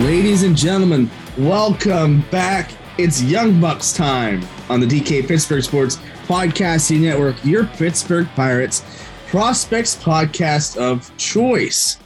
Ladies 0.00 0.44
and 0.44 0.56
gentlemen, 0.56 1.10
welcome 1.36 2.22
back. 2.30 2.72
It's 2.96 3.22
Young 3.22 3.60
Bucks 3.60 3.92
time 3.92 4.42
on 4.70 4.80
the 4.80 4.86
DK 4.86 5.28
Pittsburgh 5.28 5.62
Sports 5.62 5.98
Podcasting 6.26 7.00
Network, 7.00 7.36
your 7.44 7.66
Pittsburgh 7.66 8.26
Pirates 8.34 8.82
prospects 9.26 9.94
podcast 9.94 10.78
of 10.78 11.14
choice. 11.18 11.98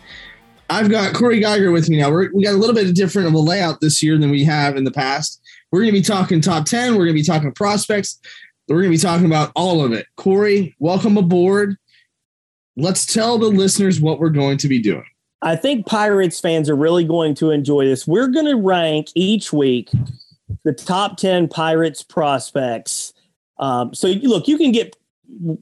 I've 0.69 0.91
got 0.91 1.15
Corey 1.15 1.39
Geiger 1.39 1.71
with 1.71 1.89
me 1.89 1.99
now. 1.99 2.11
We're, 2.11 2.33
we 2.35 2.43
got 2.43 2.55
a 2.55 2.59
little 2.59 2.75
bit 2.75 2.89
of 2.89 2.95
different 2.95 3.29
of 3.29 3.35
a 3.35 3.39
layout 3.39 3.81
this 3.81 4.03
year 4.03 4.19
than 4.19 4.31
we 4.31 4.43
have 4.43 4.77
in 4.77 4.83
the 4.83 4.91
past. 4.91 5.41
We're 5.71 5.83
going 5.83 5.95
to 5.95 6.01
be 6.01 6.03
talking 6.03 6.41
top 6.41 6.67
10. 6.67 6.95
We're 6.95 7.05
going 7.05 7.17
to 7.17 7.23
be 7.23 7.23
talking 7.23 7.53
prospects. 7.53 8.19
We're 8.67 8.83
going 8.83 8.91
to 8.91 8.99
be 8.99 9.01
talking 9.01 9.27
about 9.27 9.53
all 9.55 9.85
of 9.85 9.93
it. 9.93 10.07
Corey, 10.17 10.75
welcome 10.81 11.17
aboard. 11.17 11.77
Let's 12.77 13.07
tell 13.07 13.39
the 13.39 13.47
listeners 13.47 14.01
what 14.01 14.19
we're 14.19 14.31
going 14.31 14.59
to 14.59 14.69
be 14.69 14.83
doing. 14.83 15.07
I 15.45 15.57
think 15.57 15.87
Pirates 15.87 16.41
fans 16.41 16.71
are 16.71 16.75
really 16.75 17.05
going 17.05 17.35
to 17.37 17.51
enjoy 17.51 17.85
this. 17.85 18.07
We're 18.07 18.29
going 18.29 18.47
to 18.47 18.57
rank 18.57 19.09
each 19.15 19.53
week 19.53 19.91
the 20.65 20.73
top 20.73 21.19
10 21.19 21.49
Pirates 21.49 22.03
prospects. 22.03 23.13
Um, 23.59 23.95
so, 23.95 24.09
look, 24.09 24.49
you 24.49 24.57
can 24.57 24.73
get 24.73 24.97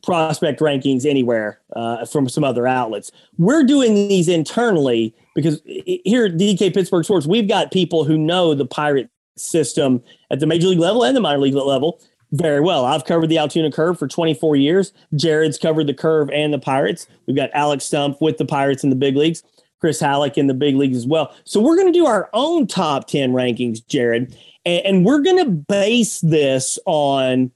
prospect 0.03 0.61
rankings 0.61 1.05
anywhere 1.05 1.61
uh, 1.75 2.07
from 2.07 2.29
some 2.29 2.45
other 2.45 2.67
outlets. 2.67 3.11
We're 3.39 3.65
doing 3.65 3.95
these 3.95 4.29
internally 4.29 5.15
because 5.35 5.61
here 5.65 6.27
at 6.27 6.33
DK 6.33 6.73
Pittsburgh 6.73 7.05
Sports, 7.05 7.27
we've 7.27 7.49
got 7.49 7.73
people 7.73 8.05
who 8.05 8.17
know 8.17 8.55
the 8.55 8.67
Pirate 8.67 9.11
system 9.37 10.03
at 10.31 10.39
the 10.39 10.47
major 10.47 10.69
league 10.69 10.79
level 10.79 11.03
and 11.05 11.17
the 11.17 11.21
minor 11.21 11.39
league 11.39 11.55
level 11.55 12.01
very 12.33 12.61
well. 12.61 12.85
I've 12.85 13.05
covered 13.05 13.29
the 13.29 13.39
Altoona 13.39 13.71
Curve 13.71 13.99
for 13.99 14.09
24 14.09 14.57
years. 14.57 14.93
Jared's 15.15 15.59
covered 15.59 15.87
the 15.87 15.95
Curve 15.95 16.31
and 16.31 16.53
the 16.53 16.59
Pirates. 16.59 17.07
We've 17.27 17.37
got 17.37 17.51
Alex 17.53 17.85
Stumpf 17.85 18.21
with 18.21 18.39
the 18.39 18.47
Pirates 18.47 18.85
in 18.85 18.91
the 18.91 18.97
big 18.97 19.17
leagues. 19.17 19.43
Chris 19.83 19.99
Halleck 19.99 20.39
in 20.39 20.47
the 20.47 20.55
big 20.55 20.77
leagues 20.77 20.97
as 20.97 21.09
well. 21.09 21.35
So 21.43 21.61
we're 21.61 21.75
going 21.75 21.93
to 21.93 21.99
do 21.99 22.07
our 22.07 22.31
own 22.35 22.69
top 22.69 23.09
10 23.09 23.33
rankings, 23.33 23.85
Jared, 23.89 24.35
and, 24.65 25.05
we're 25.05 25.19
going 25.19 25.45
to 25.45 25.51
base 25.51 26.21
this 26.21 26.79
on 26.87 27.51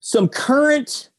some 0.00 0.26
current 0.26 1.10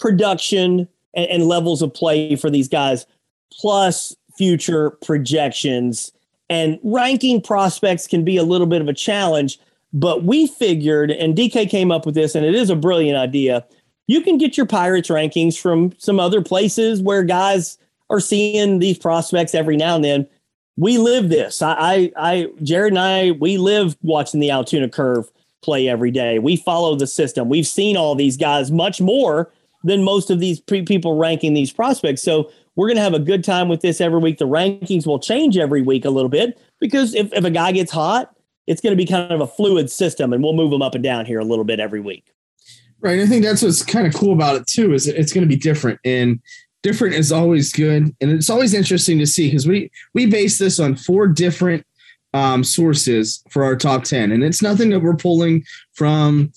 production 0.00 0.88
and, 1.14 1.26
and 1.30 1.44
levels 1.44 1.80
of 1.80 1.94
play 1.94 2.34
for 2.34 2.50
these 2.50 2.66
guys, 2.66 3.06
plus 3.52 4.16
future 4.36 4.90
projections. 4.90 6.10
And 6.48 6.80
ranking 6.82 7.40
prospects 7.40 8.08
can 8.08 8.24
be 8.24 8.36
a 8.36 8.42
little 8.42 8.66
bit 8.66 8.80
of 8.80 8.88
a 8.88 8.92
challenge, 8.92 9.60
but 9.92 10.24
we 10.24 10.48
figured, 10.48 11.12
and 11.12 11.36
DK 11.36 11.70
came 11.70 11.92
up 11.92 12.04
with 12.04 12.16
this, 12.16 12.34
and 12.34 12.44
it 12.44 12.56
is 12.56 12.68
a 12.68 12.74
brilliant 12.74 13.16
idea. 13.16 13.64
You 14.08 14.22
can 14.22 14.38
get 14.38 14.56
your 14.56 14.66
Pirates 14.66 15.08
rankings 15.08 15.56
from 15.56 15.92
some 15.98 16.18
other 16.18 16.42
places 16.42 17.00
where 17.00 17.22
guys 17.22 17.78
are 18.10 18.20
seeing 18.20 18.80
these 18.80 18.98
prospects 18.98 19.54
every 19.54 19.76
now 19.76 19.94
and 19.94 20.04
then. 20.04 20.26
We 20.76 20.98
live 20.98 21.28
this. 21.28 21.62
I, 21.62 21.72
I, 21.78 22.12
I, 22.16 22.46
Jared 22.62 22.92
and 22.92 22.98
I, 22.98 23.30
we 23.32 23.56
live 23.56 23.96
watching 24.02 24.40
the 24.40 24.50
Altoona 24.50 24.88
curve 24.88 25.30
play 25.62 25.88
every 25.88 26.10
day. 26.10 26.38
We 26.38 26.56
follow 26.56 26.96
the 26.96 27.06
system. 27.06 27.48
We've 27.48 27.66
seen 27.66 27.96
all 27.96 28.14
these 28.14 28.36
guys 28.36 28.70
much 28.70 29.00
more 29.00 29.52
than 29.84 30.04
most 30.04 30.30
of 30.30 30.40
these 30.40 30.60
pre- 30.60 30.84
people 30.84 31.16
ranking 31.16 31.54
these 31.54 31.72
prospects. 31.72 32.22
So 32.22 32.50
we're 32.76 32.88
going 32.88 32.96
to 32.96 33.02
have 33.02 33.14
a 33.14 33.18
good 33.18 33.44
time 33.44 33.68
with 33.68 33.80
this 33.80 34.00
every 34.00 34.20
week. 34.20 34.38
The 34.38 34.46
rankings 34.46 35.06
will 35.06 35.18
change 35.18 35.56
every 35.58 35.82
week 35.82 36.04
a 36.04 36.10
little 36.10 36.28
bit 36.28 36.58
because 36.80 37.14
if, 37.14 37.32
if 37.32 37.44
a 37.44 37.50
guy 37.50 37.72
gets 37.72 37.92
hot, 37.92 38.34
it's 38.66 38.80
going 38.80 38.92
to 38.92 38.96
be 38.96 39.06
kind 39.06 39.32
of 39.32 39.40
a 39.40 39.46
fluid 39.46 39.90
system 39.90 40.32
and 40.32 40.42
we'll 40.42 40.54
move 40.54 40.70
them 40.70 40.82
up 40.82 40.94
and 40.94 41.04
down 41.04 41.26
here 41.26 41.40
a 41.40 41.44
little 41.44 41.64
bit 41.64 41.80
every 41.80 42.00
week. 42.00 42.32
Right. 43.00 43.20
I 43.20 43.26
think 43.26 43.44
that's 43.44 43.62
what's 43.62 43.82
kind 43.82 44.06
of 44.06 44.14
cool 44.14 44.32
about 44.32 44.56
it 44.56 44.66
too, 44.66 44.94
is 44.94 45.06
it's 45.06 45.32
going 45.32 45.46
to 45.46 45.48
be 45.48 45.60
different. 45.60 45.98
And 46.04 46.40
different 46.82 47.14
is 47.14 47.32
always 47.32 47.72
good, 47.72 48.14
and 48.20 48.30
it's 48.30 48.50
always 48.50 48.74
interesting 48.74 49.18
to 49.18 49.26
see 49.26 49.48
because 49.48 49.66
we 49.66 49.90
we 50.14 50.26
base 50.26 50.58
this 50.58 50.78
on 50.80 50.96
four 50.96 51.26
different 51.26 51.84
um, 52.32 52.62
sources 52.62 53.42
for 53.50 53.64
our 53.64 53.76
top 53.76 54.04
ten, 54.04 54.32
and 54.32 54.42
it's 54.42 54.62
nothing 54.62 54.90
that 54.90 55.00
we're 55.00 55.16
pulling 55.16 55.64
from 55.94 56.52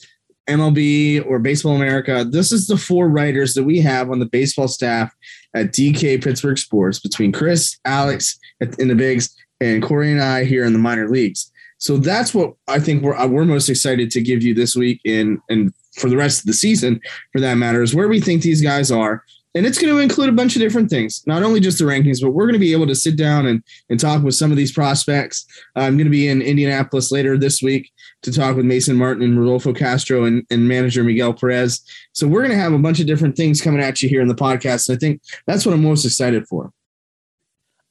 MLB 0.47 1.25
or 1.25 1.39
Baseball 1.39 1.75
America. 1.75 2.25
This 2.25 2.51
is 2.51 2.67
the 2.67 2.77
four 2.77 3.09
writers 3.09 3.53
that 3.53 3.63
we 3.63 3.79
have 3.79 4.09
on 4.09 4.19
the 4.19 4.25
baseball 4.25 4.67
staff 4.67 5.13
at 5.55 5.71
DK 5.71 6.23
Pittsburgh 6.23 6.57
Sports 6.57 6.99
between 6.99 7.31
Chris, 7.31 7.77
Alex 7.85 8.39
in 8.79 8.87
the 8.87 8.95
bigs, 8.95 9.35
and 9.61 9.81
Corey 9.81 10.11
and 10.11 10.21
I 10.21 10.43
here 10.45 10.65
in 10.65 10.73
the 10.73 10.79
minor 10.79 11.09
leagues. 11.09 11.51
So 11.77 11.97
that's 11.97 12.33
what 12.33 12.53
I 12.67 12.79
think 12.79 13.03
we're 13.03 13.15
uh, 13.15 13.27
we're 13.27 13.45
most 13.45 13.69
excited 13.69 14.09
to 14.11 14.21
give 14.21 14.43
you 14.43 14.53
this 14.53 14.75
week 14.75 15.01
and 15.05 15.39
and 15.49 15.73
for 15.95 16.09
the 16.09 16.17
rest 16.17 16.39
of 16.39 16.45
the 16.45 16.53
season, 16.53 16.99
for 17.31 17.39
that 17.39 17.55
matter, 17.55 17.81
is 17.81 17.93
where 17.93 18.07
we 18.07 18.19
think 18.19 18.41
these 18.41 18.61
guys 18.61 18.91
are 18.91 19.23
and 19.55 19.65
it's 19.65 19.77
going 19.77 19.93
to 19.93 19.99
include 19.99 20.29
a 20.29 20.33
bunch 20.33 20.55
of 20.55 20.61
different 20.61 20.89
things, 20.89 21.23
not 21.27 21.43
only 21.43 21.59
just 21.59 21.77
the 21.77 21.85
rankings, 21.85 22.21
but 22.21 22.31
we're 22.31 22.45
going 22.45 22.53
to 22.53 22.59
be 22.59 22.73
able 22.73 22.87
to 22.87 22.95
sit 22.95 23.15
down 23.15 23.45
and, 23.45 23.63
and 23.89 23.99
talk 23.99 24.23
with 24.23 24.35
some 24.35 24.51
of 24.51 24.57
these 24.57 24.71
prospects. 24.71 25.45
I'm 25.75 25.95
going 25.95 26.05
to 26.05 26.11
be 26.11 26.27
in 26.27 26.41
Indianapolis 26.41 27.11
later 27.11 27.37
this 27.37 27.61
week 27.61 27.91
to 28.23 28.31
talk 28.31 28.55
with 28.55 28.65
Mason 28.65 28.95
Martin 28.95 29.23
and 29.23 29.39
Rodolfo 29.39 29.73
Castro 29.73 30.25
and, 30.25 30.45
and 30.49 30.67
manager 30.67 31.03
Miguel 31.03 31.33
Perez. 31.33 31.81
So 32.13 32.27
we're 32.27 32.41
going 32.41 32.51
to 32.51 32.57
have 32.57 32.73
a 32.73 32.79
bunch 32.79 32.99
of 32.99 33.05
different 33.05 33.35
things 33.35 33.61
coming 33.61 33.81
at 33.81 34.01
you 34.01 34.09
here 34.09 34.21
in 34.21 34.27
the 34.27 34.35
podcast. 34.35 34.89
And 34.89 34.97
I 34.97 34.99
think 34.99 35.21
that's 35.45 35.65
what 35.65 35.73
I'm 35.73 35.83
most 35.83 36.05
excited 36.05 36.47
for. 36.47 36.71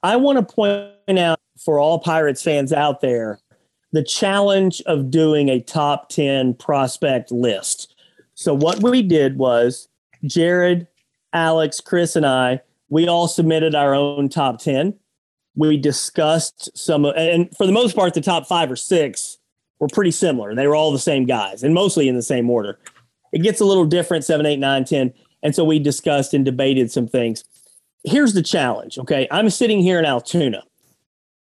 I 0.03 0.17
want 0.17 0.39
to 0.39 0.55
point 0.55 1.19
out 1.19 1.39
for 1.65 1.79
all 1.79 2.01
Pirates 2.01 2.43
fans 2.43 2.73
out 2.73 3.01
there 3.01 3.39
the 3.93 4.03
challenge 4.03 4.81
of 4.87 5.11
doing 5.11 5.49
a 5.51 5.61
top 5.61 6.09
10 6.09 6.55
prospect 6.55 7.31
list. 7.31 7.95
So 8.35 8.55
what 8.55 8.83
we 8.83 9.03
did 9.03 9.37
was 9.37 9.89
Jared 10.25 10.87
Alex, 11.33 11.81
Chris, 11.81 12.17
and 12.17 12.27
I, 12.27 12.61
we 12.89 13.09
all 13.09 13.29
submitted 13.29 13.75
our 13.75 13.95
own 13.95 14.29
top 14.29 14.59
10. 14.61 14.95
We 15.55 15.77
discussed 15.77 16.77
some, 16.77 17.05
and 17.05 17.55
for 17.57 17.67
the 17.67 17.73
most 17.73 17.95
part, 17.97 18.15
the 18.15 18.21
top 18.21 18.47
five 18.47 18.71
or 18.71 18.77
six 18.77 19.39
were 19.79 19.89
pretty 19.89 20.11
similar. 20.11 20.55
They 20.55 20.67
were 20.67 20.77
all 20.77 20.93
the 20.93 20.99
same 20.99 21.25
guys 21.25 21.63
and 21.63 21.75
mostly 21.75 22.09
in 22.09 22.17
the 22.17 22.23
same 22.23 22.49
order. 22.49 22.79
It 23.33 23.43
gets 23.43 23.61
a 23.61 23.65
little 23.65 23.85
different 23.85 24.25
seven, 24.25 24.47
eight, 24.47 24.59
nine, 24.59 24.85
10. 24.85 25.13
And 25.43 25.55
so 25.55 25.65
we 25.65 25.79
discussed 25.79 26.35
and 26.35 26.45
debated 26.45 26.91
some 26.91 27.09
things. 27.09 27.45
Here's 28.05 28.35
the 28.35 28.43
challenge. 28.43 28.99
Okay. 28.99 29.27
I'm 29.31 29.51
sitting 29.51 29.81
here 29.81 29.99
in 29.99 30.05
Altoona. 30.05 30.63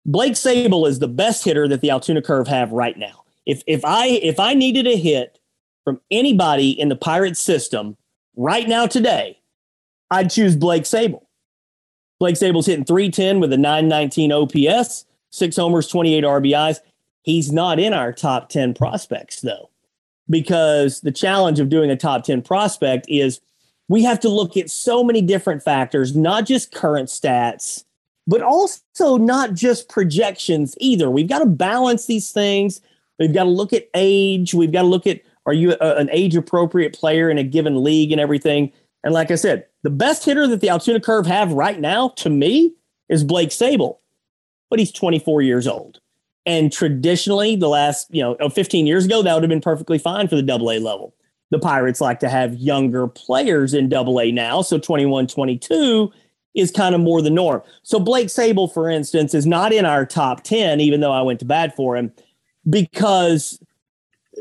Blake 0.04 0.32
Sabol 0.32 0.88
is 0.88 0.98
the 0.98 1.08
best 1.08 1.44
hitter 1.44 1.68
that 1.68 1.80
the 1.80 1.90
Altoona 1.90 2.22
Curve 2.22 2.48
have 2.48 2.72
right 2.72 2.96
now. 2.96 3.24
If 3.46 3.62
if 3.66 3.84
I 3.84 4.06
if 4.06 4.40
I 4.40 4.54
needed 4.54 4.86
a 4.86 4.96
hit 4.96 5.38
from 5.84 6.00
anybody 6.10 6.70
in 6.70 6.88
the 6.88 6.96
Pirates 6.96 7.40
system 7.40 7.96
right 8.36 8.68
now 8.68 8.86
today, 8.86 9.38
I'd 10.12 10.30
choose 10.30 10.56
Blake 10.56 10.82
Sabol. 10.82 11.22
Blake 12.20 12.36
Sabol's 12.36 12.66
hitting 12.66 12.84
310 12.84 13.40
with 13.40 13.50
a 13.50 13.56
919 13.56 14.30
OPS, 14.30 15.06
six 15.30 15.56
homers, 15.56 15.88
28 15.88 16.22
RBIs. 16.22 16.80
He's 17.22 17.50
not 17.50 17.78
in 17.78 17.94
our 17.94 18.12
top 18.12 18.50
10 18.50 18.74
prospects, 18.74 19.40
though, 19.40 19.70
because 20.28 21.00
the 21.00 21.12
challenge 21.12 21.60
of 21.60 21.70
doing 21.70 21.90
a 21.90 21.96
top 21.96 22.24
10 22.24 22.42
prospect 22.42 23.06
is 23.08 23.40
we 23.88 24.04
have 24.04 24.20
to 24.20 24.28
look 24.28 24.56
at 24.58 24.70
so 24.70 25.02
many 25.02 25.22
different 25.22 25.62
factors, 25.62 26.14
not 26.14 26.44
just 26.44 26.74
current 26.74 27.08
stats, 27.08 27.84
but 28.26 28.42
also 28.42 29.16
not 29.16 29.54
just 29.54 29.88
projections 29.88 30.74
either. 30.78 31.10
We've 31.10 31.28
got 31.28 31.38
to 31.38 31.46
balance 31.46 32.04
these 32.04 32.30
things. 32.32 32.82
We've 33.18 33.32
got 33.32 33.44
to 33.44 33.50
look 33.50 33.72
at 33.72 33.88
age. 33.94 34.52
We've 34.52 34.72
got 34.72 34.82
to 34.82 34.88
look 34.88 35.06
at 35.06 35.22
are 35.46 35.52
you 35.52 35.74
a, 35.80 35.96
an 35.96 36.08
age 36.12 36.36
appropriate 36.36 36.92
player 36.92 37.30
in 37.30 37.38
a 37.38 37.42
given 37.42 37.82
league 37.82 38.12
and 38.12 38.20
everything. 38.20 38.72
And 39.04 39.12
like 39.12 39.30
I 39.30 39.34
said, 39.34 39.66
the 39.82 39.90
best 39.90 40.24
hitter 40.24 40.46
that 40.46 40.60
the 40.60 40.70
Altoona 40.70 41.00
Curve 41.00 41.26
have 41.26 41.52
right 41.52 41.80
now, 41.80 42.10
to 42.16 42.30
me, 42.30 42.74
is 43.08 43.24
Blake 43.24 43.50
Sabol, 43.50 43.98
but 44.70 44.78
he's 44.78 44.92
24 44.92 45.42
years 45.42 45.66
old. 45.66 45.98
And 46.46 46.72
traditionally, 46.72 47.56
the 47.56 47.68
last, 47.68 48.08
you 48.10 48.22
know, 48.22 48.48
15 48.48 48.86
years 48.86 49.04
ago, 49.04 49.22
that 49.22 49.34
would 49.34 49.42
have 49.42 49.50
been 49.50 49.60
perfectly 49.60 49.98
fine 49.98 50.28
for 50.28 50.36
the 50.36 50.42
double 50.42 50.70
A 50.70 50.78
level. 50.78 51.14
The 51.50 51.58
Pirates 51.58 52.00
like 52.00 52.20
to 52.20 52.28
have 52.28 52.54
younger 52.54 53.06
players 53.06 53.74
in 53.74 53.88
double 53.88 54.20
A 54.20 54.32
now. 54.32 54.62
So 54.62 54.78
21, 54.78 55.26
22 55.26 56.10
is 56.54 56.70
kind 56.70 56.94
of 56.94 57.00
more 57.00 57.22
the 57.22 57.30
norm. 57.30 57.62
So 57.82 58.00
Blake 58.00 58.28
Sabol, 58.28 58.72
for 58.72 58.88
instance, 58.88 59.34
is 59.34 59.46
not 59.46 59.72
in 59.72 59.84
our 59.84 60.04
top 60.06 60.42
10, 60.42 60.80
even 60.80 61.00
though 61.00 61.12
I 61.12 61.22
went 61.22 61.40
to 61.40 61.44
bat 61.44 61.76
for 61.76 61.96
him. 61.96 62.12
because 62.68 63.62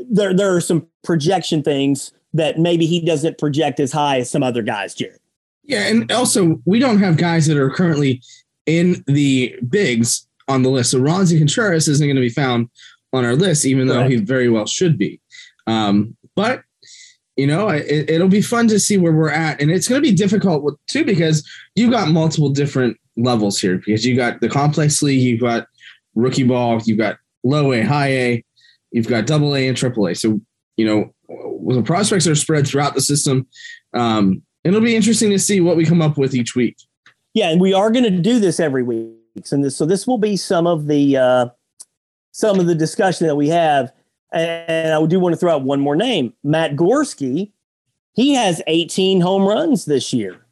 there 0.10 0.34
there 0.34 0.56
are 0.56 0.62
some 0.62 0.88
projection 1.04 1.64
things 1.64 2.12
that 2.34 2.60
maybe 2.60 2.86
he 2.86 3.04
doesn't 3.04 3.38
project 3.38 3.80
as 3.80 3.92
high 3.92 4.20
as 4.20 4.30
some 4.30 4.44
other 4.44 4.62
guys, 4.62 4.94
Jared. 4.94 5.20
Yeah, 5.64 5.88
and 5.88 6.12
also 6.12 6.62
we 6.66 6.80
don't 6.80 7.00
have 7.00 7.18
guys 7.18 7.46
that 7.48 7.58
are 7.58 7.70
currently 7.70 8.22
in 8.66 9.04
the 9.08 9.56
bigs 9.70 10.28
on 10.48 10.64
the 10.64 10.70
list. 10.70 10.92
So 10.92 11.00
Roansy 11.00 11.38
Contreras 11.38 11.88
isn't 11.88 12.06
going 12.06 12.16
to 12.16 12.22
be 12.22 12.30
found 12.30 12.70
on 13.14 13.26
our 13.26 13.36
list, 13.36 13.66
even 13.66 13.88
though 13.88 14.08
he 14.08 14.16
very 14.16 14.50
well 14.50 14.66
should 14.66 14.98
be. 14.98 15.20
Um, 15.68 16.16
but 16.36 16.64
you 17.38 17.48
know, 17.48 17.70
it, 17.70 18.20
will 18.20 18.28
be 18.28 18.42
fun 18.42 18.68
to 18.68 18.80
see 18.80 18.98
where 18.98 19.14
we're 19.14 19.30
at, 19.30 19.62
and 19.62 19.72
it's 19.72 19.88
going 19.88 20.02
to 20.02 20.08
be 20.08 20.16
difficult 20.16 20.78
too 20.88 21.06
because 21.06 21.48
you've 21.76 21.92
got 21.92 22.10
multiple 22.10 22.50
different 22.50 22.98
levels 23.18 23.60
here. 23.60 23.78
Because 23.78 24.06
you 24.06 24.16
got 24.16 24.42
the 24.42 24.50
complex 24.50 25.02
league, 25.02 25.22
you've 25.22 25.42
got 25.42 25.68
rookie 26.16 26.44
ball, 26.44 26.82
you've 26.84 26.98
got 26.98 27.18
low 27.44 27.72
A, 27.72 27.82
high 27.82 28.12
A, 28.12 28.46
you've 28.92 29.08
got 29.08 29.28
double 29.28 29.56
A 29.56 29.68
and 29.68 29.78
triple 29.78 30.08
A. 30.08 30.14
So 30.14 30.42
you 30.78 30.86
know, 30.86 31.14
the 31.76 31.84
prospects 31.84 32.28
are 32.28 32.36
spread 32.36 32.68
throughout 32.68 32.96
the 32.96 33.02
system. 33.02 33.48
Um, 33.94 34.42
it'll 34.64 34.82
be 34.82 34.96
interesting 34.96 35.30
to 35.32 35.40
see 35.40 35.62
what 35.62 35.78
we 35.78 35.86
come 35.86 36.02
up 36.02 36.18
with 36.18 36.34
each 36.34 36.56
week. 36.56 36.78
Yeah, 37.34 37.50
and 37.50 37.62
we 37.62 37.74
are 37.74 37.92
going 37.92 38.04
to 38.04 38.10
do 38.10 38.40
this 38.40 38.60
every 38.60 38.84
week, 38.84 39.16
and 39.52 39.64
this, 39.64 39.76
so 39.76 39.86
this 39.86 40.06
will 40.06 40.18
be 40.18 40.36
some 40.36 40.68
of 40.68 40.88
the 40.88 41.18
uh, 41.18 41.48
some 42.32 42.60
of 42.60 42.68
the 42.68 42.76
discussion 42.76 43.28
that 43.28 43.36
we 43.36 43.48
have. 43.50 43.92
And 44.34 44.94
I 44.94 45.06
do 45.06 45.20
want 45.20 45.34
to 45.34 45.38
throw 45.38 45.54
out 45.54 45.64
one 45.64 45.82
more 45.82 45.96
name, 45.96 46.34
Matt 46.44 46.76
Gorski. 46.76 47.52
He 48.14 48.34
has 48.34 48.62
18 48.68 49.22
home 49.22 49.44
runs 49.44 49.86
this 49.86 50.14
year. 50.14 50.46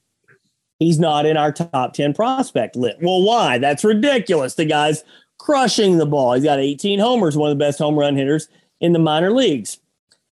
He's 0.80 1.00
not 1.00 1.26
in 1.26 1.36
our 1.36 1.52
top 1.52 1.94
10 1.94 2.14
prospect 2.14 2.76
list. 2.76 3.00
Well, 3.02 3.22
why? 3.22 3.58
That's 3.58 3.84
ridiculous. 3.84 4.56
The 4.56 4.66
guy's 4.66 5.04
crushing 5.38 5.98
the 5.98 6.06
ball. 6.06 6.34
He's 6.34 6.44
got 6.44 6.60
18 6.60 7.00
homers, 7.00 7.36
one 7.36 7.52
of 7.52 7.58
the 7.58 7.64
best 7.64 7.80
home 7.80 8.00
run 8.00 8.16
hitters 8.16 8.48
in 8.80 8.94
the 8.94 9.00
minor 9.00 9.32
leagues. 9.32 9.78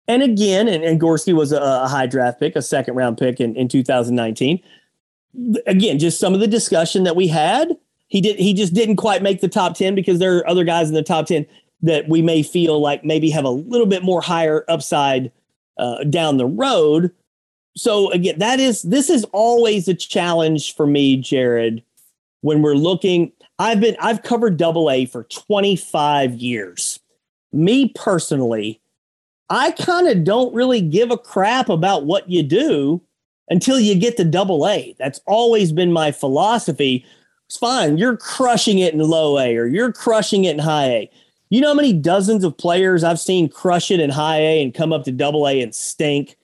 And 0.07 0.21
again, 0.21 0.67
and, 0.67 0.83
and 0.83 1.01
Gorski 1.01 1.33
was 1.33 1.51
a, 1.51 1.59
a, 1.61 1.87
high 1.87 2.05
draft 2.05 2.39
pick, 2.39 2.55
a 2.55 2.61
second 2.61 2.95
round 2.95 3.17
pick 3.17 3.39
in, 3.39 3.55
in 3.55 3.67
2019. 3.67 4.61
Again, 5.65 5.99
just 5.99 6.19
some 6.19 6.33
of 6.33 6.39
the 6.39 6.47
discussion 6.47 7.03
that 7.03 7.15
we 7.15 7.27
had. 7.27 7.75
He 8.07 8.21
did 8.21 8.37
he 8.37 8.53
just 8.53 8.73
didn't 8.73 8.97
quite 8.97 9.23
make 9.23 9.41
the 9.41 9.47
top 9.47 9.75
10 9.75 9.95
because 9.95 10.19
there 10.19 10.37
are 10.37 10.47
other 10.47 10.63
guys 10.63 10.87
in 10.87 10.93
the 10.93 11.03
top 11.03 11.25
10 11.25 11.45
that 11.81 12.07
we 12.07 12.21
may 12.21 12.43
feel 12.43 12.79
like 12.79 13.03
maybe 13.03 13.29
have 13.31 13.45
a 13.45 13.49
little 13.49 13.87
bit 13.87 14.03
more 14.03 14.21
higher 14.21 14.63
upside 14.69 15.31
uh, 15.77 16.03
down 16.05 16.37
the 16.37 16.45
road. 16.45 17.11
So 17.75 18.11
again, 18.11 18.39
that 18.39 18.59
is 18.59 18.83
this 18.83 19.09
is 19.09 19.25
always 19.33 19.87
a 19.87 19.93
challenge 19.93 20.75
for 20.75 20.85
me, 20.85 21.17
Jared, 21.17 21.83
when 22.41 22.61
we're 22.61 22.75
looking. 22.75 23.31
I've 23.57 23.81
been 23.81 23.97
I've 23.99 24.21
covered 24.21 24.57
double 24.57 24.89
A 24.89 25.05
for 25.05 25.23
25 25.23 26.35
years. 26.35 26.99
Me 27.51 27.91
personally, 27.95 28.81
I 29.49 29.71
kind 29.71 30.07
of 30.07 30.23
don't 30.23 30.53
really 30.53 30.81
give 30.81 31.11
a 31.11 31.17
crap 31.17 31.69
about 31.69 32.05
what 32.05 32.29
you 32.29 32.43
do 32.43 33.01
until 33.49 33.79
you 33.79 33.95
get 33.95 34.17
to 34.17 34.23
double 34.23 34.67
A. 34.67 34.95
That's 34.97 35.19
always 35.27 35.71
been 35.71 35.93
my 35.93 36.11
philosophy. 36.11 37.05
It's 37.47 37.57
fine. 37.57 37.97
You're 37.97 38.17
crushing 38.17 38.79
it 38.79 38.93
in 38.93 38.99
low 38.99 39.37
A 39.37 39.55
or 39.55 39.67
you're 39.67 39.93
crushing 39.93 40.45
it 40.45 40.55
in 40.55 40.59
high 40.59 40.87
A. 40.87 41.11
You 41.49 41.61
know 41.61 41.69
how 41.69 41.75
many 41.75 41.93
dozens 41.93 42.43
of 42.43 42.57
players 42.57 43.03
I've 43.03 43.19
seen 43.19 43.47
crush 43.47 43.91
it 43.91 43.99
in 43.99 44.09
high 44.09 44.39
A 44.39 44.63
and 44.63 44.73
come 44.73 44.91
up 44.91 45.03
to 45.03 45.11
double 45.11 45.47
A 45.47 45.61
and 45.61 45.75
stink? 45.75 46.37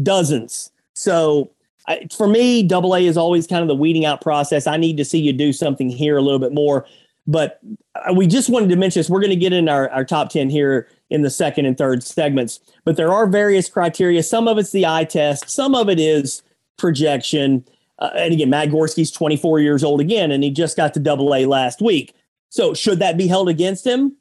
Dozens. 0.00 0.70
So 0.94 1.50
I, 1.88 2.06
for 2.16 2.28
me, 2.28 2.62
double 2.62 2.94
A 2.94 3.04
is 3.04 3.16
always 3.16 3.48
kind 3.48 3.62
of 3.62 3.68
the 3.68 3.74
weeding 3.74 4.04
out 4.04 4.20
process. 4.20 4.68
I 4.68 4.76
need 4.76 4.96
to 4.96 5.04
see 5.04 5.18
you 5.18 5.32
do 5.32 5.52
something 5.52 5.90
here 5.90 6.16
a 6.16 6.22
little 6.22 6.38
bit 6.38 6.52
more. 6.52 6.86
But 7.26 7.60
uh, 7.94 8.12
we 8.14 8.26
just 8.26 8.48
wanted 8.48 8.68
to 8.68 8.76
mention 8.76 9.00
this. 9.00 9.10
We're 9.10 9.20
going 9.20 9.30
to 9.30 9.36
get 9.36 9.52
in 9.52 9.68
our, 9.68 9.90
our 9.90 10.04
top 10.04 10.30
10 10.30 10.50
here 10.50 10.88
in 11.14 11.22
the 11.22 11.30
second 11.30 11.64
and 11.64 11.78
third 11.78 12.02
segments. 12.02 12.58
But 12.84 12.96
there 12.96 13.12
are 13.12 13.26
various 13.26 13.68
criteria. 13.68 14.22
Some 14.22 14.48
of 14.48 14.58
it's 14.58 14.72
the 14.72 14.84
eye 14.84 15.04
test, 15.04 15.48
some 15.48 15.74
of 15.74 15.88
it 15.88 16.00
is 16.00 16.42
projection. 16.76 17.64
Uh, 18.00 18.10
and 18.16 18.34
again, 18.34 18.50
Matt 18.50 18.70
Gorski's 18.70 19.12
24 19.12 19.60
years 19.60 19.84
old 19.84 20.00
again, 20.00 20.32
and 20.32 20.42
he 20.42 20.50
just 20.50 20.76
got 20.76 20.92
to 20.94 21.00
double 21.00 21.32
A 21.32 21.46
last 21.46 21.80
week. 21.80 22.14
So 22.50 22.74
should 22.74 22.98
that 22.98 23.16
be 23.16 23.28
held 23.28 23.48
against 23.48 23.86
him? 23.86 24.16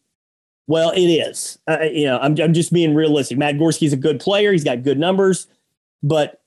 Well, 0.67 0.91
it 0.91 1.01
is. 1.01 1.57
Uh, 1.67 1.81
you 1.81 2.05
know, 2.05 2.19
I'm, 2.19 2.39
I'm 2.39 2.53
just 2.53 2.71
being 2.71 2.93
realistic. 2.93 3.39
Matt 3.39 3.55
Gorski's 3.55 3.91
a 3.91 3.97
good 3.97 4.19
player. 4.19 4.51
He's 4.51 4.63
got 4.63 4.83
good 4.83 4.99
numbers. 4.99 5.47
But 6.03 6.41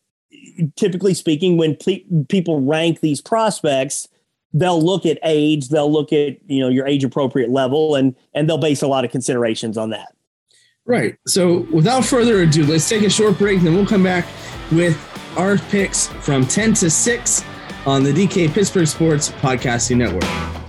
typically 0.76 1.12
speaking, 1.12 1.56
when 1.56 1.76
ple- 1.76 2.24
people 2.28 2.60
rank 2.60 3.00
these 3.00 3.20
prospects, 3.20 4.08
they'll 4.52 4.80
look 4.80 5.04
at 5.04 5.18
age, 5.24 5.68
they'll 5.68 5.92
look 5.92 6.12
at, 6.12 6.38
you 6.48 6.60
know, 6.60 6.68
your 6.68 6.86
age 6.86 7.04
appropriate 7.04 7.50
level, 7.50 7.96
and 7.96 8.14
and 8.32 8.48
they'll 8.48 8.58
base 8.58 8.82
a 8.82 8.86
lot 8.86 9.04
of 9.04 9.10
considerations 9.10 9.76
on 9.76 9.90
that. 9.90 10.15
Right. 10.86 11.16
So 11.26 11.66
without 11.72 12.04
further 12.04 12.42
ado, 12.42 12.64
let's 12.64 12.88
take 12.88 13.02
a 13.02 13.10
short 13.10 13.38
break, 13.38 13.58
and 13.58 13.66
then 13.66 13.74
we'll 13.74 13.86
come 13.86 14.04
back 14.04 14.26
with 14.70 14.96
our 15.36 15.58
picks 15.58 16.06
from 16.06 16.46
10 16.46 16.74
to 16.74 16.90
6 16.90 17.44
on 17.86 18.02
the 18.02 18.12
DK 18.12 18.52
Pittsburgh 18.52 18.86
Sports 18.86 19.30
Podcasting 19.30 19.96
Network. 19.96 20.65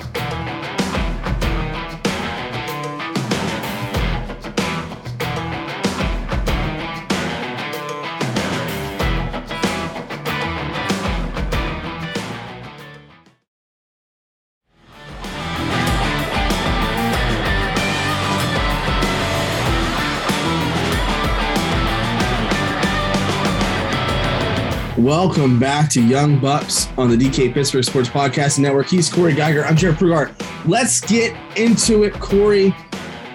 Welcome 25.07 25.57
back 25.57 25.89
to 25.91 26.05
Young 26.05 26.37
Bucks 26.37 26.89
on 26.97 27.09
the 27.09 27.15
DK 27.15 27.53
Pittsburgh 27.53 27.85
Sports 27.85 28.09
Podcast 28.09 28.59
Network. 28.59 28.89
He's 28.89 29.09
Corey 29.09 29.33
Geiger. 29.33 29.63
I'm 29.63 29.77
Jared 29.77 29.95
Prugart. 29.95 30.35
Let's 30.67 30.99
get 30.99 31.33
into 31.57 32.03
it, 32.03 32.11
Corey. 32.15 32.75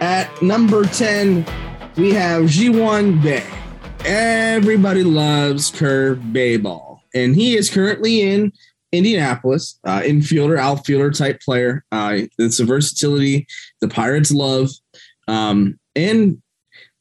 At 0.01 0.31
number 0.43 0.85
10, 0.85 1.47
we 1.97 2.13
have 2.13 2.47
Ji-hwan 2.47 3.23
Bae. 3.23 3.43
Everybody 4.05 5.03
loves 5.03 5.71
curve 5.71 6.19
Baeball, 6.19 6.99
and 7.15 7.35
he 7.35 7.57
is 7.57 7.71
currently 7.71 8.21
in 8.21 8.53
Indianapolis, 8.93 9.81
uh, 9.85 10.01
infielder, 10.01 10.59
outfielder 10.59 11.11
type 11.11 11.41
player. 11.41 11.87
Uh, 11.91 12.19
it's 12.39 12.61
a 12.61 12.67
versatility 12.67 13.47
the 13.81 13.89
Pirates 13.89 14.31
love. 14.31 14.69
Um, 15.27 15.81
and 15.97 16.43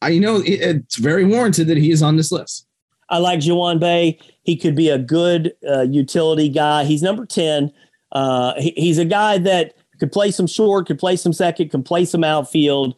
I 0.01 0.11
you 0.11 0.21
know 0.21 0.37
it, 0.37 0.61
it's 0.61 0.95
very 0.95 1.25
warranted 1.25 1.67
that 1.67 1.77
he 1.77 1.91
is 1.91 2.01
on 2.01 2.15
this 2.15 2.31
list. 2.31 2.67
I 3.11 3.17
like 3.17 3.41
Ji-hwan 3.41 3.77
Bae. 3.77 4.17
He 4.43 4.55
could 4.55 4.75
be 4.75 4.89
a 4.89 4.97
good 4.97 5.53
uh, 5.69 5.81
utility 5.81 6.49
guy. 6.49 6.85
He's 6.85 7.03
number 7.03 7.25
10. 7.25 7.71
Uh, 8.13 8.53
he, 8.57 8.73
he's 8.75 8.97
a 8.97 9.05
guy 9.05 9.37
that 9.37 9.75
could 9.99 10.11
play 10.11 10.31
some 10.31 10.47
short, 10.47 10.87
could 10.87 10.97
play 10.97 11.15
some 11.15 11.33
second, 11.33 11.69
can 11.69 11.83
play 11.83 12.05
some 12.05 12.23
outfield. 12.23 12.95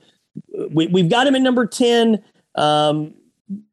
We, 0.72 0.88
have 1.02 1.10
got 1.10 1.28
him 1.28 1.36
at 1.36 1.42
number 1.42 1.66
10. 1.66 2.24
Um, 2.56 3.14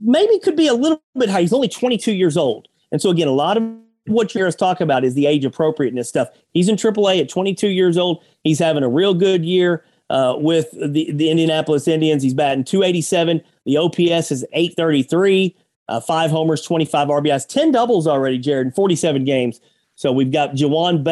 maybe 0.00 0.38
could 0.40 0.56
be 0.56 0.66
a 0.66 0.74
little 0.74 1.02
bit 1.16 1.28
high. 1.28 1.42
He's 1.42 1.52
only 1.52 1.68
22 1.68 2.12
years 2.12 2.36
old. 2.36 2.68
And 2.90 3.00
so, 3.00 3.10
again, 3.10 3.28
a 3.28 3.32
lot 3.32 3.56
of 3.56 3.62
what 4.06 4.34
you're 4.34 4.50
talking 4.50 4.84
about 4.84 5.04
is 5.04 5.14
the 5.14 5.26
age 5.26 5.44
appropriateness 5.44 6.08
stuff. 6.08 6.28
He's 6.52 6.68
in 6.68 6.76
AAA 6.76 7.20
at 7.20 7.28
22 7.28 7.68
years 7.68 7.96
old. 7.96 8.24
He's 8.42 8.58
having 8.58 8.82
a 8.82 8.88
real 8.88 9.14
good 9.14 9.44
year 9.44 9.84
uh, 10.08 10.34
with 10.38 10.70
the, 10.72 11.12
the 11.12 11.30
Indianapolis 11.30 11.86
Indians. 11.86 12.22
He's 12.22 12.34
batting 12.34 12.64
287. 12.64 13.42
The 13.66 13.76
OPS 13.76 14.32
is 14.32 14.44
833 14.52 15.56
uh, 15.90 16.00
five 16.00 16.30
homers, 16.30 16.62
25 16.62 17.08
RBIs, 17.08 17.46
10 17.46 17.72
doubles 17.72 18.06
already, 18.06 18.38
Jared, 18.38 18.68
in 18.68 18.72
47 18.72 19.24
games. 19.24 19.60
So 19.96 20.12
we've 20.12 20.32
got 20.32 20.54
Ji-hwan 20.54 21.06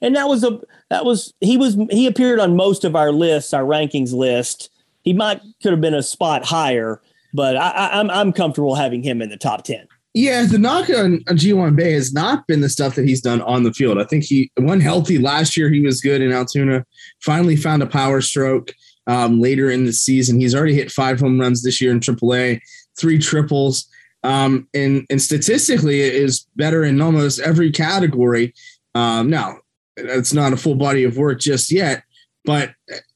and 0.00 0.14
that 0.14 0.28
was 0.28 0.44
a 0.44 0.60
that 0.90 1.04
was 1.04 1.34
he 1.40 1.56
was 1.56 1.76
he 1.90 2.06
appeared 2.06 2.38
on 2.38 2.54
most 2.54 2.84
of 2.84 2.94
our 2.94 3.10
lists, 3.10 3.52
our 3.52 3.64
rankings 3.64 4.12
list. 4.12 4.70
He 5.02 5.12
might 5.12 5.40
could 5.60 5.72
have 5.72 5.80
been 5.80 5.94
a 5.94 6.04
spot 6.04 6.44
higher, 6.44 7.02
but 7.34 7.56
I, 7.56 7.70
I, 7.70 7.98
I'm 7.98 8.08
I'm 8.10 8.32
comfortable 8.32 8.76
having 8.76 9.02
him 9.02 9.20
in 9.20 9.30
the 9.30 9.36
top 9.36 9.64
10. 9.64 9.88
Yeah, 10.14 10.44
the 10.44 10.58
knock 10.58 10.88
on, 10.88 11.22
on 11.28 11.36
Ji-hwan 11.36 11.74
Bae 11.74 11.90
has 11.90 12.12
not 12.12 12.46
been 12.46 12.60
the 12.60 12.68
stuff 12.68 12.94
that 12.94 13.08
he's 13.08 13.20
done 13.20 13.42
on 13.42 13.64
the 13.64 13.72
field. 13.72 13.98
I 13.98 14.04
think 14.04 14.24
he 14.24 14.52
won 14.56 14.80
healthy 14.80 15.18
last 15.18 15.56
year. 15.56 15.68
He 15.68 15.80
was 15.80 16.00
good 16.00 16.22
in 16.22 16.32
Altoona. 16.32 16.84
Finally 17.20 17.56
found 17.56 17.82
a 17.82 17.86
power 17.86 18.20
stroke 18.20 18.72
um, 19.08 19.40
later 19.40 19.68
in 19.68 19.84
the 19.84 19.92
season. 19.92 20.38
He's 20.38 20.54
already 20.54 20.74
hit 20.74 20.92
five 20.92 21.18
home 21.18 21.40
runs 21.40 21.62
this 21.62 21.80
year 21.80 21.90
in 21.90 22.00
AAA, 22.00 22.60
three 22.96 23.18
triples 23.18 23.88
um, 24.22 24.68
and 24.74 25.06
and 25.10 25.20
statistically 25.22 26.00
it 26.00 26.14
is 26.14 26.46
better 26.56 26.84
in 26.84 27.00
almost 27.00 27.40
every 27.40 27.70
category. 27.70 28.54
Um, 28.94 29.30
now, 29.30 29.58
it's 29.96 30.32
not 30.32 30.52
a 30.52 30.56
full 30.56 30.74
body 30.74 31.04
of 31.04 31.16
work 31.16 31.40
just 31.40 31.70
yet, 31.70 32.02
but 32.44 32.70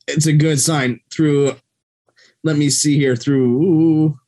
it's 0.06 0.26
a 0.26 0.32
good 0.32 0.61
sign 0.61 1.00
through. 1.12 1.56
Let 2.44 2.56
me 2.56 2.71
see 2.71 2.99
here 2.99 3.16
through 3.16 4.18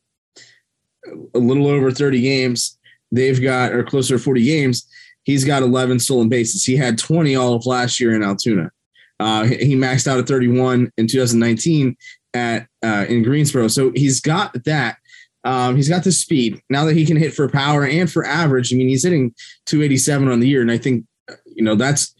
a 1.33 1.39
little 1.39 1.67
over 1.67 1.91
30 1.91 2.21
games. 2.21 2.77
They've 3.11 3.41
got 3.41 3.73
or 3.73 3.83
closer 3.83 4.17
to 4.17 4.23
40 4.23 4.43
games. 4.43 4.87
He's 5.23 5.43
got 5.43 5.63
11 5.63 5.99
stolen 5.99 6.29
bases. 6.29 6.63
He 6.63 6.75
had 6.75 6.97
20 6.97 7.35
all 7.35 7.55
of 7.55 7.65
last 7.65 7.99
year 7.99 8.13
in 8.13 8.23
Altoona. 8.23 8.71
Uh, 9.19 9.45
he 9.45 9.75
maxed 9.75 10.07
out 10.07 10.19
at 10.19 10.27
31 10.27 10.91
in 10.97 11.07
2019 11.07 11.95
at 12.33 12.67
uh, 12.83 13.05
in 13.07 13.23
Greensboro. 13.23 13.67
So 13.67 13.91
he's 13.95 14.19
got 14.19 14.63
that. 14.65 14.97
Um, 15.45 15.75
he's 15.75 15.87
got 15.87 16.03
the 16.03 16.11
speed 16.11 16.59
now 16.69 16.85
that 16.85 16.97
he 16.97 17.05
can 17.05 17.17
hit 17.17 17.33
for 17.33 17.47
power 17.47 17.85
and 17.85 18.11
for 18.11 18.25
average. 18.25 18.73
I 18.73 18.77
mean, 18.77 18.89
he's 18.89 19.03
hitting 19.03 19.33
287 19.67 20.27
on 20.27 20.39
the 20.39 20.47
year, 20.47 20.61
and 20.61 20.71
I 20.71 20.79
think 20.79 21.05
you 21.45 21.63
know 21.63 21.75
that's 21.75 22.13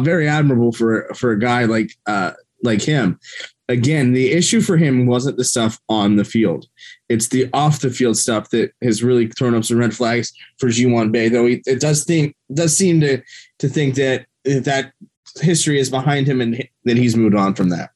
very 0.00 0.26
admirable 0.26 0.72
for 0.72 1.08
for 1.14 1.32
a 1.32 1.38
guy 1.38 1.64
like 1.64 1.92
uh, 2.06 2.32
like 2.62 2.82
him. 2.82 3.20
Again, 3.68 4.14
the 4.14 4.32
issue 4.32 4.60
for 4.60 4.76
him 4.76 5.06
wasn't 5.06 5.36
the 5.36 5.44
stuff 5.44 5.78
on 5.88 6.16
the 6.16 6.24
field; 6.24 6.66
it's 7.08 7.28
the 7.28 7.48
off 7.52 7.80
the 7.80 7.90
field 7.90 8.16
stuff 8.16 8.50
that 8.50 8.72
has 8.82 9.02
really 9.02 9.28
thrown 9.28 9.54
up 9.54 9.64
some 9.64 9.78
red 9.78 9.94
flags 9.94 10.32
for 10.58 10.70
Ji-hwan 10.70 11.12
Bae. 11.12 11.28
Though 11.28 11.46
he, 11.46 11.62
it 11.66 11.80
does 11.80 12.04
think 12.04 12.34
does 12.52 12.76
seem 12.76 13.00
to 13.02 13.22
to 13.58 13.68
think 13.68 13.94
that 13.96 14.26
that 14.44 14.92
history 15.40 15.78
is 15.78 15.90
behind 15.90 16.26
him 16.26 16.40
and 16.40 16.66
that 16.84 16.96
he's 16.96 17.14
moved 17.14 17.36
on 17.36 17.54
from 17.54 17.68
that. 17.68 17.90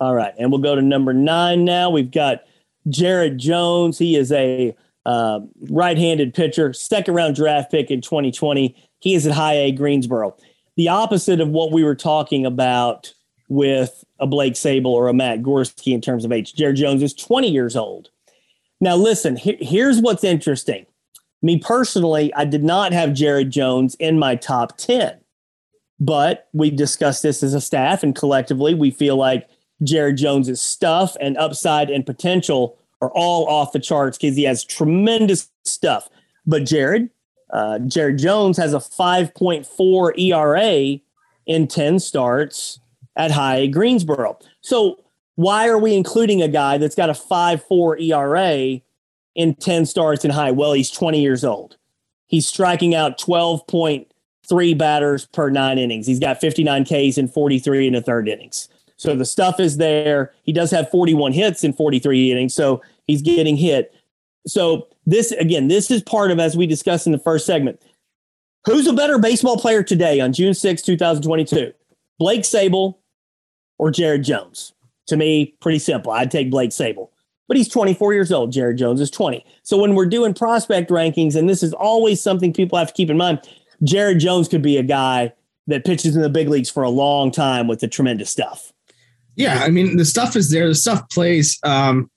All 0.00 0.14
right. 0.14 0.32
And 0.38 0.50
we'll 0.50 0.60
go 0.60 0.74
to 0.74 0.82
number 0.82 1.12
nine 1.12 1.64
now. 1.64 1.90
We've 1.90 2.10
got 2.10 2.44
Jared 2.88 3.38
Jones. 3.38 3.98
He 3.98 4.16
is 4.16 4.32
a 4.32 4.74
uh, 5.06 5.40
right 5.68 5.98
handed 5.98 6.34
pitcher, 6.34 6.72
second 6.72 7.14
round 7.14 7.36
draft 7.36 7.70
pick 7.70 7.90
in 7.90 8.00
2020. 8.00 8.74
He 9.00 9.14
is 9.14 9.26
at 9.26 9.34
high 9.34 9.54
A 9.54 9.72
Greensboro. 9.72 10.36
The 10.76 10.88
opposite 10.88 11.40
of 11.40 11.48
what 11.48 11.72
we 11.72 11.84
were 11.84 11.94
talking 11.94 12.46
about 12.46 13.12
with 13.48 14.04
a 14.18 14.26
Blake 14.26 14.54
Sabol 14.54 14.86
or 14.86 15.08
a 15.08 15.12
Matt 15.14 15.42
Gorski 15.42 15.92
in 15.92 16.00
terms 16.00 16.24
of 16.24 16.32
age. 16.32 16.54
Jared 16.54 16.76
Jones 16.76 17.02
is 17.02 17.12
20 17.12 17.50
years 17.50 17.76
old. 17.76 18.08
Now, 18.80 18.96
listen, 18.96 19.36
he- 19.36 19.58
here's 19.60 20.00
what's 20.00 20.24
interesting. 20.24 20.86
Me 21.42 21.58
personally, 21.58 22.32
I 22.34 22.44
did 22.44 22.62
not 22.62 22.92
have 22.92 23.12
Jared 23.12 23.50
Jones 23.50 23.94
in 23.96 24.18
my 24.18 24.36
top 24.36 24.76
10, 24.78 25.18
but 25.98 26.48
we 26.52 26.70
discussed 26.70 27.22
this 27.22 27.42
as 27.42 27.54
a 27.54 27.60
staff 27.60 28.02
and 28.02 28.14
collectively 28.14 28.74
we 28.74 28.90
feel 28.90 29.16
like 29.16 29.48
Jared 29.82 30.16
Jones's 30.16 30.60
stuff 30.60 31.16
and 31.20 31.36
upside 31.36 31.90
and 31.90 32.04
potential 32.04 32.78
are 33.00 33.10
all 33.12 33.46
off 33.48 33.72
the 33.72 33.78
charts 33.78 34.18
because 34.18 34.36
he 34.36 34.44
has 34.44 34.64
tremendous 34.64 35.48
stuff. 35.64 36.08
But 36.46 36.64
Jared, 36.64 37.10
uh, 37.50 37.78
Jared 37.80 38.18
Jones 38.18 38.56
has 38.58 38.74
a 38.74 38.78
5.4 38.78 40.18
ERA 40.18 41.00
in 41.46 41.66
10 41.66 41.98
starts 41.98 42.80
at 43.16 43.30
High 43.30 43.66
Greensboro. 43.66 44.38
So 44.60 45.02
why 45.34 45.68
are 45.68 45.78
we 45.78 45.94
including 45.94 46.42
a 46.42 46.48
guy 46.48 46.78
that's 46.78 46.94
got 46.94 47.10
a 47.10 47.14
5.4 47.14 48.00
ERA 48.00 48.80
in 49.34 49.54
10 49.54 49.86
starts 49.86 50.24
in 50.24 50.30
High? 50.30 50.50
Well, 50.50 50.72
he's 50.72 50.90
20 50.90 51.20
years 51.20 51.44
old. 51.44 51.76
He's 52.26 52.46
striking 52.46 52.94
out 52.94 53.18
12.3 53.18 54.78
batters 54.78 55.26
per 55.26 55.50
nine 55.50 55.78
innings. 55.78 56.06
He's 56.06 56.20
got 56.20 56.40
59 56.40 56.84
Ks 56.84 57.18
in 57.18 57.26
43 57.26 57.88
in 57.88 57.94
the 57.94 58.02
third 58.02 58.28
innings. 58.28 58.68
So 59.00 59.16
the 59.16 59.24
stuff 59.24 59.58
is 59.58 59.78
there. 59.78 60.34
He 60.42 60.52
does 60.52 60.70
have 60.72 60.90
41 60.90 61.32
hits 61.32 61.64
in 61.64 61.72
43 61.72 62.32
innings, 62.32 62.52
so 62.52 62.82
he's 63.06 63.22
getting 63.22 63.56
hit. 63.56 63.94
So 64.46 64.88
this 65.06 65.32
again, 65.32 65.68
this 65.68 65.90
is 65.90 66.02
part 66.02 66.30
of 66.30 66.38
as 66.38 66.54
we 66.54 66.66
discussed 66.66 67.06
in 67.06 67.12
the 67.12 67.18
first 67.18 67.46
segment. 67.46 67.80
Who's 68.66 68.86
a 68.86 68.92
better 68.92 69.18
baseball 69.18 69.56
player 69.56 69.82
today 69.82 70.20
on 70.20 70.34
June 70.34 70.52
6, 70.52 70.82
2022? 70.82 71.72
Blake 72.18 72.42
Sabol 72.42 72.98
or 73.78 73.90
Jared 73.90 74.22
Jones? 74.22 74.74
To 75.06 75.16
me, 75.16 75.54
pretty 75.62 75.78
simple. 75.78 76.12
I'd 76.12 76.30
take 76.30 76.50
Blake 76.50 76.68
Sabol. 76.68 77.08
But 77.48 77.56
he's 77.56 77.68
24 77.68 78.12
years 78.12 78.30
old. 78.30 78.52
Jared 78.52 78.76
Jones 78.76 79.00
is 79.00 79.10
20. 79.10 79.42
So 79.62 79.78
when 79.78 79.94
we're 79.94 80.04
doing 80.04 80.34
prospect 80.34 80.90
rankings, 80.90 81.36
and 81.36 81.48
this 81.48 81.62
is 81.62 81.72
always 81.72 82.22
something 82.22 82.52
people 82.52 82.76
have 82.76 82.88
to 82.88 82.94
keep 82.94 83.08
in 83.08 83.16
mind, 83.16 83.40
Jared 83.82 84.18
Jones 84.18 84.46
could 84.46 84.60
be 84.60 84.76
a 84.76 84.82
guy 84.82 85.32
that 85.68 85.86
pitches 85.86 86.16
in 86.16 86.20
the 86.20 86.28
big 86.28 86.50
leagues 86.50 86.68
for 86.68 86.82
a 86.82 86.90
long 86.90 87.30
time 87.30 87.66
with 87.66 87.80
the 87.80 87.88
tremendous 87.88 88.28
stuff. 88.28 88.74
Yeah, 89.40 89.62
I 89.62 89.70
mean 89.70 89.96
the 89.96 90.04
stuff 90.04 90.36
is 90.36 90.50
there. 90.50 90.68
The 90.68 90.74
stuff 90.74 91.08
plays. 91.10 91.58
Um, 91.64 92.10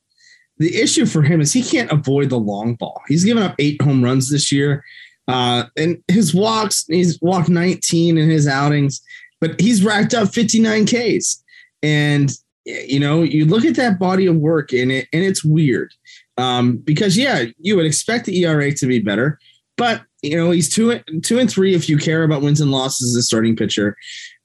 the 0.57 0.75
issue 0.75 1.05
for 1.05 1.21
him 1.23 1.41
is 1.41 1.51
he 1.51 1.63
can't 1.63 1.91
avoid 1.91 2.29
the 2.29 2.39
long 2.39 2.75
ball. 2.75 3.01
He's 3.07 3.23
given 3.23 3.43
up 3.43 3.55
eight 3.59 3.81
home 3.81 4.03
runs 4.03 4.29
this 4.29 4.51
year, 4.51 4.83
uh, 5.27 5.65
and 5.77 6.03
his 6.07 6.33
walks. 6.33 6.85
He's 6.87 7.19
walked 7.21 7.49
19 7.49 8.17
in 8.17 8.29
his 8.29 8.47
outings, 8.47 9.01
but 9.41 9.59
he's 9.59 9.83
racked 9.83 10.13
up 10.13 10.33
59 10.33 10.85
Ks. 10.85 11.43
And 11.81 12.31
you 12.65 12.99
know, 12.99 13.23
you 13.23 13.45
look 13.45 13.65
at 13.65 13.75
that 13.75 13.99
body 13.99 14.25
of 14.25 14.37
work 14.37 14.71
in 14.73 14.91
it, 14.91 15.07
and 15.11 15.23
it's 15.23 15.43
weird 15.43 15.93
um, 16.37 16.77
because 16.77 17.17
yeah, 17.17 17.45
you 17.59 17.75
would 17.75 17.85
expect 17.85 18.25
the 18.25 18.43
ERA 18.43 18.71
to 18.73 18.85
be 18.85 18.99
better, 18.99 19.39
but 19.77 20.01
you 20.21 20.37
know 20.37 20.51
he's 20.51 20.69
two 20.69 20.99
two 21.23 21.39
and 21.39 21.49
three 21.49 21.73
if 21.73 21.89
you 21.89 21.97
care 21.97 22.23
about 22.23 22.41
wins 22.41 22.61
and 22.61 22.71
losses 22.71 23.15
as 23.15 23.19
a 23.19 23.23
starting 23.23 23.55
pitcher 23.55 23.97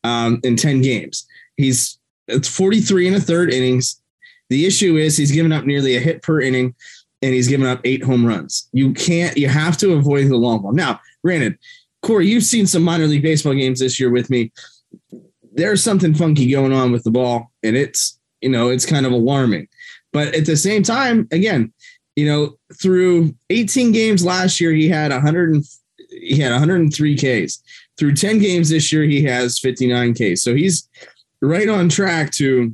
um, 0.05 0.41
in 0.43 0.57
10 0.57 0.81
games. 0.83 1.27
He's 1.57 1.98
it's 2.29 2.49
43 2.49 3.09
and 3.09 3.17
a 3.17 3.21
third 3.21 3.53
innings. 3.53 4.01
The 4.51 4.67
issue 4.67 4.97
is 4.97 5.17
he's 5.17 5.33
given 5.33 5.53
up 5.53 5.65
nearly 5.65 5.97
a 5.97 6.01
hit 6.01 6.23
per 6.23 6.41
inning 6.41 6.75
and 7.21 7.35
he's 7.35 7.49
given 7.49 7.67
up 7.67 7.81
eight 7.85 8.05
home 8.05 8.25
runs. 8.25 8.69
You 8.73 8.93
can't, 8.93 9.37
you 9.37 9.49
have 9.49 9.77
to 9.79 9.95
avoid 9.95 10.29
the 10.29 10.37
long 10.37 10.63
ball. 10.63 10.73
Now, 10.73 11.01
granted, 11.23 11.59
Corey, 12.03 12.29
you've 12.29 12.45
seen 12.45 12.67
some 12.67 12.83
minor 12.83 13.07
league 13.07 13.23
baseball 13.23 13.55
games 13.55 13.81
this 13.81 13.99
year 13.99 14.11
with 14.11 14.31
me. 14.31 14.53
There's 15.53 15.83
something 15.83 16.15
funky 16.15 16.51
going 16.51 16.73
on 16.73 16.93
with 16.93 17.03
the 17.03 17.11
ball, 17.11 17.51
and 17.65 17.77
it's, 17.77 18.19
you 18.41 18.49
know, 18.49 18.69
it's 18.69 18.87
kind 18.87 19.05
of 19.05 19.13
alarming. 19.13 19.67
But 20.13 20.35
at 20.35 20.47
the 20.47 20.57
same 20.57 20.85
time, 20.85 21.27
again, 21.33 21.73
you 22.15 22.27
know, 22.27 22.57
through 22.81 23.35
18 23.51 23.91
games 23.93 24.25
last 24.25 24.61
year, 24.61 24.73
he 24.73 24.89
had 24.89 25.11
100 25.11 25.55
and, 25.55 25.65
he 26.11 26.41
had 26.41 26.53
103 26.53 27.17
Ks. 27.17 27.63
Through 27.99 28.15
10 28.15 28.39
games 28.39 28.69
this 28.69 28.93
year, 28.93 29.03
he 29.03 29.23
has 29.25 29.59
59 29.59 30.15
Ks. 30.15 30.43
So 30.43 30.55
he's 30.55 30.89
right 31.41 31.69
on 31.69 31.89
track 31.89 32.33
to 32.33 32.73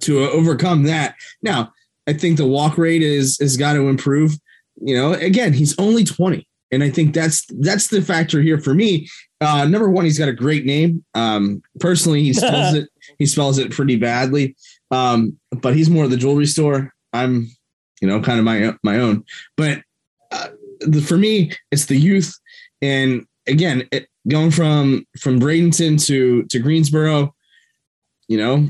to 0.00 0.20
overcome 0.30 0.84
that. 0.84 1.16
Now, 1.42 1.72
I 2.06 2.12
think 2.12 2.36
the 2.36 2.46
walk 2.46 2.78
rate 2.78 3.02
is 3.02 3.38
has 3.40 3.56
got 3.56 3.74
to 3.74 3.88
improve. 3.88 4.36
You 4.80 4.96
know, 4.96 5.12
again, 5.12 5.52
he's 5.52 5.78
only 5.78 6.04
20. 6.04 6.46
And 6.72 6.82
I 6.82 6.88
think 6.88 7.12
that's 7.12 7.44
that's 7.60 7.88
the 7.88 8.00
factor 8.00 8.40
here 8.40 8.58
for 8.58 8.74
me. 8.74 9.06
Uh, 9.42 9.66
number 9.66 9.90
one, 9.90 10.04
he's 10.04 10.18
got 10.18 10.30
a 10.30 10.32
great 10.32 10.64
name. 10.64 11.04
Um, 11.14 11.62
personally, 11.80 12.22
he 12.22 12.32
spells 12.32 12.74
it 12.74 12.88
he 13.18 13.26
spells 13.26 13.58
it 13.58 13.70
pretty 13.70 13.96
badly. 13.96 14.56
Um, 14.90 15.38
but 15.50 15.76
he's 15.76 15.90
more 15.90 16.04
of 16.04 16.10
the 16.10 16.16
jewelry 16.16 16.46
store. 16.46 16.92
I'm, 17.12 17.48
you 18.00 18.08
know, 18.08 18.20
kind 18.22 18.38
of 18.38 18.44
my 18.46 18.72
my 18.82 18.98
own. 18.98 19.24
But 19.56 19.82
uh, 20.30 20.48
the, 20.80 21.02
for 21.02 21.18
me, 21.18 21.52
it's 21.70 21.86
the 21.86 21.96
youth, 21.96 22.34
and 22.80 23.26
again, 23.46 23.86
it, 23.92 24.08
going 24.28 24.50
from 24.50 25.06
from 25.18 25.38
Bradenton 25.38 26.02
to 26.06 26.44
to 26.44 26.58
Greensboro, 26.58 27.31
you 28.32 28.38
know, 28.38 28.66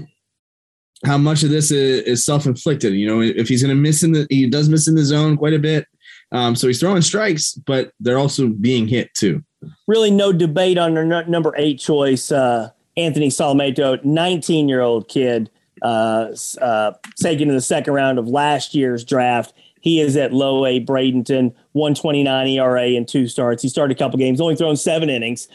how 1.06 1.16
much 1.16 1.44
of 1.44 1.50
this 1.50 1.70
is, 1.70 2.24
self-inflicted. 2.26 2.92
You 2.92 3.06
know, 3.06 3.20
if 3.20 3.48
he's 3.48 3.62
going 3.62 3.74
to 3.74 3.80
miss 3.80 4.02
in 4.02 4.10
the, 4.10 4.26
he 4.28 4.48
does 4.48 4.68
miss 4.68 4.88
in 4.88 4.96
the 4.96 5.04
zone 5.04 5.36
quite 5.36 5.54
a 5.54 5.58
bit. 5.60 5.86
Um, 6.32 6.56
so 6.56 6.66
he's 6.66 6.80
throwing 6.80 7.02
strikes, 7.02 7.52
but 7.52 7.92
they're 8.00 8.18
also 8.18 8.48
being 8.48 8.88
hit 8.88 9.14
too. 9.14 9.44
Really, 9.86 10.10
no 10.10 10.32
debate 10.32 10.78
on 10.78 10.96
our 10.96 11.24
number 11.26 11.54
eight 11.56 11.78
choice, 11.78 12.32
uh, 12.32 12.70
Anthony 12.96 13.28
Solometo, 13.28 14.02
19 14.04 14.68
year 14.68 14.80
old 14.80 15.08
kid, 15.08 15.48
uh, 15.82 16.34
uh, 16.60 16.92
taken 17.20 17.48
in 17.48 17.54
the 17.54 17.60
second 17.60 17.94
round 17.94 18.18
of 18.18 18.26
last 18.26 18.74
year's 18.74 19.04
draft. 19.04 19.54
He 19.80 20.00
is 20.00 20.16
at 20.16 20.32
low 20.32 20.66
A 20.66 20.84
Bradenton, 20.84 21.54
129 21.72 22.48
ERA 22.48 22.86
in 22.86 23.06
two 23.06 23.28
starts. 23.28 23.62
He 23.62 23.68
started 23.68 23.96
a 23.96 23.98
couple 23.98 24.18
games, 24.18 24.40
only 24.40 24.56
thrown 24.56 24.76
seven 24.76 25.08
innings. 25.08 25.46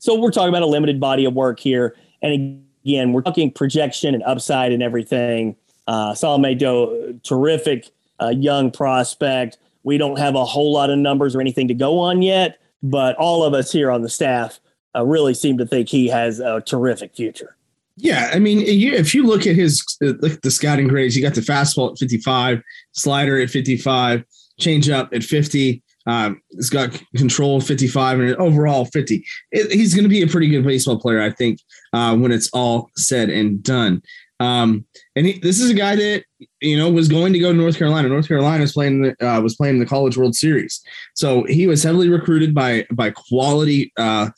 So 0.00 0.18
we're 0.18 0.32
talking 0.32 0.48
about 0.48 0.62
a 0.62 0.66
limited 0.66 0.98
body 0.98 1.24
of 1.24 1.34
work 1.34 1.60
here. 1.60 1.96
And 2.22 2.65
again, 2.86 3.12
we're 3.12 3.22
talking 3.22 3.50
projection 3.50 4.14
and 4.14 4.22
upside 4.22 4.70
and 4.70 4.82
everything. 4.82 5.56
Uh, 5.88 6.12
Solometo, 6.12 7.20
terrific 7.24 7.90
uh, 8.22 8.28
young 8.28 8.70
prospect. 8.70 9.58
We 9.82 9.98
don't 9.98 10.18
have 10.18 10.36
a 10.36 10.44
whole 10.44 10.72
lot 10.72 10.90
of 10.90 10.98
numbers 10.98 11.34
or 11.34 11.40
anything 11.40 11.66
to 11.68 11.74
go 11.74 11.98
on 11.98 12.22
yet, 12.22 12.58
but 12.82 13.16
all 13.16 13.42
of 13.42 13.54
us 13.54 13.72
here 13.72 13.90
on 13.90 14.02
the 14.02 14.08
staff 14.08 14.60
uh, 14.94 15.04
really 15.04 15.34
seem 15.34 15.58
to 15.58 15.66
think 15.66 15.88
he 15.88 16.06
has 16.08 16.38
a 16.38 16.60
terrific 16.60 17.14
future. 17.14 17.56
Yeah, 17.96 18.30
I 18.32 18.38
mean, 18.38 18.60
if 18.60 19.14
you 19.14 19.26
look 19.26 19.46
at 19.46 19.56
his 19.56 19.82
look 20.00 20.40
the 20.42 20.50
scouting 20.50 20.86
grades, 20.86 21.16
you 21.16 21.22
got 21.22 21.34
the 21.34 21.40
fastball 21.40 21.92
at 21.92 21.98
55, 21.98 22.62
slider 22.92 23.40
at 23.40 23.48
55, 23.50 24.22
changeup 24.60 25.12
at 25.14 25.24
50. 25.24 25.82
Um, 26.06 26.40
he's 26.50 26.70
got 26.70 27.02
control 27.16 27.60
55 27.60 28.20
and 28.20 28.36
overall 28.36 28.84
50. 28.86 29.24
It, 29.52 29.72
he's 29.72 29.94
going 29.94 30.04
to 30.04 30.08
be 30.08 30.22
a 30.22 30.26
pretty 30.26 30.48
good 30.48 30.64
baseball 30.64 31.00
player, 31.00 31.20
I 31.20 31.30
think, 31.30 31.60
uh, 31.92 32.16
when 32.16 32.32
it's 32.32 32.48
all 32.52 32.90
said 32.96 33.28
and 33.28 33.62
done. 33.62 34.02
Um, 34.38 34.84
and 35.14 35.26
he, 35.26 35.38
this 35.38 35.60
is 35.60 35.70
a 35.70 35.74
guy 35.74 35.96
that 35.96 36.24
you 36.60 36.76
know 36.76 36.90
was 36.90 37.08
going 37.08 37.32
to 37.32 37.38
go 37.38 37.52
to 37.52 37.58
North 37.58 37.78
Carolina. 37.78 38.08
North 38.08 38.28
Carolina 38.28 38.60
was 38.60 38.72
playing 38.72 39.02
the, 39.02 39.26
uh, 39.26 39.40
was 39.40 39.56
playing 39.56 39.78
the 39.78 39.86
College 39.86 40.16
World 40.16 40.34
Series, 40.34 40.82
so 41.14 41.44
he 41.44 41.66
was 41.66 41.82
heavily 41.82 42.10
recruited 42.10 42.54
by 42.54 42.86
by 42.92 43.10
quality 43.10 43.92
uh, 43.96 44.28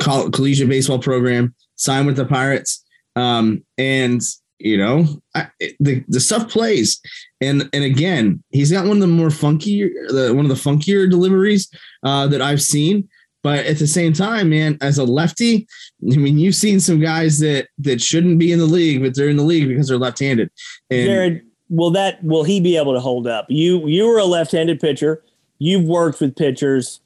coll- 0.00 0.30
collegiate 0.30 0.68
baseball 0.68 0.98
program. 0.98 1.54
Signed 1.76 2.06
with 2.08 2.16
the 2.16 2.24
Pirates, 2.24 2.84
um, 3.14 3.64
and 3.76 4.20
you 4.58 4.76
know 4.76 5.06
I, 5.36 5.48
the 5.78 6.04
the 6.08 6.18
stuff 6.18 6.48
plays 6.48 7.00
and 7.40 7.68
and 7.72 7.84
again 7.84 8.42
he's 8.50 8.72
got 8.72 8.86
one 8.86 8.96
of 8.96 9.00
the 9.00 9.06
more 9.06 9.30
funky 9.30 9.88
the 10.08 10.32
one 10.34 10.44
of 10.44 10.48
the 10.48 10.70
funkier 10.70 11.08
deliveries 11.08 11.68
uh, 12.02 12.26
that 12.26 12.42
i've 12.42 12.62
seen 12.62 13.08
But 13.42 13.66
at 13.66 13.78
the 13.78 13.86
same 13.86 14.12
time, 14.12 14.50
man, 14.50 14.78
as 14.80 14.98
a 14.98 15.04
lefty, 15.04 15.66
I 16.12 16.16
mean, 16.16 16.38
you've 16.38 16.56
seen 16.56 16.80
some 16.80 16.98
guys 17.00 17.38
that 17.38 17.68
that 17.78 18.00
shouldn't 18.00 18.38
be 18.38 18.50
in 18.50 18.58
the 18.58 18.66
league, 18.66 19.00
but 19.00 19.14
they're 19.14 19.28
in 19.28 19.36
the 19.36 19.44
league 19.44 19.68
because 19.68 19.88
they're 19.88 19.96
left-handed. 19.96 20.50
And 20.90 21.06
Jared, 21.06 21.42
will 21.70 21.92
that 21.92 22.22
will 22.22 22.42
he 22.42 22.60
be 22.60 22.76
able 22.76 22.94
to 22.94 23.00
hold 23.00 23.26
up? 23.28 23.46
You 23.48 23.86
you 23.86 24.06
were 24.08 24.18
a 24.18 24.24
left-handed 24.24 24.80
pitcher. 24.80 25.22
You've 25.60 25.84
worked 25.84 26.20
with 26.20 26.34
pitchers. 26.34 27.00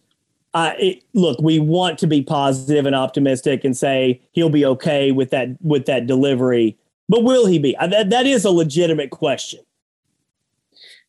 Uh, 0.54 0.72
it, 0.78 1.02
look, 1.12 1.38
we 1.40 1.58
want 1.58 1.98
to 1.98 2.06
be 2.06 2.22
positive 2.22 2.86
and 2.86 2.96
optimistic 2.96 3.62
and 3.62 3.76
say 3.76 4.20
he'll 4.32 4.50
be 4.50 4.64
okay 4.64 5.12
with 5.12 5.30
that 5.30 5.48
with 5.60 5.84
that 5.84 6.06
delivery, 6.06 6.78
but 7.10 7.24
will 7.24 7.46
he 7.46 7.58
be? 7.58 7.76
That 7.78 8.08
that 8.08 8.26
is 8.26 8.46
a 8.46 8.50
legitimate 8.50 9.10
question. 9.10 9.60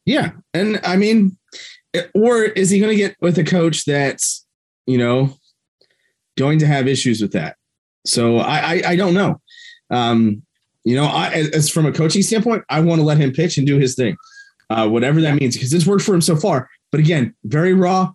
Yeah, 0.05 0.31
and 0.53 0.79
I 0.83 0.97
mean, 0.97 1.37
or 2.13 2.43
is 2.43 2.69
he 2.69 2.79
going 2.79 2.91
to 2.91 2.95
get 2.97 3.15
with 3.21 3.37
a 3.37 3.43
coach 3.43 3.85
that's 3.85 4.45
you 4.85 4.97
know 4.97 5.37
going 6.37 6.59
to 6.59 6.67
have 6.67 6.87
issues 6.87 7.21
with 7.21 7.31
that? 7.33 7.55
So 8.05 8.37
I 8.37 8.57
I, 8.57 8.81
I 8.87 8.95
don't 8.95 9.13
know. 9.13 9.41
Um, 9.89 10.43
you 10.83 10.95
know, 10.95 11.05
I, 11.05 11.29
as 11.53 11.69
from 11.69 11.85
a 11.85 11.91
coaching 11.91 12.21
standpoint, 12.21 12.63
I 12.69 12.81
want 12.81 12.99
to 12.99 13.05
let 13.05 13.17
him 13.17 13.31
pitch 13.31 13.57
and 13.57 13.65
do 13.65 13.77
his 13.77 13.95
thing, 13.95 14.17
uh, 14.69 14.89
whatever 14.89 15.21
that 15.21 15.39
means, 15.39 15.55
because 15.55 15.71
it's 15.73 15.85
worked 15.85 16.03
for 16.03 16.13
him 16.13 16.21
so 16.21 16.35
far. 16.35 16.69
But 16.91 16.99
again, 16.99 17.33
very 17.45 17.73
raw, 17.73 18.11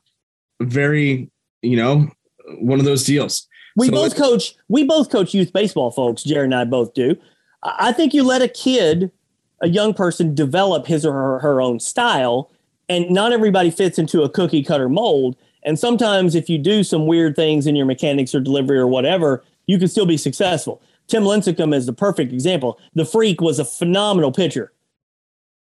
very 0.60 1.30
you 1.62 1.76
know, 1.76 2.08
one 2.58 2.78
of 2.78 2.84
those 2.84 3.04
deals. 3.04 3.46
We 3.76 3.86
so 3.86 3.92
both 3.92 4.16
coach. 4.16 4.54
We 4.68 4.84
both 4.84 5.10
coach 5.10 5.34
youth 5.34 5.52
baseball, 5.52 5.90
folks. 5.90 6.22
Jared 6.24 6.46
and 6.46 6.54
I 6.54 6.64
both 6.64 6.94
do. 6.94 7.16
I 7.62 7.92
think 7.92 8.14
you 8.14 8.22
let 8.22 8.42
a 8.42 8.48
kid, 8.48 9.10
a 9.60 9.68
young 9.68 9.94
person, 9.94 10.34
develop 10.34 10.86
his 10.86 11.04
or 11.04 11.12
her, 11.12 11.38
her 11.40 11.60
own 11.60 11.80
style, 11.80 12.50
and 12.88 13.10
not 13.10 13.32
everybody 13.32 13.70
fits 13.70 13.98
into 13.98 14.22
a 14.22 14.28
cookie 14.28 14.62
cutter 14.62 14.88
mold. 14.88 15.36
And 15.64 15.78
sometimes, 15.78 16.34
if 16.34 16.48
you 16.48 16.58
do 16.58 16.84
some 16.84 17.06
weird 17.06 17.36
things 17.36 17.66
in 17.66 17.76
your 17.76 17.86
mechanics 17.86 18.34
or 18.34 18.40
delivery 18.40 18.78
or 18.78 18.86
whatever, 18.86 19.44
you 19.66 19.78
can 19.78 19.88
still 19.88 20.06
be 20.06 20.16
successful. 20.16 20.80
Tim 21.08 21.24
Lincecum 21.24 21.74
is 21.74 21.86
the 21.86 21.92
perfect 21.92 22.32
example. 22.32 22.78
The 22.94 23.04
freak 23.04 23.40
was 23.40 23.58
a 23.58 23.64
phenomenal 23.64 24.30
pitcher, 24.30 24.72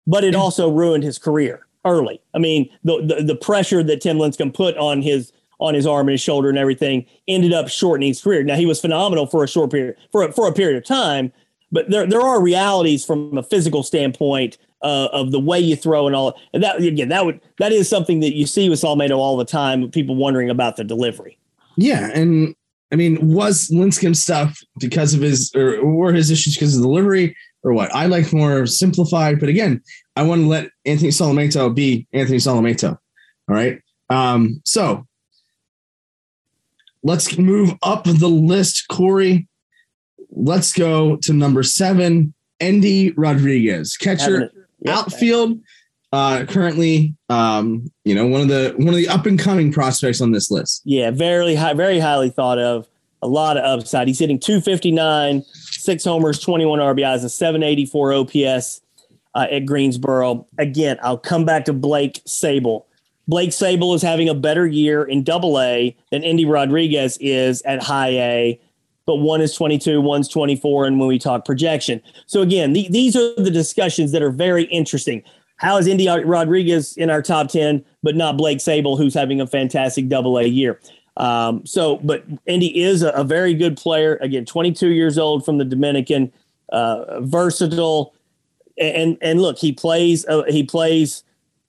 but 0.06 0.24
it 0.24 0.34
also 0.34 0.70
ruined 0.70 1.04
his 1.04 1.18
career 1.18 1.66
early. 1.84 2.20
I 2.34 2.38
mean, 2.38 2.68
the 2.82 3.02
the, 3.02 3.22
the 3.22 3.36
pressure 3.36 3.82
that 3.82 4.00
Tim 4.00 4.18
Lincecum 4.18 4.52
put 4.52 4.76
on 4.76 5.02
his 5.02 5.32
on 5.60 5.74
his 5.74 5.86
arm 5.86 6.08
and 6.08 6.12
his 6.12 6.20
shoulder 6.20 6.48
and 6.48 6.58
everything 6.58 7.06
ended 7.28 7.52
up 7.52 7.68
shortening 7.68 8.08
his 8.08 8.20
career. 8.20 8.42
Now 8.42 8.56
he 8.56 8.66
was 8.66 8.80
phenomenal 8.80 9.26
for 9.26 9.44
a 9.44 9.48
short 9.48 9.70
period 9.70 9.96
for 10.10 10.24
a, 10.24 10.32
for 10.32 10.48
a 10.48 10.52
period 10.52 10.76
of 10.76 10.84
time, 10.84 11.32
but 11.74 11.90
there 11.90 12.06
there 12.06 12.20
are 12.20 12.40
realities 12.40 13.04
from 13.04 13.36
a 13.36 13.42
physical 13.42 13.82
standpoint 13.82 14.56
uh, 14.80 15.08
of 15.12 15.32
the 15.32 15.40
way 15.40 15.58
you 15.58 15.74
throw 15.74 16.06
and 16.06 16.14
all. 16.14 16.38
And 16.54 16.62
that 16.62 16.80
again, 16.80 17.08
that 17.08 17.26
would 17.26 17.40
that 17.58 17.72
is 17.72 17.88
something 17.88 18.20
that 18.20 18.34
you 18.34 18.46
see 18.46 18.70
with 18.70 18.80
Solometo 18.80 19.16
all 19.16 19.36
the 19.36 19.44
time. 19.44 19.90
People 19.90 20.14
wondering 20.14 20.48
about 20.48 20.76
the 20.76 20.84
delivery. 20.84 21.36
Yeah, 21.76 22.10
and 22.14 22.54
I 22.92 22.96
mean, 22.96 23.34
was 23.34 23.70
Lincecum 23.70 24.14
stuff 24.14 24.60
because 24.78 25.14
of 25.14 25.20
his 25.20 25.52
or 25.54 25.84
were 25.84 26.12
his 26.12 26.30
issues 26.30 26.54
because 26.54 26.76
of 26.76 26.82
the 26.82 26.88
delivery 26.88 27.36
or 27.64 27.72
what? 27.72 27.92
I 27.92 28.06
like 28.06 28.32
more 28.32 28.66
simplified, 28.66 29.40
but 29.40 29.48
again, 29.48 29.82
I 30.14 30.22
want 30.22 30.42
to 30.42 30.46
let 30.46 30.70
Anthony 30.84 31.10
Solometo 31.10 31.74
be 31.74 32.06
Anthony 32.12 32.38
Solometo. 32.38 32.96
All 33.48 33.54
right. 33.54 33.80
Um, 34.10 34.62
so 34.64 35.06
let's 37.02 37.36
move 37.36 37.74
up 37.82 38.04
the 38.04 38.28
list, 38.28 38.86
Corey. 38.88 39.48
Let's 40.34 40.72
go 40.72 41.16
to 41.16 41.32
number 41.32 41.62
seven, 41.62 42.34
Endy 42.60 43.12
Rodriguez, 43.12 43.96
catcher, 43.96 44.50
yep. 44.80 44.96
outfield. 44.96 45.60
Uh, 46.12 46.44
currently, 46.44 47.12
um, 47.28 47.90
you 48.04 48.14
know, 48.14 48.26
one 48.26 48.40
of 48.40 48.48
the 48.48 48.72
one 48.76 48.88
of 48.88 48.94
the 48.94 49.08
up 49.08 49.26
and 49.26 49.38
coming 49.38 49.72
prospects 49.72 50.20
on 50.20 50.30
this 50.30 50.50
list. 50.50 50.82
Yeah, 50.84 51.10
very 51.10 51.56
high, 51.56 51.74
very 51.74 51.98
highly 51.98 52.30
thought 52.30 52.58
of. 52.58 52.86
A 53.22 53.26
lot 53.26 53.56
of 53.56 53.64
upside. 53.64 54.06
He's 54.06 54.18
hitting 54.18 54.38
259, 54.38 55.42
six 55.54 56.04
homers, 56.04 56.38
21 56.38 56.78
RBIs, 56.78 57.22
and 57.22 57.30
784 57.30 58.12
OPS 58.12 58.82
uh, 59.34 59.46
at 59.50 59.66
Greensboro. 59.66 60.46
Again, 60.58 60.98
I'll 61.02 61.18
come 61.18 61.44
back 61.44 61.64
to 61.64 61.72
Blake 61.72 62.22
Sabol. 62.26 62.84
Blake 63.26 63.50
Sabol 63.50 63.96
is 63.96 64.02
having 64.02 64.28
a 64.28 64.34
better 64.34 64.66
year 64.66 65.02
in 65.02 65.24
Double 65.24 65.60
A 65.60 65.96
than 66.10 66.22
Endy 66.22 66.44
Rodriguez 66.44 67.16
is 67.20 67.62
at 67.62 67.82
High 67.82 68.10
A 68.10 68.60
but 69.06 69.16
one 69.16 69.40
is 69.40 69.54
22, 69.54 70.00
one's 70.00 70.28
24, 70.28 70.86
and 70.86 70.98
when 70.98 71.08
we 71.08 71.18
talk 71.18 71.44
projection. 71.44 72.00
So 72.26 72.42
again, 72.42 72.72
the, 72.72 72.88
these 72.90 73.16
are 73.16 73.34
the 73.36 73.50
discussions 73.50 74.12
that 74.12 74.22
are 74.22 74.30
very 74.30 74.64
interesting. 74.64 75.22
How 75.56 75.76
is 75.76 75.86
Endy 75.86 76.08
Rodriguez 76.08 76.96
in 76.96 77.10
our 77.10 77.22
top 77.22 77.48
10, 77.48 77.84
but 78.02 78.16
not 78.16 78.36
Blake 78.36 78.58
Sabol, 78.58 78.98
who's 78.98 79.14
having 79.14 79.40
a 79.40 79.46
fantastic 79.46 80.08
double 80.08 80.38
A 80.38 80.44
year? 80.44 80.80
Um, 81.16 81.64
so, 81.64 81.98
but 81.98 82.24
Endy 82.46 82.82
is 82.82 83.02
a, 83.02 83.10
a, 83.10 83.22
very 83.22 83.54
good 83.54 83.76
player. 83.76 84.16
Again, 84.16 84.44
22 84.44 84.88
years 84.88 85.16
old 85.16 85.44
from 85.44 85.58
the 85.58 85.64
Dominican, 85.64 86.32
uh, 86.70 87.20
versatile. 87.20 88.14
And, 88.78 89.16
and 89.22 89.40
look, 89.40 89.56
he 89.56 89.70
plays, 89.70 90.26
uh, 90.26 90.42
he 90.48 90.64
plays 90.64 91.22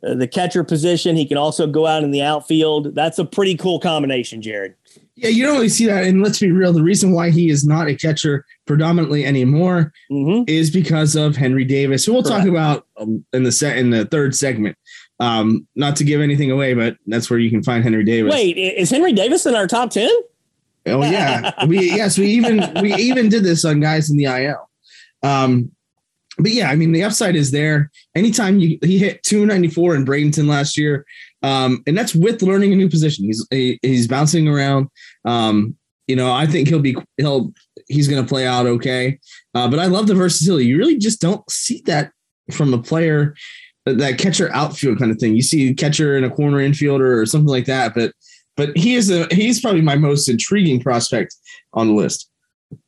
uh, 0.04 0.16
the 0.16 0.28
catcher 0.28 0.64
position. 0.64 1.16
He 1.16 1.28
can 1.28 1.38
also 1.38 1.68
go 1.68 1.86
out 1.86 2.04
in 2.04 2.10
the 2.10 2.24
outfield. 2.24 2.96
That's 2.96 3.20
a 3.20 3.26
pretty 3.26 3.56
cool 3.56 3.80
combination, 3.80 4.42
Jared. 4.42 4.74
Yeah, 5.16 5.30
you 5.30 5.44
don't 5.44 5.54
really 5.54 5.70
see 5.70 5.86
that. 5.86 6.04
And 6.04 6.22
let's 6.22 6.40
be 6.40 6.52
real, 6.52 6.74
the 6.74 6.84
reason 6.84 7.12
why 7.14 7.30
he 7.30 7.50
is 7.50 7.66
not 7.66 7.88
a 7.88 7.96
catcher 7.96 8.46
predominantly 8.66 9.26
anymore 9.26 9.94
mm-hmm. 10.12 10.44
is 10.48 10.70
because 10.70 11.16
of 11.16 11.38
Henry 11.38 11.64
Davis, 11.64 12.06
who 12.06 12.14
we'll 12.14 12.24
Correct. 12.24 12.40
talk 12.42 12.48
about 12.50 12.86
um, 12.98 13.24
in 13.32 13.44
the 13.44 13.52
set 13.52 13.78
in 13.78 13.92
the 13.92 14.06
third 14.06 14.36
segment. 14.36 14.78
Um, 15.22 15.66
not 15.76 15.96
to 15.98 16.04
give 16.04 16.20
anything 16.20 16.52
away, 16.52 16.74
but 16.74 16.98
that's 17.08 17.30
where 17.30 17.40
you 17.40 17.50
can 17.50 17.64
find 17.64 17.84
Henry 17.84 18.04
Davis. 18.04 18.34
Wait, 18.34 18.58
is 18.58 18.90
Henry 18.90 19.14
Davis 19.14 19.46
in 19.46 19.56
our 19.56 19.68
top 19.68 19.90
ten? 19.92 20.12
Oh 20.86 21.02
yeah, 21.02 21.66
we 21.66 21.80
yes 21.92 22.18
we 22.18 22.28
even 22.28 22.70
we 22.82 22.94
even 22.96 23.30
did 23.30 23.44
this 23.44 23.64
on 23.64 23.80
guys 23.80 24.10
in 24.10 24.18
the 24.18 24.26
IL. 24.26 24.70
Um, 25.24 25.72
but 26.38 26.52
yeah, 26.52 26.70
I 26.70 26.76
mean 26.76 26.92
the 26.92 27.04
upside 27.04 27.36
is 27.36 27.52
there. 27.52 27.90
Anytime 28.14 28.60
you 28.60 28.78
he 28.82 28.98
hit 28.98 29.24
294 29.24 29.96
in 29.96 30.06
Bradenton 30.06 30.48
last 30.48 30.78
year, 30.78 31.06
um, 31.46 31.84
and 31.86 31.96
that's 31.96 32.16
with 32.16 32.42
learning 32.42 32.74
a 32.74 32.76
new 32.76 32.90
position. 32.90 33.26
He's 33.26 33.46
he's 33.84 34.08
bouncing 34.08 34.48
around. 34.48 34.88
Um, 35.26 35.76
you 36.08 36.16
know, 36.16 36.32
I 36.32 36.48
think 36.48 36.68
he'll 36.68 36.80
be 36.80 36.98
he'll 37.18 37.54
he's 37.88 38.08
going 38.08 38.22
to 38.22 38.28
play 38.28 38.48
out 38.48 38.66
okay. 38.66 39.20
Uh, 39.54 39.70
but 39.70 39.78
I 39.78 39.86
love 39.86 40.08
the 40.08 40.16
versatility. 40.16 40.66
You 40.66 40.80
really 40.80 40.98
just 40.98 41.22
don't 41.22 41.48
see 41.50 41.84
that 41.86 42.12
from 42.52 42.74
a 42.74 42.82
player 42.82 43.36
that 43.86 44.18
catcher 44.18 44.52
outfield 44.54 44.98
kind 44.98 45.12
of 45.12 45.20
thing. 45.20 45.36
You 45.36 45.44
see 45.44 45.76
catcher 45.76 46.18
in 46.18 46.24
a 46.24 46.32
corner 46.32 46.58
infielder 46.58 47.22
or 47.22 47.28
something 47.28 47.48
like 47.48 47.66
that. 47.66 47.94
But 47.94 48.14
but 48.58 48.76
he 48.76 48.96
is 48.96 49.12
a 49.12 49.28
he's 49.32 49.62
probably 49.62 49.82
my 49.82 49.98
most 49.98 50.28
intriguing 50.28 50.82
prospect 50.82 51.36
on 51.74 51.90
the 51.90 51.94
list. 51.94 52.28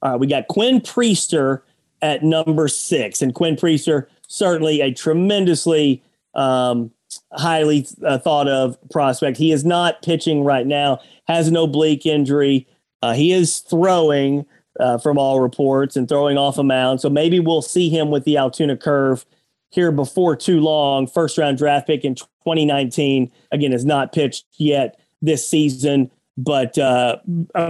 Uh, 0.01 0.17
we 0.19 0.25
got 0.25 0.47
Quinn 0.47 0.81
Priester 0.81 1.61
at 2.01 2.23
number 2.23 2.67
six, 2.67 3.21
and 3.21 3.35
Quinn 3.35 3.55
Priester 3.55 4.07
certainly 4.27 4.81
a 4.81 4.91
tremendously 4.91 6.01
um, 6.33 6.91
highly 7.33 7.87
uh, 8.05 8.17
thought 8.17 8.47
of 8.47 8.77
prospect. 8.89 9.37
He 9.37 9.51
is 9.51 9.65
not 9.65 10.01
pitching 10.01 10.43
right 10.43 10.65
now, 10.65 10.99
has 11.27 11.47
an 11.47 11.55
oblique 11.55 12.05
injury. 12.05 12.67
Uh, 13.01 13.13
he 13.13 13.31
is 13.31 13.59
throwing 13.59 14.45
uh, 14.79 14.97
from 14.97 15.17
all 15.17 15.39
reports 15.39 15.95
and 15.95 16.07
throwing 16.07 16.37
off 16.37 16.57
a 16.57 16.63
mound. 16.63 17.01
So 17.01 17.09
maybe 17.09 17.39
we'll 17.39 17.61
see 17.61 17.89
him 17.89 18.09
with 18.09 18.23
the 18.23 18.37
Altoona 18.37 18.77
curve 18.77 19.25
here 19.69 19.91
before 19.91 20.35
too 20.35 20.59
long. 20.59 21.07
First 21.07 21.37
round 21.37 21.57
draft 21.57 21.87
pick 21.87 22.05
in 22.05 22.15
2019. 22.15 23.31
Again, 23.51 23.71
has 23.71 23.85
not 23.85 24.13
pitched 24.13 24.45
yet 24.53 24.99
this 25.21 25.47
season, 25.47 26.11
but 26.37 26.77
uh, 26.77 27.17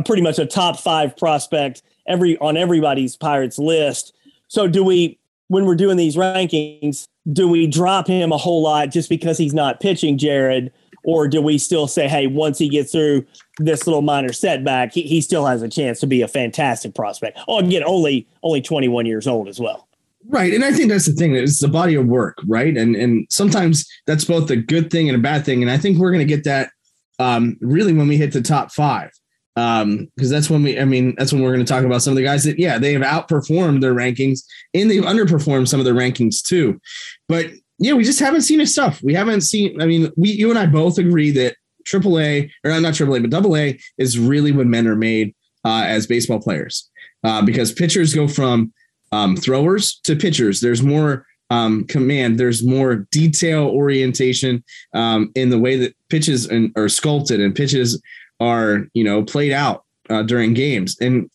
pretty 0.06 0.22
much 0.22 0.40
a 0.40 0.46
top 0.46 0.80
five 0.80 1.16
prospect 1.16 1.82
every 2.08 2.38
on 2.38 2.58
everybody's 2.58 3.16
Pirates 3.16 3.58
list. 3.58 4.14
So 4.48 4.68
do 4.68 4.84
we, 4.84 5.20
when 5.48 5.66
we're 5.66 5.76
doing 5.76 5.98
these 5.98 6.16
rankings, 6.16 7.08
do 7.32 7.48
we 7.48 7.68
drop 7.68 8.08
him 8.08 8.32
a 8.32 8.38
whole 8.38 8.62
lot 8.62 8.90
just 8.90 9.10
because 9.10 9.38
he's 9.38 9.54
not 9.54 9.80
pitching, 9.80 10.18
Jared? 10.18 10.72
Or 11.04 11.28
do 11.28 11.42
we 11.42 11.58
still 11.58 11.88
say, 11.88 12.08
hey, 12.08 12.28
once 12.28 12.58
he 12.58 12.68
gets 12.68 12.92
through 12.92 13.26
this 13.60 13.88
little 13.88 14.02
minor 14.02 14.34
setback, 14.34 14.92
he, 14.92 15.04
he 15.04 15.22
still 15.22 15.46
has 15.46 15.62
a 15.62 15.70
chance 15.70 16.00
to 16.02 16.08
be 16.08 16.22
a 16.22 16.28
fantastic 16.28 16.94
prospect? 16.96 17.40
Oh, 17.48 17.60
again, 17.60 17.84
only 17.86 18.28
only 18.44 18.62
21 18.62 19.06
years 19.06 19.28
old 19.28 19.48
as 19.48 19.60
well. 19.60 19.88
Right. 20.28 20.54
And 20.54 20.66
I 20.66 20.74
think 20.74 20.90
that's 20.90 21.06
the 21.06 21.14
thing. 21.14 21.36
It's 21.36 21.62
the 21.62 21.70
body 21.70 21.96
of 21.96 22.08
work, 22.08 22.40
right? 22.46 22.76
And 22.76 22.96
and 22.96 23.26
sometimes 23.30 23.88
that's 24.06 24.26
both 24.26 24.50
a 24.50 24.58
good 24.58 24.92
thing 24.92 25.08
and 25.08 25.18
a 25.18 25.22
bad 25.22 25.46
thing. 25.46 25.62
And 25.62 25.72
I 25.72 25.78
think 25.78 25.98
we're 25.98 26.12
gonna 26.12 26.26
get 26.26 26.44
that 26.44 26.72
um, 27.20 27.58
really 27.62 27.94
when 27.94 28.08
we 28.08 28.18
hit 28.18 28.34
the 28.34 28.42
top 28.42 28.72
five 28.72 29.12
um 29.58 30.08
because 30.16 30.30
that's 30.30 30.50
when 30.50 30.64
we 30.64 30.80
i 30.80 30.86
mean 30.86 31.14
that's 31.18 31.34
when 31.34 31.42
we're 31.42 31.54
going 31.54 31.66
to 31.66 31.72
talk 31.72 31.84
about 31.84 32.02
some 32.02 32.12
of 32.12 32.16
the 32.16 32.24
guys 32.24 32.44
that 32.44 32.58
yeah 32.60 32.78
they 32.78 32.94
have 32.94 33.02
outperformed 33.02 33.82
their 33.82 33.94
rankings 33.94 34.42
and 34.74 34.90
they've 34.90 35.04
underperformed 35.04 35.68
some 35.68 35.80
of 35.80 35.86
their 35.86 35.96
rankings 35.96 36.42
too. 36.42 36.80
But 37.28 37.48
yeah 37.80 37.94
we 37.94 38.04
just 38.04 38.20
haven't 38.20 38.42
seen 38.42 38.60
his 38.60 38.72
stuff. 38.72 39.02
We 39.04 39.14
haven't 39.14 39.42
seen 39.42 39.82
i 39.82 39.86
mean 39.86 40.12
we 40.16 40.30
you 40.30 40.50
and 40.50 40.60
i 40.60 40.66
both 40.66 40.98
agree 40.98 41.32
that 41.32 41.56
triple 41.86 42.20
a 42.20 42.50
or 42.64 42.80
not 42.80 42.94
triple 42.94 43.16
a 43.16 43.20
but 43.20 43.30
double 43.30 43.58
a 43.58 43.78
is 43.98 44.20
really 44.20 44.52
when 44.52 44.70
men 44.70 44.88
are 44.88 44.96
made 44.96 45.34
uh, 45.66 45.84
as 45.86 46.08
baseball 46.08 46.40
players. 46.40 46.90
Uh, 47.24 47.42
because 47.42 47.72
pitchers 47.72 48.14
go 48.14 48.28
from 48.28 48.72
um, 49.12 49.36
throwers 49.36 50.00
to 50.04 50.16
pitchers. 50.16 50.62
There's 50.62 50.84
more 50.84 51.26
um, 51.50 51.86
command. 51.86 52.40
There's 52.40 52.66
more 52.66 53.08
detail 53.12 53.68
orientation 53.68 54.64
um, 54.94 55.32
in 55.36 55.50
the 55.50 55.58
way 55.58 55.78
that 55.78 55.96
pitches 56.10 56.46
and, 56.46 56.72
are 56.76 56.90
sculpted 56.90 57.40
and 57.40 57.56
pitches 57.56 58.02
are 58.40 58.88
you 58.94 59.04
know 59.04 59.24
played 59.24 59.52
out 59.52 59.84
uh, 60.10 60.24
during 60.24 60.54
games. 60.54 60.98
And 61.02 61.30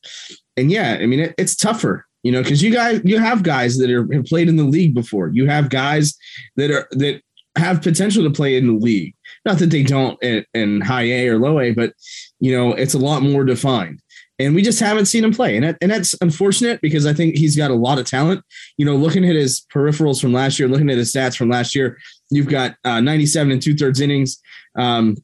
and 0.57 0.71
yeah 0.71 0.99
i 1.01 1.07
mean 1.07 1.21
it, 1.21 1.35
it's 1.39 1.57
tougher 1.57 2.07
you 2.23 2.31
know 2.33 2.43
because 2.43 2.63
you 2.63 2.73
guys 2.73 3.01
you 3.05 3.19
have 3.19 3.43
guys 3.43 3.79
that 3.79 3.91
are 3.91 4.07
have 4.13 4.25
played 4.25 4.49
in 4.49 4.57
the 4.57 4.65
league 4.65 4.95
before. 4.95 5.29
You 5.29 5.47
have 5.49 5.71
guys 5.71 6.17
that 6.57 6.71
are 6.71 6.87
that 6.93 7.21
have 7.57 7.83
potential 7.83 8.25
to 8.25 8.31
play 8.31 8.57
in 8.57 8.67
the 8.67 8.73
league. 8.73 9.15
Not 9.45 9.59
that 9.59 9.71
they 9.71 9.83
don't 9.83 10.23
in, 10.23 10.45
in 10.55 10.81
high 10.81 11.03
a 11.03 11.29
or 11.29 11.39
low 11.39 11.61
a 11.61 11.73
but 11.73 11.95
you 12.39 12.57
know 12.57 12.73
it's 12.73 12.95
a 12.95 12.99
lot 12.99 13.23
more 13.23 13.45
defined. 13.45 14.01
And 14.39 14.55
we 14.55 14.63
just 14.63 14.81
haven't 14.81 15.07
seen 15.07 15.25
him 15.25 15.33
play. 15.33 15.55
And, 15.57 15.65
that, 15.65 15.77
and 15.81 15.91
that's 15.91 16.15
unfortunate 16.21 16.81
because 16.81 17.07
i 17.07 17.13
think 17.13 17.37
he's 17.37 17.57
got 17.57 17.71
a 17.71 17.75
lot 17.75 17.99
of 17.99 18.07
talent. 18.07 18.45
You 18.77 18.87
know 18.87 18.95
looking 18.95 19.29
at 19.29 19.35
his 19.35 19.67
peripherals 19.75 20.21
from 20.21 20.33
last 20.33 20.59
year 20.59 20.69
looking 20.69 20.91
at 20.91 20.99
his 20.99 21.13
stats 21.13 21.37
from 21.37 21.51
last 21.51 21.75
year 21.75 21.99
you've 22.31 22.49
got 22.49 22.77
uh, 22.85 23.01
97 23.01 23.53
and 23.53 23.61
two-thirds 23.61 24.01
innings. 24.01 24.41
Um, 24.79 25.17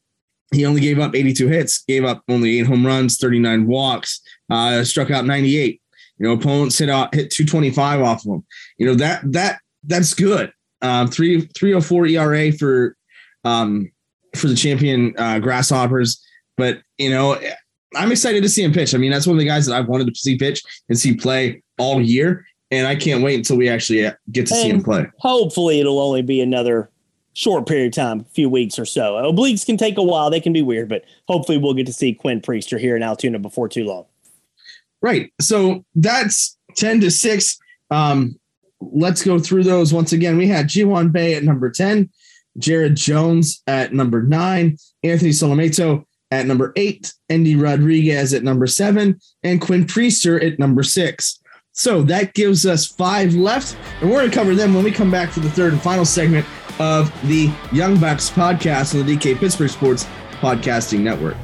he 0.52 0.64
only 0.64 0.80
gave 0.80 0.98
up 0.98 1.14
82 1.14 1.48
hits, 1.48 1.84
gave 1.84 2.04
up 2.04 2.22
only 2.28 2.58
eight 2.58 2.66
home 2.66 2.86
runs, 2.86 3.18
39 3.18 3.66
walks, 3.66 4.20
uh, 4.50 4.82
struck 4.84 5.10
out 5.10 5.26
98. 5.26 5.80
You 6.18 6.26
know, 6.26 6.32
opponents 6.32 6.78
hit 6.78 6.88
out 6.88 7.14
hit 7.14 7.30
225 7.30 8.02
off 8.02 8.24
of 8.24 8.32
him. 8.34 8.46
You 8.76 8.86
know 8.86 8.94
that 8.94 9.20
that 9.32 9.60
that's 9.84 10.14
good. 10.14 10.52
Um, 10.82 11.08
three 11.08 11.42
three 11.56 11.72
or 11.72 11.80
four 11.80 12.06
ERA 12.06 12.52
for 12.52 12.96
um 13.44 13.90
for 14.36 14.48
the 14.48 14.56
champion 14.56 15.14
uh, 15.16 15.38
Grasshoppers, 15.38 16.24
but 16.56 16.80
you 16.98 17.10
know 17.10 17.38
I'm 17.94 18.12
excited 18.12 18.42
to 18.42 18.48
see 18.48 18.62
him 18.64 18.72
pitch. 18.72 18.94
I 18.94 18.98
mean, 18.98 19.10
that's 19.10 19.26
one 19.26 19.36
of 19.36 19.40
the 19.40 19.46
guys 19.46 19.66
that 19.66 19.74
I've 19.74 19.88
wanted 19.88 20.08
to 20.08 20.14
see 20.14 20.36
pitch 20.36 20.62
and 20.88 20.98
see 20.98 21.14
play 21.14 21.62
all 21.78 22.00
year, 22.00 22.44
and 22.70 22.86
I 22.86 22.96
can't 22.96 23.22
wait 23.22 23.36
until 23.36 23.56
we 23.56 23.68
actually 23.68 24.04
uh, 24.06 24.12
get 24.32 24.46
to 24.48 24.54
and 24.54 24.62
see 24.62 24.70
him 24.70 24.82
play. 24.82 25.06
Hopefully, 25.18 25.80
it'll 25.80 26.00
only 26.00 26.22
be 26.22 26.40
another 26.40 26.90
short 27.38 27.68
period 27.68 27.86
of 27.86 27.92
time, 27.92 28.20
a 28.20 28.24
few 28.24 28.48
weeks 28.48 28.80
or 28.80 28.84
so. 28.84 29.14
Obliques 29.14 29.64
can 29.64 29.76
take 29.76 29.96
a 29.96 30.02
while; 30.02 30.28
they 30.28 30.40
can 30.40 30.52
be 30.52 30.62
weird, 30.62 30.88
but 30.88 31.04
hopefully, 31.28 31.56
we'll 31.56 31.74
get 31.74 31.86
to 31.86 31.92
see 31.92 32.12
Quinn 32.12 32.40
Priester 32.40 32.80
here 32.80 32.96
in 32.96 33.02
Altoona 33.02 33.38
before 33.38 33.68
too 33.68 33.84
long. 33.84 34.06
Right. 35.00 35.32
So 35.40 35.84
that's 35.94 36.58
ten 36.76 37.00
to 37.00 37.10
six. 37.10 37.58
Um, 37.90 38.38
let's 38.80 39.22
go 39.22 39.38
through 39.38 39.62
those 39.62 39.92
once 39.92 40.12
again. 40.12 40.36
We 40.36 40.48
had 40.48 40.68
Ji-hwan 40.68 41.10
Bae 41.10 41.34
at 41.34 41.44
number 41.44 41.70
ten, 41.70 42.10
Jared 42.58 42.96
Jones 42.96 43.62
at 43.68 43.94
number 43.94 44.22
nine, 44.22 44.76
Anthony 45.04 45.30
Solometo 45.30 46.04
at 46.32 46.46
number 46.46 46.72
eight, 46.74 47.14
Endy 47.30 47.54
Rodriguez 47.54 48.34
at 48.34 48.42
number 48.42 48.66
seven, 48.66 49.18
and 49.44 49.60
Quinn 49.60 49.84
Priester 49.84 50.44
at 50.44 50.58
number 50.58 50.82
six. 50.82 51.40
So 51.72 52.02
that 52.02 52.34
gives 52.34 52.66
us 52.66 52.84
five 52.84 53.34
left, 53.34 53.76
and 54.00 54.10
we're 54.10 54.18
going 54.18 54.30
to 54.30 54.36
cover 54.36 54.56
them 54.56 54.74
when 54.74 54.82
we 54.82 54.90
come 54.90 55.12
back 55.12 55.30
for 55.30 55.38
the 55.38 55.50
third 55.50 55.72
and 55.72 55.80
final 55.80 56.04
segment 56.04 56.44
of 56.78 57.12
the 57.28 57.50
Young 57.72 57.98
Bucks 57.98 58.30
podcast 58.30 58.98
on 58.98 59.06
the 59.06 59.16
DK 59.16 59.38
Pittsburgh 59.38 59.70
Sports 59.70 60.06
Podcasting 60.40 61.00
Network. 61.00 61.36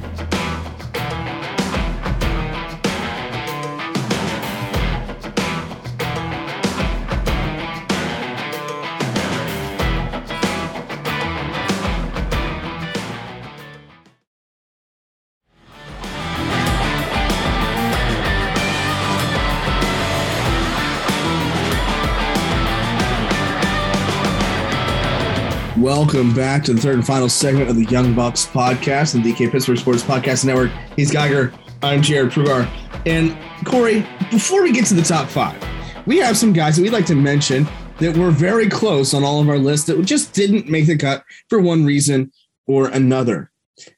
Welcome 26.15 26.33
back 26.33 26.63
to 26.63 26.73
the 26.73 26.79
third 26.79 26.95
and 26.95 27.05
final 27.05 27.27
segment 27.27 27.69
of 27.69 27.75
the 27.75 27.83
Young 27.87 28.13
Bucks 28.15 28.45
podcast 28.45 29.15
and 29.15 29.23
DK 29.25 29.51
Pittsburgh 29.51 29.77
Sports 29.77 30.01
Podcast 30.01 30.45
Network. 30.45 30.71
He's 30.95 31.11
Geiger. 31.11 31.53
I'm 31.83 32.01
Jared 32.01 32.31
Prugar. 32.31 32.69
And 33.05 33.37
Corey, 33.65 34.07
before 34.31 34.63
we 34.63 34.71
get 34.71 34.85
to 34.85 34.93
the 34.93 35.01
top 35.01 35.27
five, 35.27 35.61
we 36.07 36.19
have 36.19 36.37
some 36.37 36.53
guys 36.53 36.77
that 36.77 36.83
we'd 36.83 36.93
like 36.93 37.05
to 37.07 37.15
mention 37.15 37.67
that 37.99 38.15
were 38.15 38.31
very 38.31 38.69
close 38.69 39.13
on 39.13 39.25
all 39.25 39.41
of 39.41 39.49
our 39.49 39.57
lists 39.57 39.87
that 39.87 40.01
just 40.05 40.33
didn't 40.33 40.69
make 40.69 40.87
the 40.87 40.97
cut 40.97 41.21
for 41.49 41.59
one 41.59 41.83
reason 41.83 42.31
or 42.65 42.87
another. 42.87 43.51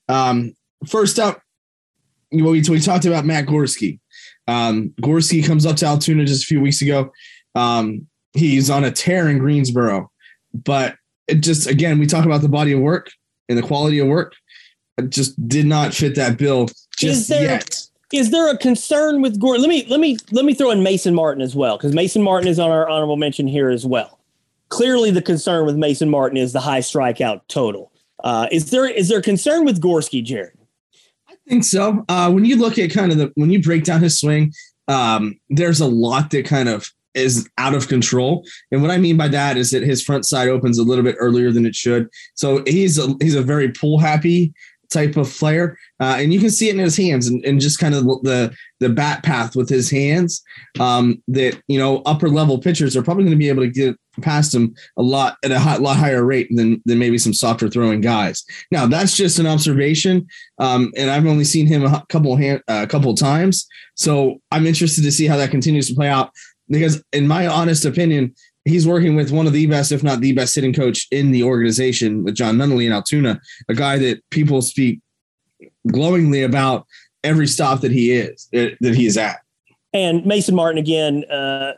Um, 0.10 0.56
first 0.88 1.20
up, 1.20 1.40
we, 2.32 2.42
we 2.42 2.80
talked 2.80 3.06
about 3.06 3.26
Matt 3.26 3.46
Gorski. 3.46 4.00
Um, 4.48 4.92
Gorski 5.02 5.46
comes 5.46 5.68
up 5.68 5.76
to 5.76 5.86
Altoona 5.86 6.26
just 6.26 6.46
a 6.46 6.48
few 6.48 6.62
weeks 6.62 6.82
ago. 6.82 7.12
Um, 7.54 8.08
he's 8.34 8.72
on 8.72 8.84
a 8.84 8.90
tear 8.90 9.30
in 9.30 9.38
Greensboro, 9.38 10.10
but 10.52 10.96
it 11.28 11.42
just 11.42 11.68
again 11.68 12.00
we 12.00 12.06
talk 12.06 12.26
about 12.26 12.42
the 12.42 12.50
body 12.50 12.74
of 12.74 12.80
work 12.80 13.12
and 13.50 13.58
the 13.58 13.64
quality 13.64 14.00
of 14.00 14.08
work. 14.08 14.34
It 14.98 15.10
just 15.10 15.48
did 15.48 15.66
not 15.66 15.94
fit 15.94 16.16
that 16.16 16.38
bill 16.38 16.68
just 16.98 17.22
is 17.22 17.28
there, 17.28 17.44
yet. 17.44 17.76
Is 18.14 18.32
there 18.32 18.50
a 18.50 18.58
concern 18.58 19.22
with 19.22 19.40
Gore? 19.40 19.58
Let 19.58 19.70
me 19.70 19.86
let 19.90 20.00
me 20.00 20.18
let 20.32 20.46
me 20.46 20.54
throw 20.54 20.72
in 20.72 20.82
Mason 20.82 21.14
Martin 21.14 21.42
as 21.42 21.56
well 21.56 21.78
because 21.78 21.94
Mason 21.94 22.24
Martin 22.24 22.48
is 22.48 22.60
on 22.60 22.72
our 22.72 22.90
honorable 22.90 23.18
mention 23.18 23.48
here 23.48 23.70
as 23.70 23.86
well. 23.86 24.20
Clearly, 24.70 25.12
the 25.12 25.22
concern 25.22 25.66
with 25.66 25.76
Mason 25.76 26.10
Martin 26.10 26.38
is 26.38 26.54
the 26.54 26.60
high 26.60 26.80
strikeout 26.80 27.42
total. 27.48 27.92
Uh, 28.24 28.48
is 28.52 28.72
there 28.72 28.86
is 28.86 29.10
there 29.10 29.20
a 29.20 29.22
concern 29.22 29.66
with 29.66 29.82
Gorski, 29.82 30.24
Jared? 30.24 30.58
I 31.30 31.36
think 31.48 31.64
so. 31.64 32.06
Uh, 32.10 32.32
when 32.32 32.46
you 32.46 32.56
look 32.56 32.80
at 32.80 32.92
kind 32.92 33.12
of 33.12 33.18
the 33.18 33.32
when 33.36 33.50
you 33.50 33.62
break 33.62 33.84
down 33.84 34.02
his 34.02 34.20
swing, 34.20 34.54
um, 34.88 35.40
there's 35.50 35.82
a 35.82 35.88
lot 35.88 36.32
that 36.32 36.46
kind 36.46 36.70
of 36.70 36.90
is 37.18 37.50
out 37.58 37.74
of 37.74 37.88
control. 37.88 38.46
And 38.72 38.82
what 38.82 38.92
I 38.92 38.98
mean 38.98 39.18
by 39.18 39.28
that 39.30 39.58
is 39.58 39.72
that 39.72 39.84
his 39.84 40.04
front 40.04 40.26
side 40.26 40.50
opens 40.50 40.78
a 40.78 40.84
little 40.84 41.04
bit 41.04 41.16
earlier 41.20 41.52
than 41.52 41.66
it 41.66 41.76
should. 41.76 42.10
So 42.36 42.64
he's 42.66 42.98
a, 42.98 43.16
he's 43.22 43.36
a 43.36 43.42
very 43.42 43.72
pull 43.72 44.00
happy 44.00 44.54
type 44.90 45.18
of 45.18 45.30
player, 45.30 45.78
uh, 46.00 46.16
and 46.18 46.34
you 46.34 46.40
can 46.40 46.50
see 46.50 46.70
it 46.70 46.76
in 46.76 46.82
his 46.82 46.96
hands 46.96 47.28
and, 47.28 47.44
and 47.46 47.60
just 47.60 47.80
kind 47.80 47.94
of 47.94 48.06
the 48.24 48.54
the 48.80 48.90
bat 48.90 49.24
path 49.24 49.56
with 49.56 49.70
his 49.70 49.90
hands. 49.90 50.42
Um, 50.80 51.22
that 51.28 51.62
you 51.68 51.78
know 51.78 52.02
upper 52.06 52.30
level 52.30 52.60
pitchers 52.60 52.96
are 52.96 53.04
probably 53.04 53.24
going 53.24 53.36
to 53.36 53.38
be 53.38 53.50
able 53.50 53.64
to 53.64 53.70
get 53.70 53.98
past 54.22 54.54
him 54.54 54.74
a 54.98 55.02
lot 55.02 55.38
at 55.44 55.52
a 55.52 55.82
lot 55.82 55.98
higher 55.98 56.26
rate 56.26 56.48
than 56.52 56.82
than 56.86 57.00
maybe 57.00 57.18
some 57.18 57.34
softer 57.34 57.70
throwing 57.70 58.02
guys. 58.02 58.44
Now 58.72 58.88
that's 58.88 59.16
just 59.16 59.40
an 59.40 59.48
observation, 59.48 60.28
um, 60.60 60.92
and 60.96 61.10
I've 61.10 61.26
only 61.26 61.44
seen 61.44 61.68
him 61.68 61.84
a 61.84 62.06
couple 62.10 62.36
hand, 62.36 62.62
a 62.68 62.72
uh, 62.72 62.86
couple 62.86 63.14
times, 63.16 63.68
so 63.96 64.42
I'm 64.52 64.66
interested 64.66 65.04
to 65.04 65.12
see 65.12 65.28
how 65.28 65.38
that 65.38 65.52
continues 65.52 65.88
to 65.90 65.96
play 65.96 66.08
out 66.08 66.32
because 66.70 67.04
in 67.14 67.28
my 67.28 67.48
honest 67.48 67.86
opinion, 67.86 68.34
he's 68.66 68.88
working 68.88 69.16
with 69.16 69.32
one 69.32 69.48
of 69.48 69.54
the 69.54 69.66
best, 69.68 69.92
if 69.92 70.04
not 70.04 70.22
the 70.22 70.34
best, 70.34 70.56
hitting 70.56 70.74
coach 70.74 71.08
in 71.12 71.32
the 71.32 71.44
organization 71.44 72.24
with 72.24 72.36
Jon 72.36 72.58
Nunnally 72.58 72.86
in 72.86 72.92
Altoona, 72.92 73.40
a 73.70 73.74
guy 73.74 73.98
that 73.98 74.22
people 74.30 74.62
speak 74.62 75.00
glowingly 75.92 76.44
about 76.44 76.86
every 77.24 77.48
stop 77.48 77.82
that 77.82 77.92
he 77.92 78.12
is 78.12 78.48
that 78.52 78.78
he 78.82 79.06
is 79.06 79.18
at. 79.18 79.40
And 79.94 80.26
Mason 80.26 80.56
Martin 80.56 80.78
again, 80.78 81.24
uh, 81.26 81.74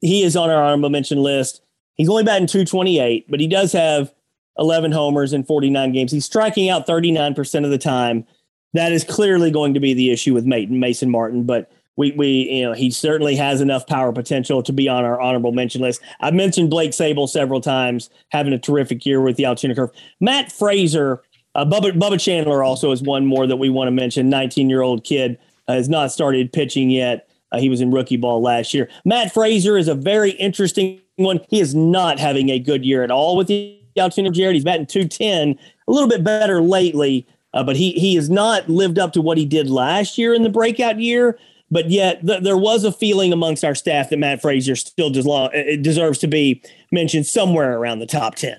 he 0.00 0.22
is 0.22 0.36
on 0.36 0.50
our 0.50 0.62
honorable 0.62 0.90
mention 0.90 1.18
list. 1.18 1.62
He's 1.94 2.08
only 2.08 2.24
batting 2.24 2.46
228, 2.46 3.26
but 3.28 3.40
he 3.40 3.46
does 3.46 3.72
have 3.72 4.12
11 4.58 4.92
homers 4.92 5.32
in 5.32 5.44
49 5.44 5.92
games. 5.92 6.12
He's 6.12 6.24
striking 6.24 6.70
out 6.70 6.86
39% 6.86 7.64
of 7.64 7.70
the 7.70 7.78
time. 7.78 8.24
That 8.72 8.92
is 8.92 9.04
clearly 9.04 9.50
going 9.50 9.74
to 9.74 9.80
be 9.80 9.94
the 9.94 10.10
issue 10.10 10.32
with 10.32 10.44
Mason 10.46 11.10
Martin, 11.10 11.44
but 11.44 11.70
we 11.96 12.12
we 12.12 12.28
you 12.50 12.62
know 12.62 12.72
he 12.72 12.90
certainly 12.90 13.36
has 13.36 13.60
enough 13.60 13.86
power 13.86 14.12
potential 14.12 14.62
to 14.62 14.72
be 14.72 14.88
on 14.88 15.04
our 15.04 15.20
honorable 15.20 15.52
mention 15.52 15.82
list. 15.82 16.00
I've 16.20 16.34
mentioned 16.34 16.70
Blake 16.70 16.92
Sabol 16.92 17.28
several 17.28 17.60
times, 17.60 18.10
having 18.30 18.52
a 18.52 18.58
terrific 18.58 19.04
year 19.04 19.20
with 19.20 19.36
the 19.36 19.44
Altoona 19.44 19.74
Curve. 19.74 19.90
Matt 20.20 20.48
Fraizer, 20.48 21.18
uh, 21.54 21.64
Bubba, 21.64 21.98
Bubba 21.98 22.20
Chandler 22.20 22.62
also 22.62 22.92
is 22.92 23.02
one 23.02 23.26
more 23.26 23.46
that 23.46 23.56
we 23.56 23.68
want 23.68 23.88
to 23.88 23.92
mention. 23.92 24.30
19 24.30 24.70
year 24.70 24.82
old 24.82 25.04
kid 25.04 25.38
uh, 25.68 25.74
has 25.74 25.88
not 25.88 26.12
started 26.12 26.52
pitching 26.52 26.90
yet. 26.90 27.28
Uh, 27.52 27.58
he 27.58 27.68
was 27.68 27.80
in 27.80 27.90
rookie 27.90 28.16
ball 28.16 28.40
last 28.40 28.72
year. 28.72 28.88
Matt 29.04 29.34
Fraizer 29.34 29.78
is 29.78 29.88
a 29.88 29.94
very 29.94 30.30
interesting 30.32 31.00
one. 31.16 31.40
He 31.48 31.60
is 31.60 31.74
not 31.74 32.18
having 32.18 32.48
a 32.48 32.58
good 32.58 32.84
year 32.84 33.02
at 33.02 33.10
all 33.10 33.36
with 33.36 33.48
the 33.48 33.78
Altoona 33.98 34.30
Jared. 34.30 34.54
He's 34.54 34.64
batting 34.64 34.86
210, 34.86 35.58
a 35.88 35.92
little 35.92 36.08
bit 36.08 36.22
better 36.22 36.62
lately, 36.62 37.26
uh, 37.52 37.64
but 37.64 37.76
he 37.76 37.92
he 37.92 38.14
has 38.14 38.30
not 38.30 38.68
lived 38.68 38.98
up 38.98 39.12
to 39.14 39.20
what 39.20 39.36
he 39.36 39.44
did 39.44 39.68
last 39.68 40.16
year 40.16 40.32
in 40.32 40.44
the 40.44 40.48
breakout 40.48 41.00
year. 41.00 41.38
But 41.70 41.90
yet, 41.90 42.26
th- 42.26 42.42
there 42.42 42.56
was 42.56 42.84
a 42.84 42.92
feeling 42.92 43.32
amongst 43.32 43.64
our 43.64 43.74
staff 43.74 44.10
that 44.10 44.18
Matt 44.18 44.42
Fraizer 44.42 44.76
still 44.76 45.10
des- 45.10 45.28
uh, 45.30 45.76
deserves 45.80 46.18
to 46.18 46.26
be 46.26 46.62
mentioned 46.90 47.26
somewhere 47.26 47.78
around 47.78 48.00
the 48.00 48.06
top 48.06 48.34
10. 48.34 48.58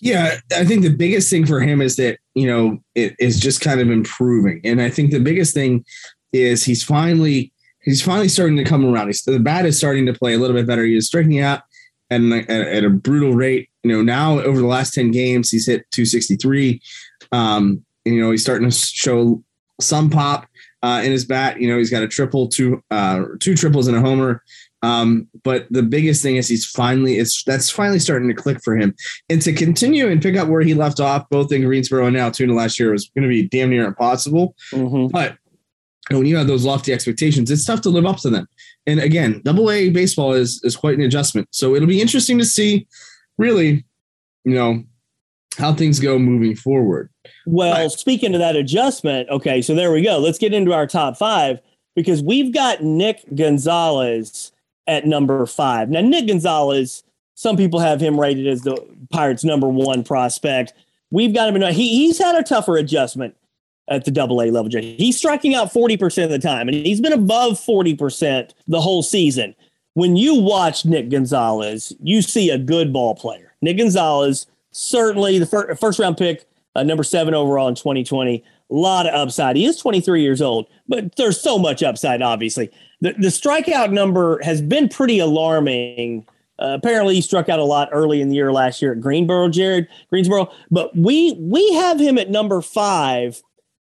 Yeah, 0.00 0.36
I 0.54 0.64
think 0.64 0.82
the 0.82 0.94
biggest 0.94 1.30
thing 1.30 1.46
for 1.46 1.60
him 1.60 1.80
is 1.80 1.96
that, 1.96 2.18
you 2.34 2.46
know, 2.46 2.78
it 2.94 3.14
is 3.18 3.40
just 3.40 3.60
kind 3.60 3.80
of 3.80 3.90
improving. 3.90 4.60
And 4.64 4.80
I 4.80 4.90
think 4.90 5.10
the 5.10 5.20
biggest 5.20 5.54
thing 5.54 5.84
is 6.32 6.64
he's 6.64 6.82
finally 6.82 7.52
he's 7.86 8.02
finally 8.02 8.28
starting 8.28 8.56
to 8.56 8.64
come 8.64 8.84
around. 8.84 9.06
He's, 9.06 9.22
the 9.22 9.38
bat 9.38 9.64
is 9.64 9.78
starting 9.78 10.04
to 10.06 10.12
play 10.12 10.34
a 10.34 10.38
little 10.38 10.56
bit 10.56 10.66
better. 10.66 10.84
He 10.84 10.96
is 10.96 11.06
striking 11.06 11.40
out 11.40 11.62
at, 12.10 12.20
at, 12.20 12.50
at 12.50 12.84
a 12.84 12.90
brutal 12.90 13.32
rate. 13.32 13.70
You 13.84 13.92
know, 13.92 14.02
now 14.02 14.40
over 14.40 14.58
the 14.58 14.66
last 14.66 14.92
10 14.92 15.12
games, 15.12 15.50
he's 15.50 15.66
hit 15.66 15.86
263. 15.92 16.82
Um, 17.32 17.84
and, 18.04 18.14
you 18.14 18.20
know, 18.20 18.32
he's 18.32 18.42
starting 18.42 18.68
to 18.68 18.76
show 18.76 19.42
some 19.80 20.10
pop 20.10 20.46
uh, 20.86 21.00
in 21.04 21.10
his 21.10 21.24
bat. 21.24 21.60
You 21.60 21.68
know, 21.68 21.78
he's 21.78 21.90
got 21.90 22.04
a 22.04 22.08
triple, 22.08 22.46
two 22.46 22.80
uh, 22.90 23.24
two 23.40 23.54
triples 23.56 23.88
and 23.88 23.96
a 23.96 24.00
homer 24.00 24.42
Um, 24.82 25.28
but 25.42 25.66
the 25.70 25.82
biggest 25.82 26.22
thing 26.22 26.36
is 26.36 26.48
he's 26.48 26.66
finally 26.66 27.18
it's 27.18 27.42
that's 27.44 27.70
finally 27.70 27.98
starting 27.98 28.28
to 28.28 28.34
click 28.34 28.58
for 28.62 28.76
him. 28.76 28.94
And 29.28 29.42
to 29.42 29.52
continue 29.52 30.08
and 30.08 30.22
pick 30.22 30.36
up 30.36 30.48
where 30.48 30.62
he 30.62 30.74
left 30.74 31.00
off, 31.00 31.28
both 31.28 31.50
in 31.52 31.64
Greensboro 31.64 32.06
and 32.06 32.16
Altoona 32.16 32.54
last 32.54 32.78
year 32.78 32.92
was 32.92 33.10
going 33.14 33.28
to 33.28 33.28
be 33.28 33.48
damn 33.48 33.70
near 33.70 33.86
impossible. 33.86 34.54
Mm-hmm. 34.72 35.08
But 35.08 35.36
when 36.10 36.26
you 36.26 36.36
have 36.36 36.46
those 36.46 36.64
lofty 36.64 36.92
expectations, 36.92 37.50
it's 37.50 37.64
tough 37.64 37.80
to 37.82 37.90
live 37.90 38.06
up 38.06 38.18
to 38.18 38.30
them. 38.30 38.46
And 38.86 39.00
again, 39.00 39.40
double 39.44 39.70
A 39.70 39.90
baseball 39.90 40.34
is 40.34 40.60
is 40.62 40.76
quite 40.76 40.96
an 40.98 41.04
adjustment. 41.04 41.48
So 41.50 41.74
it'll 41.74 41.88
be 41.88 42.00
interesting 42.00 42.38
to 42.38 42.44
see 42.44 42.86
really, 43.38 43.84
you 44.44 44.54
know, 44.54 44.84
how 45.56 45.74
things 45.74 46.00
go 46.00 46.18
moving 46.18 46.54
forward. 46.54 47.10
Well, 47.46 47.84
but, 47.84 47.98
speaking 47.98 48.34
of 48.34 48.40
that 48.40 48.56
adjustment, 48.56 49.28
okay, 49.30 49.62
so 49.62 49.74
there 49.74 49.92
we 49.92 50.02
go. 50.02 50.18
Let's 50.18 50.38
get 50.38 50.54
into 50.54 50.72
our 50.72 50.86
top 50.86 51.16
five 51.16 51.60
because 51.94 52.22
we've 52.22 52.52
got 52.52 52.82
Nick 52.82 53.24
Gonzalez 53.34 54.52
at 54.86 55.06
number 55.06 55.44
five. 55.46 55.88
Now, 55.88 56.00
Nick 56.00 56.28
Gonzalez, 56.28 57.02
some 57.34 57.56
people 57.56 57.80
have 57.80 58.00
him 58.00 58.20
rated 58.20 58.46
as 58.46 58.62
the 58.62 58.76
Pirates' 59.10 59.44
number 59.44 59.68
one 59.68 60.04
prospect. 60.04 60.74
We've 61.10 61.34
got 61.34 61.48
him 61.48 61.60
in. 61.60 61.74
He, 61.74 62.06
he's 62.06 62.18
had 62.18 62.34
a 62.34 62.42
tougher 62.42 62.76
adjustment 62.76 63.36
at 63.88 64.04
the 64.04 64.10
double 64.10 64.42
A 64.42 64.50
level. 64.50 64.70
He's 64.70 65.16
striking 65.16 65.54
out 65.54 65.72
40% 65.72 66.24
of 66.24 66.30
the 66.30 66.38
time, 66.38 66.68
and 66.68 66.76
he's 66.76 67.00
been 67.00 67.12
above 67.12 67.52
40% 67.52 68.50
the 68.66 68.80
whole 68.80 69.02
season. 69.02 69.54
When 69.94 70.16
you 70.16 70.34
watch 70.34 70.84
Nick 70.84 71.08
Gonzalez, 71.08 71.94
you 72.02 72.20
see 72.20 72.50
a 72.50 72.58
good 72.58 72.92
ball 72.92 73.14
player. 73.14 73.54
Nick 73.62 73.78
Gonzalez, 73.78 74.46
certainly 74.76 75.38
the 75.38 75.46
fir- 75.46 75.74
first 75.74 75.98
round 75.98 76.16
pick, 76.16 76.46
uh, 76.74 76.82
number 76.82 77.02
seven 77.02 77.34
overall 77.34 77.68
in 77.68 77.74
2020. 77.74 78.44
A 78.68 78.74
lot 78.74 79.06
of 79.06 79.14
upside. 79.14 79.56
He 79.56 79.64
is 79.64 79.76
23 79.76 80.22
years 80.22 80.42
old, 80.42 80.66
but 80.88 81.16
there's 81.16 81.40
so 81.40 81.58
much 81.58 81.82
upside, 81.82 82.20
obviously. 82.20 82.70
The, 83.00 83.12
the 83.12 83.28
strikeout 83.28 83.92
number 83.92 84.40
has 84.42 84.60
been 84.60 84.88
pretty 84.88 85.18
alarming. 85.18 86.26
Uh, 86.58 86.76
apparently, 86.78 87.14
he 87.14 87.20
struck 87.20 87.48
out 87.48 87.58
a 87.58 87.64
lot 87.64 87.88
early 87.92 88.20
in 88.20 88.28
the 88.28 88.34
year 88.34 88.52
last 88.52 88.82
year 88.82 88.92
at 88.92 89.00
Greenboro, 89.00 89.50
Jared 89.50 89.88
Greensboro. 90.10 90.50
But 90.70 90.94
we 90.96 91.32
we 91.38 91.74
have 91.74 92.00
him 92.00 92.18
at 92.18 92.30
number 92.30 92.60
five, 92.60 93.42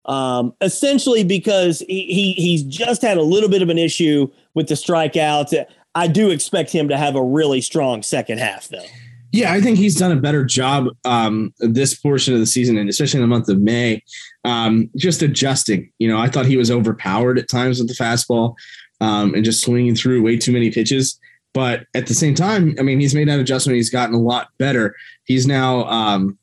um, 0.04 0.54
essentially 0.60 1.24
because 1.24 1.80
he, 1.80 2.04
he 2.04 2.32
he's 2.34 2.62
just 2.62 3.02
had 3.02 3.18
a 3.18 3.22
little 3.22 3.48
bit 3.48 3.62
of 3.62 3.70
an 3.70 3.78
issue 3.78 4.30
with 4.54 4.68
the 4.68 4.74
strikeouts. 4.74 5.66
I 5.94 6.06
do 6.06 6.30
expect 6.30 6.70
him 6.70 6.88
to 6.88 6.96
have 6.96 7.16
a 7.16 7.22
really 7.22 7.60
strong 7.60 8.02
second 8.02 8.38
half, 8.38 8.68
though. 8.68 8.84
Yeah, 9.32 9.52
I 9.52 9.60
think 9.60 9.78
he's 9.78 9.96
done 9.96 10.10
a 10.12 10.16
better 10.16 10.44
job 10.44 10.88
um, 11.04 11.54
this 11.60 11.94
portion 11.94 12.34
of 12.34 12.40
the 12.40 12.46
season, 12.46 12.76
and 12.76 12.88
especially 12.88 13.18
in 13.18 13.22
the 13.22 13.28
month 13.28 13.48
of 13.48 13.60
May, 13.60 14.02
um, 14.44 14.90
just 14.96 15.22
adjusting. 15.22 15.90
You 15.98 16.08
know, 16.08 16.18
I 16.18 16.28
thought 16.28 16.46
he 16.46 16.56
was 16.56 16.70
overpowered 16.70 17.38
at 17.38 17.48
times 17.48 17.78
with 17.78 17.88
the 17.88 17.94
fastball 17.94 18.54
um, 19.00 19.34
and 19.34 19.44
just 19.44 19.62
swinging 19.62 19.94
through 19.94 20.22
way 20.22 20.36
too 20.36 20.52
many 20.52 20.70
pitches. 20.70 21.18
But 21.52 21.86
at 21.94 22.06
the 22.06 22.14
same 22.14 22.34
time, 22.34 22.74
I 22.78 22.82
mean, 22.82 23.00
he's 23.00 23.14
made 23.14 23.28
that 23.28 23.40
adjustment. 23.40 23.76
He's 23.76 23.90
gotten 23.90 24.14
a 24.14 24.20
lot 24.20 24.48
better. 24.58 24.94
He's 25.24 25.46
now, 25.46 25.84
um, 25.84 26.38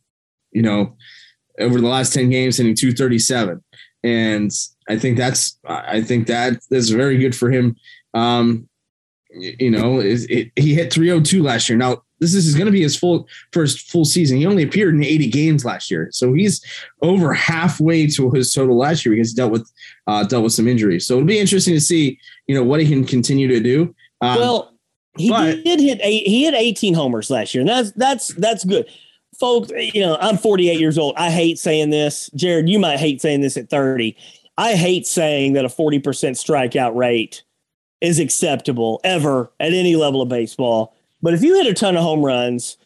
you 0.52 0.62
know, 0.62 0.96
over 1.60 1.80
the 1.80 1.88
last 1.88 2.14
10 2.14 2.30
games, 2.30 2.58
hitting 2.58 2.76
237. 2.76 3.64
And 4.04 4.52
I 4.90 4.98
think 4.98 5.18
that's, 5.18 5.60
I 5.66 6.02
think 6.02 6.28
that 6.28 6.60
is 6.72 6.90
very 6.90 7.18
good 7.18 7.36
for 7.36 7.50
him. 7.50 7.76
Um, 8.14 8.67
you 9.42 9.72
know, 9.72 10.00
it, 10.00 10.30
it, 10.30 10.52
he 10.56 10.74
hit 10.74 10.92
302 10.92 11.44
last 11.44 11.70
year. 11.70 11.78
Now, 11.78 12.04
this 12.20 12.34
is 12.34 12.56
going 12.56 12.66
to 12.66 12.72
be 12.72 12.82
his 12.82 12.98
full 12.98 13.28
first 13.52 13.92
full 13.92 14.06
season. 14.06 14.38
He 14.38 14.46
only 14.46 14.64
appeared 14.64 14.96
in 14.96 15.04
80 15.04 15.28
games 15.30 15.66
last 15.66 15.92
year, 15.92 16.10
so 16.12 16.34
he's 16.34 16.64
over 17.02 17.34
halfway 17.34 18.08
to 18.08 18.32
his 18.32 18.52
total 18.52 18.78
last 18.78 19.06
year 19.06 19.16
because 19.16 19.32
he 19.32 19.36
dealt 19.36 19.52
with 19.52 19.72
uh, 20.08 20.24
dealt 20.24 20.44
with 20.44 20.54
some 20.54 20.68
injuries. 20.68 21.06
So 21.06 21.16
it'll 21.16 21.28
be 21.28 21.40
interesting 21.40 21.76
to 21.76 21.82
see, 21.82 22.20
you 22.48 22.56
know, 22.56 22.64
what 22.64 22.82
he 22.82 22.88
can 22.88 23.06
continue 23.06 23.48
to 23.48 23.60
do. 23.60 23.96
Um, 24.22 24.40
well, 24.40 24.74
he 25.18 25.30
but, 25.30 25.64
did 25.64 25.80
hit 25.80 26.00
eight, 26.02 26.26
he 26.28 26.46
hit 26.46 26.56
18 26.56 26.94
homers 26.94 27.30
last 27.30 27.54
year, 27.54 27.62
and 27.62 27.70
that's 27.70 27.92
that's 27.92 28.28
that's 28.30 28.64
good, 28.66 28.88
folks. 29.40 29.72
You 29.76 30.02
know, 30.02 30.18
I'm 30.20 30.38
48 30.38 30.80
years 30.80 30.98
old. 30.98 31.16
I 31.18 31.30
hate 31.30 31.60
saying 31.60 31.92
this, 31.92 32.32
Jared. 32.36 32.68
You 32.68 32.80
might 32.80 32.98
hate 32.98 33.22
saying 33.22 33.42
this 33.42 33.58
at 33.58 33.70
30. 33.70 34.18
I 34.58 34.74
hate 34.74 35.06
saying 35.06 35.54
that 35.54 35.66
a 35.66 35.68
40% 35.68 36.02
strikeout 36.02 36.96
rate 36.96 37.44
is 38.02 38.20
acceptable 38.20 39.02
ever 39.04 39.52
at 39.60 39.74
any 39.74 39.96
level 39.96 40.22
of 40.22 40.30
baseball 40.30 40.94
but 41.22 41.34
if 41.34 41.42
you 41.42 41.56
hit 41.56 41.68
a 41.68 41.74
ton 41.74 41.96
of 41.96 42.04
home 42.04 42.24
runs, 42.24 42.78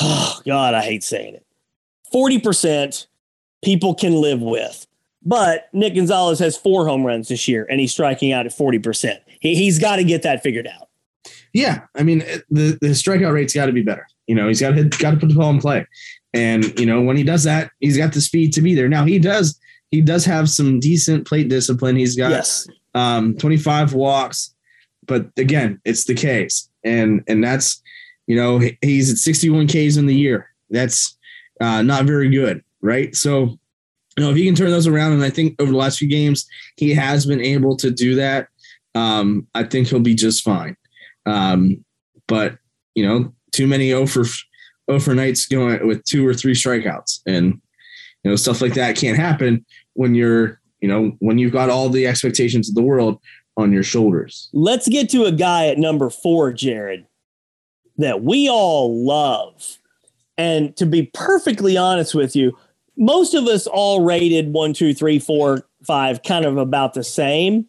oh 0.00 0.40
God, 0.46 0.74
I 0.74 0.82
hate 0.82 1.04
saying 1.04 1.34
it. 1.34 1.46
40% 2.12 3.06
people 3.64 3.94
can 3.94 4.14
live 4.14 4.40
with. 4.40 4.86
But 5.22 5.68
Nick 5.72 5.94
Gonzalez 5.94 6.38
has 6.38 6.56
four 6.56 6.86
home 6.86 7.04
runs 7.04 7.28
this 7.28 7.46
year 7.46 7.66
and 7.70 7.78
he's 7.78 7.92
striking 7.92 8.32
out 8.32 8.46
at 8.46 8.52
40%. 8.52 9.18
He, 9.40 9.54
he's 9.54 9.78
got 9.78 9.96
to 9.96 10.04
get 10.04 10.22
that 10.22 10.42
figured 10.42 10.66
out. 10.66 10.88
Yeah. 11.52 11.82
I 11.94 12.04
mean, 12.04 12.20
the, 12.48 12.78
the 12.80 12.88
strikeout 12.88 13.32
rate's 13.32 13.52
got 13.52 13.66
to 13.66 13.72
be 13.72 13.82
better. 13.82 14.06
You 14.26 14.34
know, 14.34 14.48
he's 14.48 14.60
got 14.60 14.76
to 14.76 14.84
got 14.84 15.10
to 15.10 15.16
put 15.18 15.28
the 15.28 15.34
ball 15.34 15.50
in 15.50 15.60
play. 15.60 15.86
And, 16.32 16.78
you 16.78 16.86
know, 16.86 17.02
when 17.02 17.16
he 17.16 17.22
does 17.22 17.44
that, 17.44 17.70
he's 17.80 17.96
got 17.96 18.12
the 18.12 18.20
speed 18.20 18.52
to 18.54 18.62
be 18.62 18.74
there. 18.74 18.88
Now 18.88 19.04
he 19.04 19.18
does, 19.18 19.58
he 19.90 20.00
does 20.00 20.24
have 20.24 20.48
some 20.48 20.80
decent 20.80 21.26
plate 21.26 21.48
discipline. 21.48 21.96
He's 21.96 22.16
got 22.16 22.30
yes. 22.30 22.66
um, 22.94 23.36
25 23.36 23.94
walks, 23.94 24.54
but 25.06 25.26
again, 25.36 25.80
it's 25.84 26.04
the 26.04 26.14
case 26.14 26.70
and 26.84 27.22
and 27.26 27.42
that's 27.42 27.82
you 28.26 28.36
know 28.36 28.60
he's 28.82 29.10
at 29.10 29.18
61 29.18 29.66
Ks 29.66 29.96
in 29.96 30.06
the 30.06 30.14
year. 30.14 30.50
That's 30.70 31.16
uh, 31.60 31.82
not 31.82 32.04
very 32.04 32.28
good, 32.28 32.62
right? 32.80 33.14
So 33.14 33.58
you 34.16 34.24
know 34.24 34.30
if 34.30 34.36
he 34.36 34.44
can 34.44 34.54
turn 34.54 34.70
those 34.70 34.86
around, 34.86 35.12
and 35.12 35.22
I 35.22 35.30
think 35.30 35.60
over 35.60 35.70
the 35.70 35.78
last 35.78 35.98
few 35.98 36.08
games 36.08 36.46
he 36.76 36.94
has 36.94 37.26
been 37.26 37.40
able 37.40 37.76
to 37.76 37.90
do 37.90 38.14
that. 38.16 38.48
Um, 38.94 39.46
I 39.54 39.64
think 39.64 39.88
he'll 39.88 40.00
be 40.00 40.14
just 40.14 40.42
fine. 40.42 40.76
Um, 41.26 41.84
but 42.26 42.58
you 42.94 43.06
know, 43.06 43.32
too 43.52 43.66
many 43.66 43.92
over 43.92 44.24
over 44.88 45.14
nights 45.14 45.46
going 45.46 45.86
with 45.86 46.04
two 46.04 46.26
or 46.26 46.34
three 46.34 46.54
strikeouts, 46.54 47.20
and 47.26 47.60
you 48.24 48.30
know 48.30 48.36
stuff 48.36 48.60
like 48.60 48.74
that 48.74 48.96
can't 48.96 49.18
happen 49.18 49.64
when 49.94 50.14
you're 50.14 50.60
you 50.80 50.88
know 50.88 51.16
when 51.18 51.38
you've 51.38 51.52
got 51.52 51.70
all 51.70 51.88
the 51.88 52.06
expectations 52.06 52.68
of 52.68 52.74
the 52.74 52.82
world 52.82 53.20
on 53.56 53.72
your 53.72 53.82
shoulders. 53.82 54.48
Let's 54.52 54.88
get 54.88 55.08
to 55.10 55.24
a 55.24 55.32
guy 55.32 55.66
at 55.66 55.78
number 55.78 56.10
four, 56.10 56.52
Jared, 56.52 57.06
that 57.98 58.22
we 58.22 58.48
all 58.48 59.04
love. 59.04 59.78
And 60.38 60.74
to 60.76 60.86
be 60.86 61.10
perfectly 61.12 61.76
honest 61.76 62.14
with 62.14 62.34
you, 62.34 62.56
most 62.96 63.34
of 63.34 63.46
us 63.46 63.66
all 63.66 64.02
rated 64.02 64.52
one, 64.52 64.72
two, 64.72 64.94
three, 64.94 65.18
four, 65.18 65.66
five, 65.86 66.22
kind 66.22 66.44
of 66.44 66.56
about 66.56 66.94
the 66.94 67.04
same. 67.04 67.66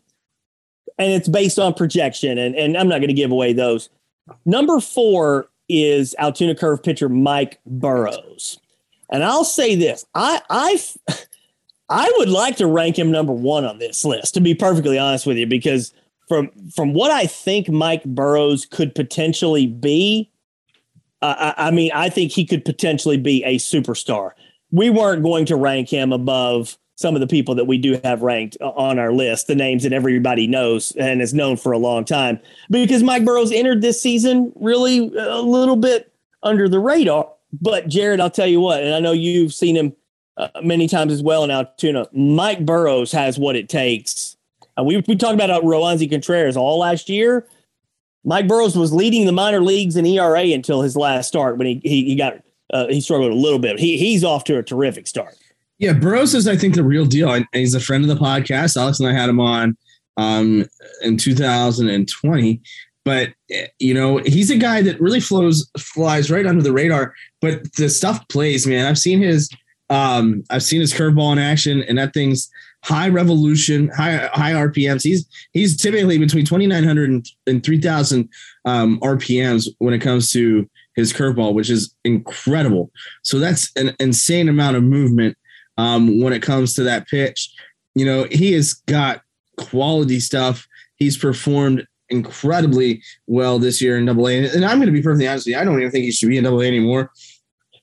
And 0.98 1.12
it's 1.12 1.28
based 1.28 1.60
on 1.60 1.74
projection. 1.74 2.38
And, 2.38 2.56
and 2.56 2.78
I'm 2.78 2.88
not 2.88 3.00
going 3.00 3.10
to 3.10 3.14
give 3.14 3.32
away 3.32 3.54
those. 3.54 3.90
Number 4.46 4.80
four 4.80 5.50
is 5.68 6.16
Altoona 6.20 6.56
Curve 6.56 6.84
pitcher 6.84 7.10
Mike 7.10 7.60
Burrows. 7.66 8.60
And 9.12 9.24
I'll 9.24 9.44
say 9.44 9.76
this 9.76 10.06
I, 10.16 10.42
I, 10.50 10.82
I 11.90 12.12
would 12.18 12.30
like 12.30 12.56
to 12.58 12.68
rank 12.68 12.98
him 12.98 13.12
number 13.12 13.34
one 13.34 13.66
on 13.66 13.78
this 13.78 14.06
list, 14.06 14.34
to 14.36 14.42
be 14.42 14.56
perfectly 14.56 14.98
honest 14.98 15.26
with 15.26 15.38
you, 15.38 15.46
because 15.46 15.94
from 16.30 16.50
from 16.74 16.94
what 16.94 17.12
I 17.12 17.26
think 17.26 17.68
Mike 17.70 18.06
Burrows 18.06 18.66
could 18.66 18.96
potentially 18.96 19.68
be, 19.68 20.32
uh, 21.22 21.54
I, 21.58 21.68
I 21.68 21.72
mean, 21.72 21.92
I 21.94 22.10
think 22.10 22.32
he 22.32 22.46
could 22.46 22.64
potentially 22.64 23.18
be 23.18 23.44
a 23.44 23.58
superstar. 23.58 24.32
We 24.72 24.90
weren't 24.90 25.24
going 25.24 25.46
to 25.48 25.58
rank 25.58 25.90
him 25.90 26.14
above 26.14 26.78
some 26.96 27.16
of 27.16 27.20
the 27.20 27.28
people 27.28 27.56
that 27.56 27.66
we 27.66 27.78
do 27.78 28.00
have 28.04 28.22
ranked 28.22 28.56
on 28.62 29.00
our 29.00 29.12
list, 29.12 29.48
the 29.48 29.56
names 29.56 29.84
that 29.84 29.92
everybody 29.92 30.48
knows 30.48 30.92
and 30.94 31.22
is 31.22 31.34
known 31.34 31.58
for 31.58 31.72
a 31.72 31.78
long 31.78 32.06
time, 32.06 32.40
because 32.70 33.04
Mike 33.04 33.26
Burrows 33.26 33.52
entered 33.52 33.82
this 33.82 34.02
season 34.02 34.54
really 34.56 35.12
a 35.18 35.42
little 35.42 35.76
bit 35.76 36.14
under 36.44 36.70
the 36.70 36.80
radar. 36.80 37.30
But 37.60 37.88
Jared, 37.88 38.20
I'll 38.20 38.30
tell 38.30 38.48
you 38.48 38.60
what, 38.60 38.84
and 38.84 38.94
I 38.94 39.00
know 39.00 39.12
you've 39.12 39.54
seen 39.54 39.76
him 39.76 39.94
uh, 40.38 40.50
many 40.64 40.88
times 40.88 41.12
as 41.12 41.22
well 41.22 41.44
in 41.44 41.52
Altoona. 41.52 42.08
Mike 42.14 42.66
Burrows 42.66 43.12
has 43.12 43.38
what 43.38 43.56
it 43.56 43.70
takes. 43.70 44.38
Uh, 44.78 44.84
we 44.84 45.04
we 45.08 45.16
talked 45.16 45.34
about 45.34 45.50
uh, 45.50 45.62
Roansy 45.62 46.10
Contreras 46.10 46.56
all 46.56 46.80
last 46.80 47.10
year. 47.10 47.48
Mike 48.24 48.48
Burrows 48.48 48.78
was 48.78 48.94
leading 48.94 49.26
the 49.26 49.32
minor 49.32 49.62
leagues 49.62 49.96
in 49.96 50.06
ERA 50.06 50.44
until 50.44 50.82
his 50.82 50.96
last 50.96 51.28
start 51.28 51.58
when 51.58 51.68
he 51.68 51.82
he, 51.84 52.06
he 52.06 52.16
got 52.16 52.42
uh, 52.74 52.88
he 52.88 53.02
struggled 53.02 53.32
a 53.32 53.36
little 53.36 53.60
bit. 53.60 53.80
He 53.80 53.98
he's 53.98 54.24
off 54.24 54.44
to 54.46 54.58
a 54.58 54.64
terrific 54.64 55.08
start. 55.08 55.36
Yeah, 55.80 55.94
Burrows 55.94 56.36
is 56.36 56.48
I 56.48 56.56
think 56.56 56.76
the 56.76 56.84
real 56.84 57.06
deal. 57.06 57.32
And 57.32 57.46
he's 57.54 57.74
a 57.74 57.80
friend 57.80 58.04
of 58.04 58.08
the 58.08 58.24
podcast. 58.24 58.78
Alex 58.78 59.00
and 59.00 59.10
I 59.10 59.14
had 59.14 59.30
him 59.30 59.40
on 59.40 59.76
um, 60.18 60.66
in 61.02 61.18
2020. 61.18 62.62
But 63.04 63.34
you 63.80 63.94
know, 63.94 64.18
he's 64.18 64.52
a 64.52 64.58
guy 64.58 64.82
that 64.84 65.02
really 65.02 65.20
flows 65.20 65.70
flies 65.78 66.30
right 66.30 66.46
under 66.46 66.62
the 66.62 66.74
radar. 66.74 67.14
But 67.40 67.74
the 67.74 67.90
stuff 67.90 68.28
plays, 68.28 68.68
man. 68.68 68.86
I've 68.86 69.00
seen 69.00 69.22
his 69.22 69.50
um, 69.90 70.44
I've 70.50 70.64
seen 70.64 70.82
his 70.82 70.94
curveball 70.94 71.34
in 71.34 71.40
action, 71.40 71.84
and 71.84 71.98
that 71.98 72.14
thing's 72.14 72.50
high 72.84 73.10
revolution, 73.10 73.90
high 73.90 74.30
high 74.34 74.54
RPMs. 74.54 75.04
He's 75.04 75.28
he's 75.52 75.78
typically 75.78 76.18
between 76.18 76.46
2,900 76.46 77.10
and, 77.10 77.26
and 77.48 77.64
3,000 77.64 78.30
um, 78.66 79.00
RPMs 79.02 79.68
when 79.80 79.94
it 79.94 80.00
comes 80.00 80.32
to 80.32 80.70
his 80.96 81.14
curveball, 81.14 81.54
which 81.54 81.70
is 81.70 81.94
incredible. 82.04 82.92
So 83.24 83.40
that's 83.40 83.72
an 83.76 83.96
insane 84.00 84.50
amount 84.50 84.78
of 84.78 84.84
movement 84.84 85.38
um, 85.78 86.22
when 86.22 86.34
it 86.34 86.42
comes 86.42 86.74
to 86.76 86.84
that 86.84 87.08
pitch. 87.08 87.54
You 87.96 88.06
know, 88.06 88.28
he 88.32 88.54
has 88.54 88.74
got 88.74 89.22
quality 89.58 90.20
stuff. 90.20 90.68
He's 90.96 91.18
performed 91.18 91.86
incredibly 92.12 93.02
well 93.28 93.60
this 93.60 93.82
year 93.82 93.98
in 93.98 94.06
Double 94.06 94.28
A. 94.28 94.46
And 94.46 94.66
I'm 94.66 94.78
going 94.78 94.88
to 94.88 94.94
be 94.94 95.02
perfectly 95.02 95.28
honest 95.28 95.46
with 95.46 95.56
you, 95.56 95.60
I 95.60 95.64
don't 95.64 95.80
even 95.80 95.92
think 95.92 96.06
he 96.06 96.12
should 96.12 96.30
be 96.30 96.38
in 96.38 96.44
Double 96.44 96.62
A 96.62 96.68
anymore. 96.68 97.12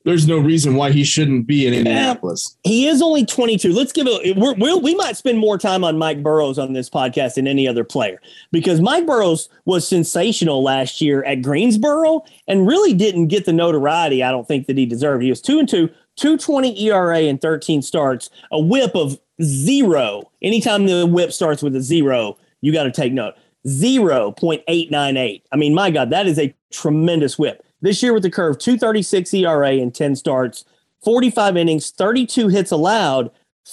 There's 0.05 0.27
no 0.27 0.39
reason 0.39 0.75
why 0.75 0.91
he 0.91 1.05
shouldn't 1.05 1.47
be 1.47 1.67
in 1.67 1.75
Indianapolis. 1.75 2.57
He 2.65 2.87
is 2.87 3.03
only 3.03 3.27
22. 3.27 3.73
Let's 3.73 3.93
give 3.93 4.07
it. 4.07 4.39
We're, 4.39 4.55
we'll, 4.55 4.81
we 4.81 4.95
might 4.95 5.19
spend 5.19 5.39
more 5.39 5.59
time 5.59 5.85
on 5.85 5.99
Mike 5.99 6.23
Burrows 6.23 6.59
on 6.59 6.73
this 6.73 6.89
podcast 6.89 7.35
than 7.35 7.47
any 7.47 7.69
other 7.69 7.85
player 7.85 8.19
because 8.51 8.81
Mike 8.81 9.07
Burrows 9.07 9.51
was 9.67 9.87
sensational 9.87 10.63
last 10.63 11.03
year 11.03 11.25
at 11.25 11.43
Greensboro 11.43 12.25
and 12.47 12.67
really 12.67 12.95
didn't 12.95 13.27
get 13.27 13.45
the 13.45 13.53
notoriety 13.53 14.23
I 14.23 14.31
don't 14.31 14.49
think 14.49 14.67
that 14.69 14.79
he 14.79 14.87
deserved. 14.87 15.23
He 15.23 15.29
was 15.31 15.43
two 15.43 15.59
and 15.59 15.69
two, 15.69 15.89
220 16.17 16.87
ERA 16.87 17.19
and 17.19 17.39
13 17.39 17.83
starts, 17.83 18.31
a 18.51 18.59
whip 18.59 18.95
of 18.95 19.19
zero. 19.43 20.31
Anytime 20.41 20.87
the 20.87 21.07
whip 21.07 21.33
starts 21.33 21.63
with 21.63 21.77
a 21.77 21.83
zero, 21.83 22.39
you 22.61 22.73
got 22.73 22.85
to 22.85 22.93
take 22.93 23.13
note. 23.13 23.35
0.898. 23.69 25.43
I 25.53 25.57
mean, 25.57 25.75
my 25.75 25.91
God, 25.91 26.11
that 26.11 26.27
is 26.27 26.39
a 26.39 26.55
tremendous 26.73 27.39
whip. 27.39 27.65
This 27.81 28.03
year 28.03 28.13
with 28.13 28.23
the 28.23 28.31
curve, 28.31 28.59
236 28.59 29.33
ERA 29.35 29.71
and 29.71 29.95
10 29.95 30.17
starts, 30.17 30.65
45 31.05 31.57
innings, 31.57 31.91
32 31.91 32.49
hits 32.49 32.73
allowed, 32.73 33.31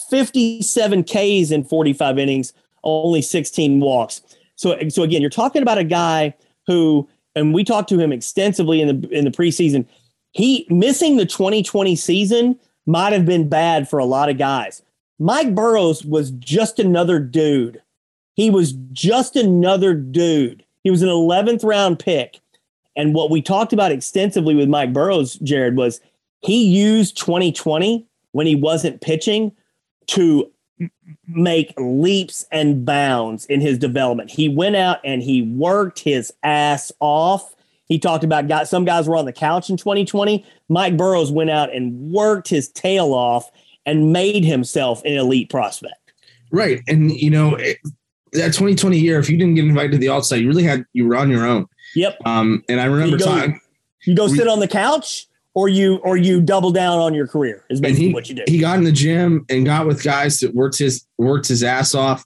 57 0.09 1.03
Ks 1.03 1.51
in 1.51 1.63
45 1.63 2.19
innings, 2.19 2.53
only 2.83 3.21
16 3.21 3.79
walks. 3.79 4.21
So, 4.55 4.77
so 4.89 5.03
again, 5.03 5.21
you're 5.21 5.29
talking 5.29 5.61
about 5.61 5.77
a 5.77 5.83
guy 5.83 6.35
who, 6.67 7.07
and 7.35 7.53
we 7.53 7.63
talked 7.63 7.89
to 7.89 7.99
him 7.99 8.11
extensively 8.11 8.81
in 8.81 8.87
the 8.87 9.09
in 9.09 9.25
the 9.25 9.31
preseason. 9.31 9.85
He 10.31 10.65
missing 10.69 11.17
the 11.17 11.25
2020 11.25 11.95
season 11.95 12.59
might 12.85 13.13
have 13.13 13.25
been 13.25 13.49
bad 13.49 13.89
for 13.89 13.99
a 13.99 14.05
lot 14.05 14.29
of 14.29 14.37
guys. 14.37 14.81
Mike 15.19 15.55
Burrows 15.55 16.05
was 16.05 16.31
just 16.31 16.79
another 16.79 17.19
dude. 17.19 17.81
He 18.35 18.49
was 18.49 18.73
just 18.93 19.35
another 19.35 19.93
dude. 19.93 20.63
He 20.83 20.91
was 20.91 21.01
an 21.01 21.09
11th 21.09 21.63
round 21.63 21.99
pick. 21.99 22.39
And 22.95 23.13
what 23.13 23.29
we 23.29 23.41
talked 23.41 23.73
about 23.73 23.91
extensively 23.91 24.55
with 24.55 24.69
Mike 24.69 24.93
Burrows, 24.93 25.35
Jared, 25.35 25.75
was 25.75 25.99
he 26.41 26.63
used 26.63 27.17
2020 27.17 28.05
when 28.31 28.47
he 28.47 28.55
wasn't 28.55 29.01
pitching 29.01 29.51
to 30.07 30.51
make 31.27 31.73
leaps 31.77 32.45
and 32.51 32.85
bounds 32.85 33.45
in 33.45 33.61
his 33.61 33.77
development. 33.77 34.29
He 34.29 34.49
went 34.49 34.75
out 34.75 34.99
and 35.03 35.23
he 35.23 35.41
worked 35.41 35.99
his 35.99 36.33
ass 36.43 36.91
off. 36.99 37.55
He 37.85 37.99
talked 37.99 38.23
about 38.23 38.47
guys, 38.47 38.69
some 38.69 38.85
guys 38.85 39.07
were 39.07 39.15
on 39.15 39.25
the 39.25 39.33
couch 39.33 39.69
in 39.69 39.77
2020. 39.77 40.45
Mike 40.69 40.97
Burrows 40.97 41.31
went 41.31 41.49
out 41.49 41.73
and 41.73 42.11
worked 42.11 42.47
his 42.47 42.69
tail 42.69 43.13
off 43.13 43.49
and 43.85 44.11
made 44.11 44.43
himself 44.43 45.03
an 45.05 45.13
elite 45.13 45.49
prospect. 45.49 46.13
Right. 46.51 46.81
And, 46.87 47.11
you 47.11 47.29
know, 47.29 47.55
it, 47.55 47.77
that 48.35 48.53
2020 48.53 48.97
year, 48.97 49.19
if 49.19 49.29
you 49.29 49.37
didn't 49.37 49.55
get 49.55 49.65
invited 49.65 49.93
to 49.93 49.97
the 49.97 50.09
outside, 50.09 50.37
you 50.37 50.47
really 50.47 50.63
had, 50.63 50.85
you 50.93 51.07
were 51.07 51.15
on 51.15 51.29
your 51.29 51.45
own. 51.45 51.67
Yep. 51.95 52.17
Um, 52.25 52.63
and 52.69 52.79
I 52.79 52.85
remember 52.85 53.17
you 53.17 53.19
go, 53.19 53.25
talking. 53.25 53.59
You 54.05 54.15
go 54.15 54.27
sit 54.27 54.47
on 54.47 54.59
the 54.59 54.67
couch, 54.67 55.27
or 55.55 55.69
you 55.69 55.95
or 55.97 56.17
you 56.17 56.41
double 56.41 56.71
down 56.71 56.99
on 56.99 57.13
your 57.13 57.27
career. 57.27 57.65
Is 57.69 57.81
basically 57.81 58.07
he, 58.07 58.13
what 58.13 58.29
you 58.29 58.35
do. 58.35 58.43
He 58.47 58.59
got 58.59 58.77
in 58.77 58.83
the 58.83 58.91
gym 58.91 59.45
and 59.49 59.65
got 59.65 59.87
with 59.87 60.03
guys 60.03 60.39
that 60.41 60.53
worked 60.53 60.77
his 60.77 61.05
worked 61.17 61.47
his 61.47 61.63
ass 61.63 61.95
off, 61.95 62.23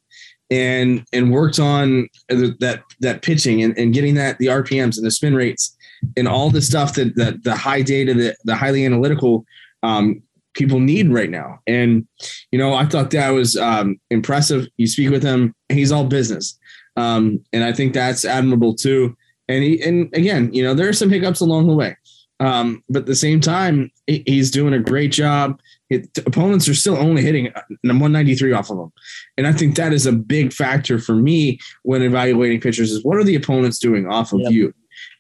and 0.50 1.06
and 1.14 1.32
worked 1.32 1.60
on 1.60 2.10
that 2.28 2.82
that 3.00 3.22
pitching 3.22 3.62
and, 3.64 3.78
and 3.78 3.94
getting 3.94 4.16
that 4.16 4.38
the 4.40 4.48
RPMs 4.48 4.98
and 4.98 5.06
the 5.06 5.12
spin 5.12 5.36
rates 5.36 5.76
and 6.18 6.28
all 6.28 6.50
the 6.50 6.62
stuff 6.62 6.96
that 6.96 7.16
that 7.16 7.44
the 7.44 7.56
high 7.56 7.82
data 7.82 8.14
the 8.14 8.36
the 8.44 8.56
highly 8.56 8.86
analytical 8.86 9.46
um, 9.84 10.22
people 10.54 10.80
need 10.80 11.12
right 11.12 11.30
now. 11.30 11.60
And 11.68 12.08
you 12.52 12.60
know, 12.60 12.74
I 12.74 12.86
thought 12.86 13.12
that 13.12 13.30
was 13.30 13.56
um, 13.58 14.00
impressive. 14.10 14.68
You 14.78 14.88
speak 14.88 15.10
with 15.10 15.24
him, 15.24 15.54
he's 15.70 15.92
all 15.92 16.06
business, 16.06 16.58
um, 16.96 17.44
and 17.54 17.64
I 17.64 17.74
think 17.74 17.94
that's 17.94 18.26
admirable 18.26 18.76
too. 18.76 19.16
And 19.48 19.64
he, 19.64 19.82
and 19.82 20.14
again, 20.16 20.54
you 20.54 20.64
know, 20.64 20.74
there 20.74 20.88
are 20.88 20.94
some 20.94 21.10
hiccups 21.10 21.42
along 21.42 21.68
the 21.68 21.74
way. 21.74 21.98
Um, 22.40 22.84
but 22.90 23.00
at 23.00 23.06
the 23.06 23.16
same 23.16 23.42
time, 23.42 23.92
he's 24.08 24.50
doing 24.50 24.74
a 24.74 24.80
great 24.80 25.12
job. 25.12 25.60
It, 25.90 26.10
opponents 26.26 26.70
are 26.70 26.76
still 26.76 26.96
only 26.96 27.22
hitting 27.22 27.46
193 27.82 28.54
off 28.54 28.70
of 28.70 28.78
him. 28.78 28.92
And 29.38 29.46
I 29.46 29.52
think 29.52 29.76
that 29.76 29.92
is 29.92 30.06
a 30.06 30.14
big 30.14 30.54
factor 30.54 31.00
for 31.00 31.16
me 31.16 31.60
when 31.84 32.02
evaluating 32.02 32.62
pitchers 32.62 32.92
is 32.92 33.04
what 33.04 33.18
are 33.18 33.24
the 33.24 33.36
opponents 33.36 33.80
doing 33.80 34.08
off 34.08 34.32
of 34.32 34.40
yep. 34.42 34.52
you? 34.54 34.74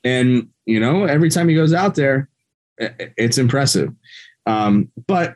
And, 0.04 0.50
you 0.66 0.80
know, 0.80 1.06
every 1.06 1.30
time 1.30 1.50
he 1.50 1.56
goes 1.56 1.74
out 1.74 1.96
there, 1.96 2.30
it's 2.78 3.38
impressive. 3.38 3.90
Um, 4.50 4.92
but 5.08 5.36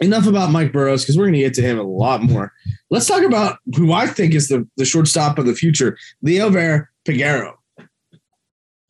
enough 0.00 0.26
about 0.26 0.50
Mike 0.50 0.72
Burrows 0.72 1.02
because 1.02 1.18
we're 1.18 1.24
going 1.24 1.34
to 1.34 1.40
get 1.40 1.54
to 1.54 1.62
him 1.62 1.78
a 1.78 1.82
lot 1.82 2.22
more. 2.22 2.52
Let's 2.90 3.06
talk 3.06 3.22
about 3.22 3.58
who 3.76 3.92
I 3.92 4.06
think 4.06 4.34
is 4.34 4.48
the, 4.48 4.66
the 4.76 4.84
shortstop 4.84 5.38
of 5.38 5.46
the 5.46 5.54
future, 5.54 5.98
Liover 6.24 6.86
Peguero. 7.06 7.54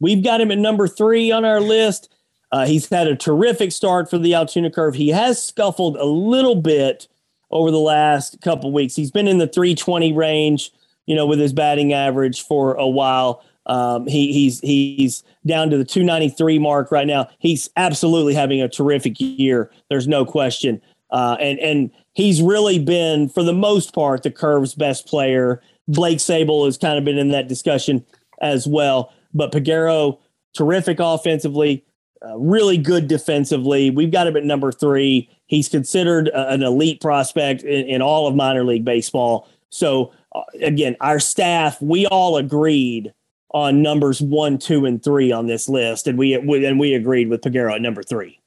We've 0.01 0.23
got 0.23 0.41
him 0.41 0.51
at 0.51 0.59
number 0.59 0.87
three 0.87 1.33
on 1.33 1.45
our 1.45 1.61
list. 1.61 2.15
Uh, 2.53 2.67
he's 2.67 2.89
had 2.89 3.09
a 3.09 3.17
terrific 3.17 3.73
start 3.73 4.09
for 4.09 4.17
the 4.17 4.35
Altoona 4.35 4.71
Curve. 4.71 4.95
He 4.95 5.09
has 5.09 5.43
scuffled 5.43 5.97
a 5.97 6.05
little 6.05 6.55
bit 6.55 7.09
over 7.51 7.71
the 7.71 7.79
last 7.79 8.41
couple 8.41 8.73
weeks. 8.73 8.95
He's 8.95 9.11
been 9.11 9.29
in 9.29 9.39
the 9.39 9.49
320 9.49 10.13
range, 10.13 10.71
you 11.07 11.17
know, 11.17 11.27
with 11.27 11.41
his 11.41 11.53
batting 11.53 11.93
average 11.93 12.43
for 12.43 12.75
a 12.75 12.87
while. 12.87 13.45
Um, 13.69 14.07
he, 14.07 14.33
he's 14.33 14.61
he's 14.61 15.23
down 15.47 15.71
to 15.71 15.77
the 15.77 15.85
293 15.85 16.59
mark 16.59 16.91
right 16.91 17.07
now. 17.07 17.29
He's 17.39 17.69
absolutely 17.77 18.35
having 18.35 18.63
a 18.63 18.69
terrific 18.69 19.15
year. 19.19 19.71
There's 19.91 20.09
no 20.09 20.25
question. 20.25 20.81
Uh, 21.11 21.37
and 21.41 21.59
and 21.61 21.91
he's 22.15 22.43
really 22.43 22.79
been, 22.79 23.29
for 23.29 23.43
the 23.43 23.53
most 23.53 23.95
part, 23.95 24.23
the 24.23 24.31
Curve's 24.31 24.75
best 24.75 25.07
player. 25.07 25.63
Blake 25.87 26.19
Sabol 26.19 26.67
has 26.67 26.77
kind 26.77 26.99
of 26.99 27.05
been 27.05 27.19
in 27.19 27.29
that 27.29 27.49
discussion 27.49 28.05
as 28.41 28.67
well. 28.67 29.13
But 29.35 29.53
Peguero, 29.53 30.19
terrific 30.55 30.99
offensively, 31.01 31.85
uh, 32.27 32.37
really 32.37 32.77
good 32.77 33.09
defensively. 33.09 33.91
We've 33.91 34.11
got 34.11 34.27
him 34.27 34.37
at 34.37 34.45
number 34.45 34.73
three. 34.73 35.31
He's 35.47 35.69
considered 35.69 36.29
an 36.35 36.63
elite 36.63 37.01
prospect 37.01 37.63
in, 37.63 37.87
in, 37.87 38.03
all 38.03 38.27
of 38.27 38.35
minor 38.35 38.65
league 38.65 38.85
baseball. 38.85 39.49
So, 39.71 40.13
uh, 40.35 40.43
again, 40.61 40.97
our 41.01 41.21
staff, 41.21 41.81
we 41.81 42.07
all 42.07 42.37
agreed 42.37 43.15
on 43.53 43.83
numbers 43.83 44.21
one, 44.21 44.59
two, 44.59 44.85
and 44.85 45.03
three 45.03 45.33
on 45.33 45.47
this 45.47 45.69
list, 45.69 46.07
and 46.07 46.19
we, 46.19 46.35
and 46.35 46.79
we 46.79 46.95
agreed 46.95 47.29
with 47.29 47.41
Peguero 47.41 47.75
at 47.75 47.81
number 47.81 48.03
three. 48.03 48.39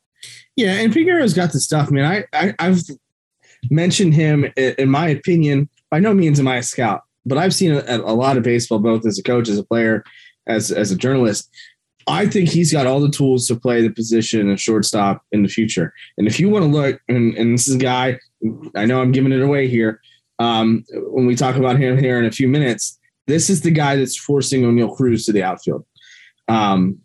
Yeah, 0.56 0.74
and 0.74 0.94
Peguero's 0.94 1.34
got 1.34 1.52
the 1.52 1.60
stuff. 1.60 1.90
man. 1.92 2.06
I, 2.06 2.26
I 2.38 2.54
I've 2.60 2.82
mentioned 3.70 4.14
him 4.14 4.52
in 4.56 4.90
my 4.90 5.08
opinion. 5.08 5.70
By 5.90 6.00
no 6.00 6.14
means 6.14 6.40
am 6.40 6.48
I 6.48 6.58
a 6.58 6.64
scout, 6.64 7.02
but 7.26 7.38
I've 7.38 7.54
seen 7.54 7.72
a, 7.72 7.98
a 7.98 8.16
lot 8.16 8.38
of 8.38 8.44
baseball, 8.44 8.80
both 8.80 9.06
as 9.06 9.18
a 9.20 9.24
coach, 9.24 9.50
as 9.50 9.58
a 9.58 9.64
player, 9.64 10.04
as 10.48 10.72
as 10.72 10.92
a 10.92 10.96
journalist. 10.96 11.50
I 12.08 12.28
think 12.28 12.50
he's 12.50 12.74
got 12.74 12.88
all 12.88 13.00
the 13.00 13.12
tools 13.12 13.48
to 13.48 13.56
play 13.56 13.82
the 13.82 13.92
position 13.92 14.50
of 14.50 14.60
shortstop 14.60 15.24
in 15.32 15.44
the 15.44 15.50
future. 15.50 15.94
And 16.18 16.28
if 16.28 16.40
you 16.40 16.50
want 16.50 16.66
to 16.66 16.70
look, 16.70 17.00
and, 17.08 17.36
and 17.36 17.54
this 17.54 17.68
is 17.68 17.76
a 17.76 17.80
guy, 17.80 18.20
I 18.76 18.86
know 18.86 19.02
I'm 19.02 19.12
giving 19.12 19.32
it 19.32 19.42
away 19.42 19.68
here. 19.68 20.02
Um, 20.40 20.84
when 20.92 21.28
we 21.28 21.36
talk 21.36 21.58
about 21.58 21.78
him 21.78 22.00
here 22.00 22.18
in 22.18 22.26
a 22.26 22.32
few 22.32 22.48
minutes, 22.48 23.00
this 23.32 23.50
is 23.50 23.62
the 23.62 23.72
guy 23.72 23.96
that's 23.96 24.18
forcing 24.18 24.64
Oneil 24.64 24.96
Cruz 24.96 25.26
to 25.26 25.32
the 25.32 25.44
outfield. 25.44 25.86
Um, 26.48 27.00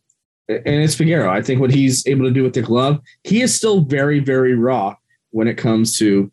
and 0.48 0.82
it's 0.82 0.94
Figueroa. 0.94 1.30
I 1.30 1.40
think 1.40 1.60
what 1.60 1.72
he's 1.72 2.06
able 2.06 2.24
to 2.24 2.32
do 2.32 2.42
with 2.42 2.54
the 2.54 2.62
glove, 2.62 3.00
he 3.24 3.42
is 3.42 3.54
still 3.54 3.80
very, 3.80 4.18
very 4.18 4.54
raw 4.54 4.96
when 5.30 5.46
it 5.46 5.56
comes 5.56 5.96
to 5.98 6.30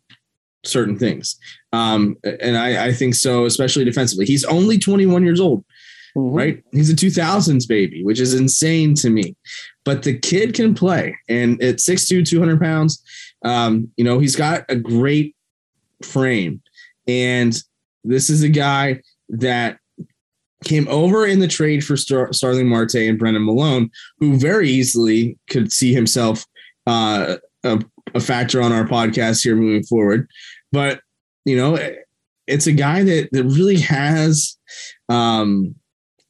certain 0.64 0.98
things. 0.98 1.36
Um, 1.72 2.16
and 2.40 2.56
I, 2.56 2.86
I 2.86 2.92
think 2.92 3.14
so, 3.14 3.44
especially 3.44 3.84
defensively. 3.84 4.24
He's 4.26 4.44
only 4.44 4.78
21 4.78 5.24
years 5.24 5.40
old. 5.40 5.64
Mm-hmm. 6.16 6.36
Right. 6.36 6.64
He's 6.72 6.90
a 6.90 6.96
2000s 6.96 7.68
baby, 7.68 8.04
which 8.04 8.20
is 8.20 8.34
insane 8.34 8.94
to 8.96 9.10
me. 9.10 9.36
But 9.84 10.02
the 10.02 10.18
kid 10.18 10.54
can 10.54 10.74
play. 10.74 11.16
And 11.28 11.60
at 11.62 11.76
6'2, 11.76 12.26
200 12.26 12.60
pounds, 12.60 13.02
um, 13.44 13.90
you 13.96 14.04
know, 14.04 14.18
he's 14.18 14.36
got 14.36 14.64
a 14.68 14.76
great 14.76 15.34
frame. 16.02 16.62
And 17.06 17.56
this 18.04 18.30
is 18.30 18.42
a 18.42 18.48
guy 18.48 19.00
that 19.28 19.78
came 20.64 20.88
over 20.88 21.26
in 21.26 21.38
the 21.38 21.48
trade 21.48 21.84
for 21.84 21.96
Star- 21.96 22.32
Starling 22.32 22.68
Marte 22.68 22.94
and 22.94 23.18
Brennan 23.18 23.44
Malone, 23.44 23.90
who 24.18 24.38
very 24.38 24.68
easily 24.68 25.38
could 25.48 25.72
see 25.72 25.92
himself 25.92 26.44
uh, 26.86 27.36
a, 27.64 27.82
a 28.14 28.20
factor 28.20 28.60
on 28.60 28.72
our 28.72 28.84
podcast 28.84 29.42
here 29.42 29.56
moving 29.56 29.84
forward. 29.84 30.28
But, 30.72 31.00
you 31.44 31.56
know, 31.56 31.78
it's 32.46 32.66
a 32.66 32.72
guy 32.72 33.02
that, 33.04 33.28
that 33.32 33.44
really 33.44 33.78
has 33.78 34.56
um, 35.08 35.74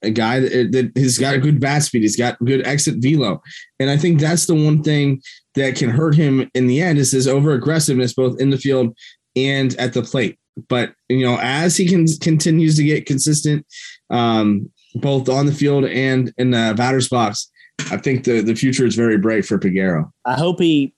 a 0.03 0.11
guy 0.11 0.41
that, 0.41 0.73
that 0.73 1.01
has 1.01 1.19
got 1.19 1.35
a 1.35 1.39
good 1.39 1.61
bat 1.61 1.83
speed. 1.83 2.03
He's 2.03 2.17
got 2.17 2.39
good 2.45 2.67
exit 2.67 2.97
velo. 2.99 3.43
And 3.81 3.91
I 3.91 3.97
think 3.97 4.21
that's 4.21 4.47
the 4.47 4.55
one 4.55 4.83
thing 4.83 5.23
that 5.55 5.77
can 5.77 5.91
hurt 5.91 6.15
him 6.15 6.51
in 6.55 6.67
the 6.67 6.81
end 6.81 6.99
is 6.99 7.13
his 7.13 7.27
over 7.27 7.53
aggressiveness, 7.53 8.13
both 8.13 8.41
in 8.41 8.51
the 8.51 8.59
field 8.59 8.97
and 9.35 9.75
at 9.77 9.93
the 9.93 10.03
plate. 10.03 10.39
But, 10.69 10.95
you 11.09 11.27
know, 11.27 11.39
as 11.41 11.77
he 11.77 11.89
can 11.89 12.07
continues 12.21 12.77
to 12.77 12.85
get 12.85 13.07
consistent, 13.07 13.67
um, 14.11 14.71
both 14.97 15.29
on 15.29 15.47
the 15.47 15.53
field 15.53 15.85
and 15.85 16.33
in 16.39 16.51
the 16.51 16.75
batter's 16.77 17.09
box, 17.09 17.51
I 17.91 17.97
think 17.97 18.25
the, 18.25 18.41
the 18.41 18.55
future 18.55 18.87
is 18.87 18.95
very 18.95 19.19
bright 19.19 19.45
for 19.45 19.59
Peguero. 19.59 20.11
I 20.25 20.35
hope 20.35 20.61
he, 20.61 20.95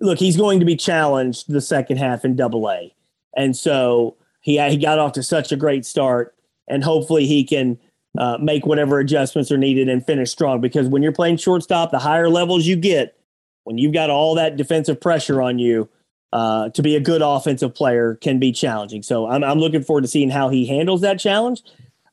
look, 0.00 0.18
he's 0.18 0.36
going 0.36 0.58
to 0.60 0.66
be 0.66 0.76
challenged 0.76 1.52
the 1.52 1.60
second 1.60 1.98
half 1.98 2.24
in 2.24 2.36
double 2.36 2.70
A. 2.70 2.94
And 3.36 3.56
so 3.56 4.16
he, 4.40 4.60
he 4.68 4.76
got 4.76 4.98
off 4.98 5.12
to 5.12 5.22
such 5.22 5.52
a 5.52 5.56
great 5.56 5.86
start 5.86 6.34
and 6.68 6.82
hopefully 6.82 7.26
he 7.26 7.44
can 7.44 7.78
uh, 8.18 8.38
make 8.40 8.66
whatever 8.66 8.98
adjustments 8.98 9.50
are 9.50 9.58
needed 9.58 9.88
and 9.88 10.04
finish 10.04 10.30
strong. 10.30 10.60
Because 10.60 10.88
when 10.88 11.02
you're 11.02 11.12
playing 11.12 11.36
shortstop, 11.36 11.90
the 11.90 11.98
higher 11.98 12.28
levels 12.28 12.66
you 12.66 12.76
get, 12.76 13.18
when 13.64 13.78
you've 13.78 13.94
got 13.94 14.10
all 14.10 14.34
that 14.34 14.56
defensive 14.56 15.00
pressure 15.00 15.40
on 15.40 15.58
you, 15.58 15.88
uh, 16.32 16.68
to 16.70 16.82
be 16.82 16.96
a 16.96 17.00
good 17.00 17.22
offensive 17.22 17.74
player 17.74 18.16
can 18.16 18.40
be 18.40 18.50
challenging. 18.50 19.02
So 19.02 19.28
I'm, 19.28 19.44
I'm 19.44 19.60
looking 19.60 19.82
forward 19.82 20.02
to 20.02 20.08
seeing 20.08 20.30
how 20.30 20.48
he 20.48 20.66
handles 20.66 21.00
that 21.02 21.20
challenge. 21.20 21.62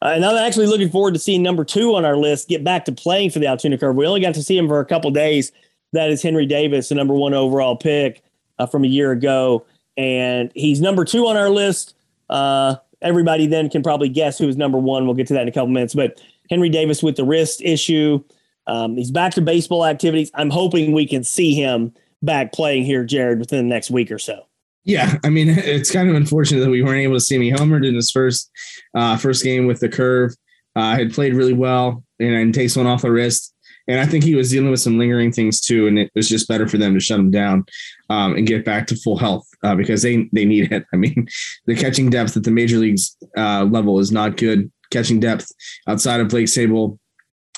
Uh, 0.02 0.14
and 0.16 0.26
I'm 0.26 0.38
actually 0.38 0.68
looking 0.68 0.90
forward 0.90 1.14
to 1.14 1.20
seeing 1.20 1.44
number 1.44 1.64
two 1.64 1.96
on 1.96 2.06
our 2.06 2.18
list 2.18 2.48
get 2.48 2.64
back 2.64 2.86
to 2.86 2.92
playing 2.92 3.30
for 3.30 3.40
the 3.40 3.48
Altoona 3.48 3.78
Curve. 3.78 3.96
We 3.96 4.08
only 4.08 4.22
got 4.22 4.34
to 4.34 4.44
see 4.44 4.58
him 4.58 4.68
for 4.68 4.80
a 4.80 4.86
couple 4.86 5.12
days. 5.12 5.52
That 5.94 6.10
is 6.10 6.24
Henry 6.24 6.46
Davis, 6.46 6.90
the 6.90 6.96
number 6.96 7.14
one 7.14 7.34
overall 7.34 7.76
pick 7.76 8.24
uh, 8.58 8.66
from 8.66 8.84
a 8.84 8.88
year 8.88 9.12
ago, 9.12 9.66
and 9.98 10.52
he's 10.56 10.82
number 10.82 11.06
two 11.06 11.28
on 11.28 11.38
our 11.38 11.50
list. 11.50 11.96
Uh, 12.30 12.76
everybody 13.02 13.46
then 13.46 13.70
can 13.70 13.84
probably 13.84 14.10
guess 14.10 14.38
who's 14.38 14.58
number 14.58 14.78
one. 14.78 15.06
We'll 15.06 15.16
get 15.16 15.28
to 15.28 15.34
that 15.34 15.44
in 15.44 15.48
a 15.50 15.52
couple 15.52 15.68
minutes. 15.68 15.94
But 15.94 16.22
Henry 16.50 16.70
Davis 16.70 17.04
with 17.04 17.18
the 17.18 17.26
wrist 17.26 17.62
issue, 17.62 18.24
um, 18.68 18.96
he's 18.96 19.12
back 19.12 19.34
to 19.34 19.42
baseball 19.42 19.86
activities. 19.86 20.32
I'm 20.34 20.50
hoping 20.50 20.94
we 20.94 21.06
can 21.06 21.24
see 21.24 21.54
him 21.54 21.94
back 22.22 22.54
playing 22.54 22.86
here, 22.86 23.04
Jared, 23.04 23.40
within 23.40 23.68
the 23.68 23.74
next 23.74 23.92
week 23.92 24.12
or 24.12 24.20
so. 24.20 24.46
Yeah, 24.84 25.18
I 25.24 25.30
mean, 25.30 25.50
it's 25.58 25.92
kind 25.92 26.10
of 26.10 26.16
unfortunate 26.16 26.62
that 26.62 26.70
we 26.70 26.82
weren't 26.82 27.02
able 27.02 27.16
to 27.16 27.22
see 27.22 27.36
him. 27.36 27.42
He 27.42 27.52
homered 27.52 27.88
in 27.88 27.96
his 27.96 28.12
first 28.12 28.50
uh, 28.96 29.18
first 29.18 29.44
game 29.44 29.68
with 29.68 29.80
the 29.80 29.90
curve. 29.90 30.34
Uh, 30.74 30.96
had 30.96 31.14
played 31.14 31.34
really 31.34 31.54
well 31.54 32.02
and, 32.18 32.34
and 32.34 32.54
takes 32.54 32.78
one 32.78 32.88
off 32.88 33.02
the 33.02 33.12
wrist. 33.12 33.54
And 33.90 34.00
I 34.00 34.06
think 34.06 34.24
he 34.24 34.36
was 34.36 34.52
dealing 34.52 34.72
with 34.72 34.80
some 34.80 34.98
lingering 34.98 35.34
things 35.34 35.60
too, 35.60 35.86
and 35.88 36.00
it 36.00 36.10
was 36.16 36.30
just 36.30 36.48
better 36.48 36.66
for 36.66 36.78
them 36.78 36.94
to 36.94 37.00
shut 37.02 37.20
him 37.20 37.30
down 37.30 37.66
um, 38.10 38.36
and 38.36 38.48
get 38.48 38.64
back 38.64 38.88
to 38.88 38.96
full 38.96 39.18
health 39.18 39.46
uh, 39.64 39.76
because 39.76 40.02
they 40.02 40.30
they 40.32 40.46
need 40.46 40.72
it. 40.72 40.86
I 40.94 40.96
mean, 40.96 41.28
the 41.66 41.76
catching 41.76 42.10
depth 42.10 42.38
at 42.38 42.44
the 42.44 42.52
major 42.52 42.78
leagues 42.78 43.18
uh, 43.38 43.66
level 43.66 44.00
is 44.00 44.12
not 44.12 44.38
good. 44.38 44.72
Catching 44.92 45.20
depth 45.20 45.52
outside 45.88 46.22
of 46.22 46.30
Blake 46.30 46.48
Sabol 46.48 46.98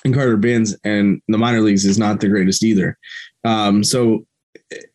and 0.06 0.14
Carter 0.14 0.38
Bins 0.38 0.76
and 0.84 1.22
the 1.28 1.38
minor 1.38 1.62
leagues 1.62 1.86
is 1.86 1.98
not 1.98 2.20
the 2.20 2.30
greatest 2.30 2.64
either. 2.64 2.98
Um, 3.44 3.84
so 3.84 4.26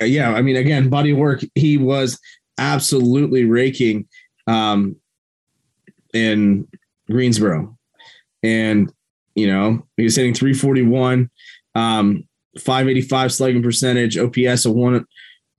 yeah, 0.01 0.33
I 0.33 0.43
mean, 0.43 0.57
again, 0.57 0.89
body 0.89 1.13
work. 1.13 1.43
He 1.55 1.77
was 1.77 2.19
absolutely 2.59 3.45
raking 3.45 4.07
um, 4.47 4.97
in 6.13 6.67
Greensboro, 7.11 7.77
and 8.43 8.93
you 9.35 9.47
know 9.47 9.87
he 9.97 10.05
was 10.05 10.17
hitting 10.17 10.35
341, 10.35 11.31
um, 11.75 12.25
585 12.59 13.33
slugging 13.33 13.63
percentage, 13.63 14.19
OPS 14.19 14.65
of 14.65 14.75
one 14.75 15.05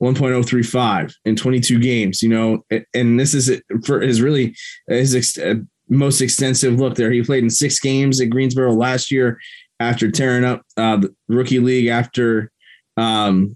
1.035 0.01 1.13
in 1.25 1.35
22 1.35 1.79
games. 1.79 2.23
You 2.23 2.29
know, 2.29 2.65
and 2.93 3.19
this 3.19 3.33
is 3.33 3.61
for 3.85 4.01
his 4.01 4.21
really 4.21 4.55
his 4.87 5.15
ex- 5.15 5.37
uh, 5.37 5.55
most 5.89 6.21
extensive 6.21 6.79
look 6.79 6.95
there. 6.95 7.11
He 7.11 7.23
played 7.23 7.43
in 7.43 7.49
six 7.49 7.79
games 7.79 8.21
at 8.21 8.29
Greensboro 8.29 8.73
last 8.73 9.11
year 9.11 9.39
after 9.79 10.11
tearing 10.11 10.43
up 10.43 10.61
uh, 10.77 10.97
the 10.97 11.15
rookie 11.27 11.59
league 11.59 11.87
after 11.87 12.51
um, 12.97 13.55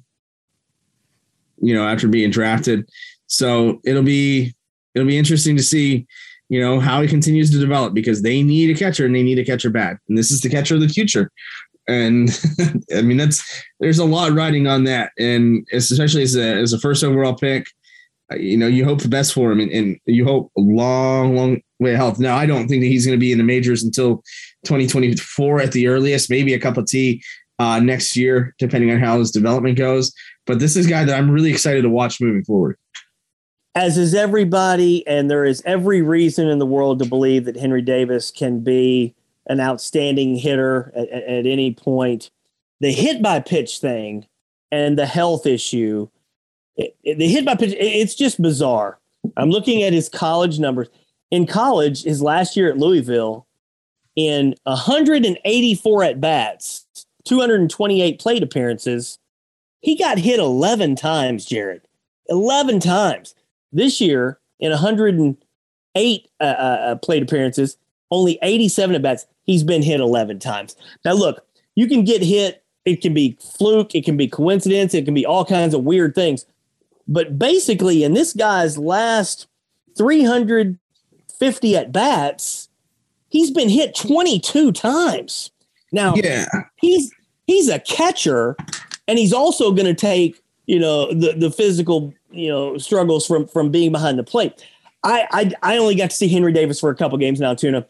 you 1.64 1.74
know, 1.74 1.88
after 1.88 2.07
being 2.07 2.30
drafted. 2.30 2.88
So 3.28 3.80
it'll 3.86 4.03
be 4.03 4.53
it'll 4.93 5.07
be 5.07 5.18
interesting 5.18 5.55
to 5.57 5.64
see, 5.64 6.05
you 6.49 6.59
know, 6.59 6.80
how 6.80 7.01
he 7.01 7.07
continues 7.07 7.51
to 7.51 7.59
develop 7.59 7.93
because 7.93 8.22
they 8.22 8.43
need 8.43 8.70
a 8.70 8.78
catcher 8.78 9.05
and 9.05 9.16
they 9.16 9.24
need 9.24 9.39
a 9.39 9.45
catcher 9.45 9.70
bad. 9.70 9.97
And 10.07 10.18
this 10.18 10.32
is 10.32 10.41
the 10.41 10.49
catcher 10.49 10.76
of 10.76 10.82
the 10.82 10.89
future. 10.89 11.32
And 11.88 12.30
I 12.95 13.01
mean, 13.01 13.18
that's 13.18 13.64
there's 13.80 13.99
a 13.99 14.05
lot 14.05 14.34
riding 14.34 14.68
on 14.68 14.84
that. 14.84 15.11
And 15.18 15.68
especially 15.72 16.24
as 16.24 16.36
a 16.36 16.53
as 16.55 16.74
a 16.74 16.80
first 16.80 17.03
overall 17.03 17.36
pick, 17.36 17.66
uh, 18.32 18.36
you 18.36 18.57
know, 18.57 18.68
you 18.68 18.86
hope 18.86 19.01
the 19.01 19.09
best 19.09 19.34
for 19.34 19.51
him 19.51 19.59
and, 19.59 19.72
and 19.72 19.99
you 20.05 20.26
hope 20.26 20.51
a 20.57 20.61
long, 20.61 21.36
long 21.36 21.61
way 21.80 21.91
of 21.91 21.97
health. 21.97 22.20
Now, 22.20 22.38
I 22.38 22.45
don't 22.45 22.68
think 22.68 22.82
that 22.82 22.88
he's 22.88 23.05
going 23.05 23.18
to 23.18 23.22
be 23.22 23.32
in 23.32 23.38
the 23.38 23.43
majors 23.43 23.84
until 23.84 24.18
2024 24.66 25.61
at 25.61 25.72
the 25.72 25.88
earliest, 25.88 26.30
maybe 26.30 26.53
a 26.53 26.59
cup 26.59 26.78
of 26.78 26.86
tea 26.86 27.22
uh, 27.59 27.80
next 27.80 28.16
year, 28.16 28.55
depending 28.59 28.91
on 28.91 28.99
how 28.99 29.20
his 29.20 29.32
development 29.32 29.78
goes. 29.78 30.14
But 30.46 30.60
this 30.60 30.76
is 30.76 30.86
a 30.88 30.89
guy 30.89 31.06
that 31.06 31.18
I'm 31.18 31.32
really 31.32 31.52
excited 31.52 31.84
to 31.84 31.89
watch 31.89 32.20
moving 32.20 32.44
forward. 32.44 32.78
As 33.76 33.98
is 33.98 34.14
everybody, 34.14 35.06
and 35.08 35.32
there 35.32 35.46
is 35.46 35.64
every 35.66 36.02
reason 36.02 36.48
in 36.48 36.60
the 36.60 36.66
world 36.66 37.00
to 37.00 37.06
believe 37.06 37.46
that 37.46 37.56
Henry 37.56 37.82
Davis 37.82 38.30
can 38.30 38.60
be 38.60 39.16
an 39.48 39.60
outstanding 39.60 40.36
hitter 40.36 40.91
at, 40.96 41.10
at 41.10 41.46
any 41.46 41.74
point. 41.74 42.30
The 42.82 42.91
hit 42.91 43.22
by 43.22 43.39
pitch 43.39 43.80
thing 43.80 44.28
and 44.72 44.98
the 44.98 45.06
health 45.06 45.46
issue, 45.46 46.08
it, 46.76 46.96
it, 47.04 47.18
the 47.18 47.28
hit 47.28 47.46
by 47.46 47.56
pitch, 47.56 47.74
it, 47.74 47.78
it's 47.80 48.16
just 48.16 48.41
bizarre. 48.41 49.00
I'm 49.38 49.50
looking 49.50 49.84
at 49.84 49.94
his 49.94 50.10
college 50.10 50.60
numbers. 50.60 50.89
In 51.32 51.48
college, 51.48 52.04
his 52.04 52.22
last 52.22 52.56
year 52.56 52.70
at 52.70 52.78
Louisville, 52.78 53.48
in 54.16 54.54
184 54.64 56.04
at 56.04 56.22
bats, 56.22 56.86
228 57.26 58.20
plate 58.20 58.44
appearances, 58.44 59.18
he 59.84 59.98
got 59.98 60.18
hit 60.18 60.40
11 60.40 60.96
times, 60.96 61.46
Jared. 61.46 61.82
11 62.30 62.80
times. 62.80 63.36
This 63.74 64.00
year, 64.00 64.40
in 64.60 64.72
108 64.72 66.28
uh, 66.40 66.44
uh, 66.44 66.48
uh, 66.48 66.96
plate 66.96 67.22
appearances, 67.22 67.78
only 68.10 68.40
87 68.42 68.96
at 68.96 69.02
bats, 69.02 69.26
he's 69.44 69.64
been 69.64 69.84
hit 69.84 70.00
11 70.00 70.40
times. 70.40 70.76
Now, 71.04 71.14
look, 71.14 71.46
you 71.76 71.88
can 71.88 72.06
get 72.06 72.24
hit. 72.24 72.64
It 72.86 73.02
can 73.02 73.14
be 73.14 73.38
fluke, 73.40 73.96
it 73.96 74.04
can 74.04 74.18
be 74.18 74.28
coincidence, 74.28 74.94
it 74.94 75.06
can 75.06 75.14
be 75.14 75.26
all 75.26 75.46
kinds 75.46 75.74
of 75.74 75.84
weird 75.84 76.16
things. 76.16 76.46
But 77.08 77.40
basically, 77.40 78.04
in 78.04 78.14
this 78.14 78.34
guy's 78.34 78.78
last 78.78 79.48
350 79.98 81.78
at 81.78 81.92
bats, 81.92 82.70
he's 83.30 83.52
been 83.52 83.70
hit 83.70 83.96
22 83.96 84.74
times. 84.74 85.52
Now, 85.94 86.14
yeah. 86.16 86.46
he's 86.76 87.12
he's 87.48 87.70
a 87.70 87.80
catcher 87.80 88.58
and 89.08 89.20
he's 89.20 89.34
also 89.34 89.72
going 89.72 89.86
to 89.86 89.93
take 89.93 90.41
you 90.66 90.80
know 90.80 91.14
the 91.14 91.34
the 91.34 91.51
physical 91.51 92.14
you 92.32 92.49
know 92.49 92.78
struggles 92.78 93.26
from 93.26 93.47
from 93.47 93.70
being 93.70 93.91
behind 93.91 94.18
the 94.18 94.24
plate. 94.24 94.66
I 95.04 95.28
I, 95.32 95.74
I 95.74 95.78
only 95.78 95.95
got 95.95 96.10
to 96.12 96.16
see 96.16 96.28
Henry 96.28 96.54
Davis 96.54 96.80
for 96.80 96.89
a 96.89 96.95
couple 96.95 97.18
games 97.18 97.39
now, 97.39 97.54
Tuna. 97.54 97.86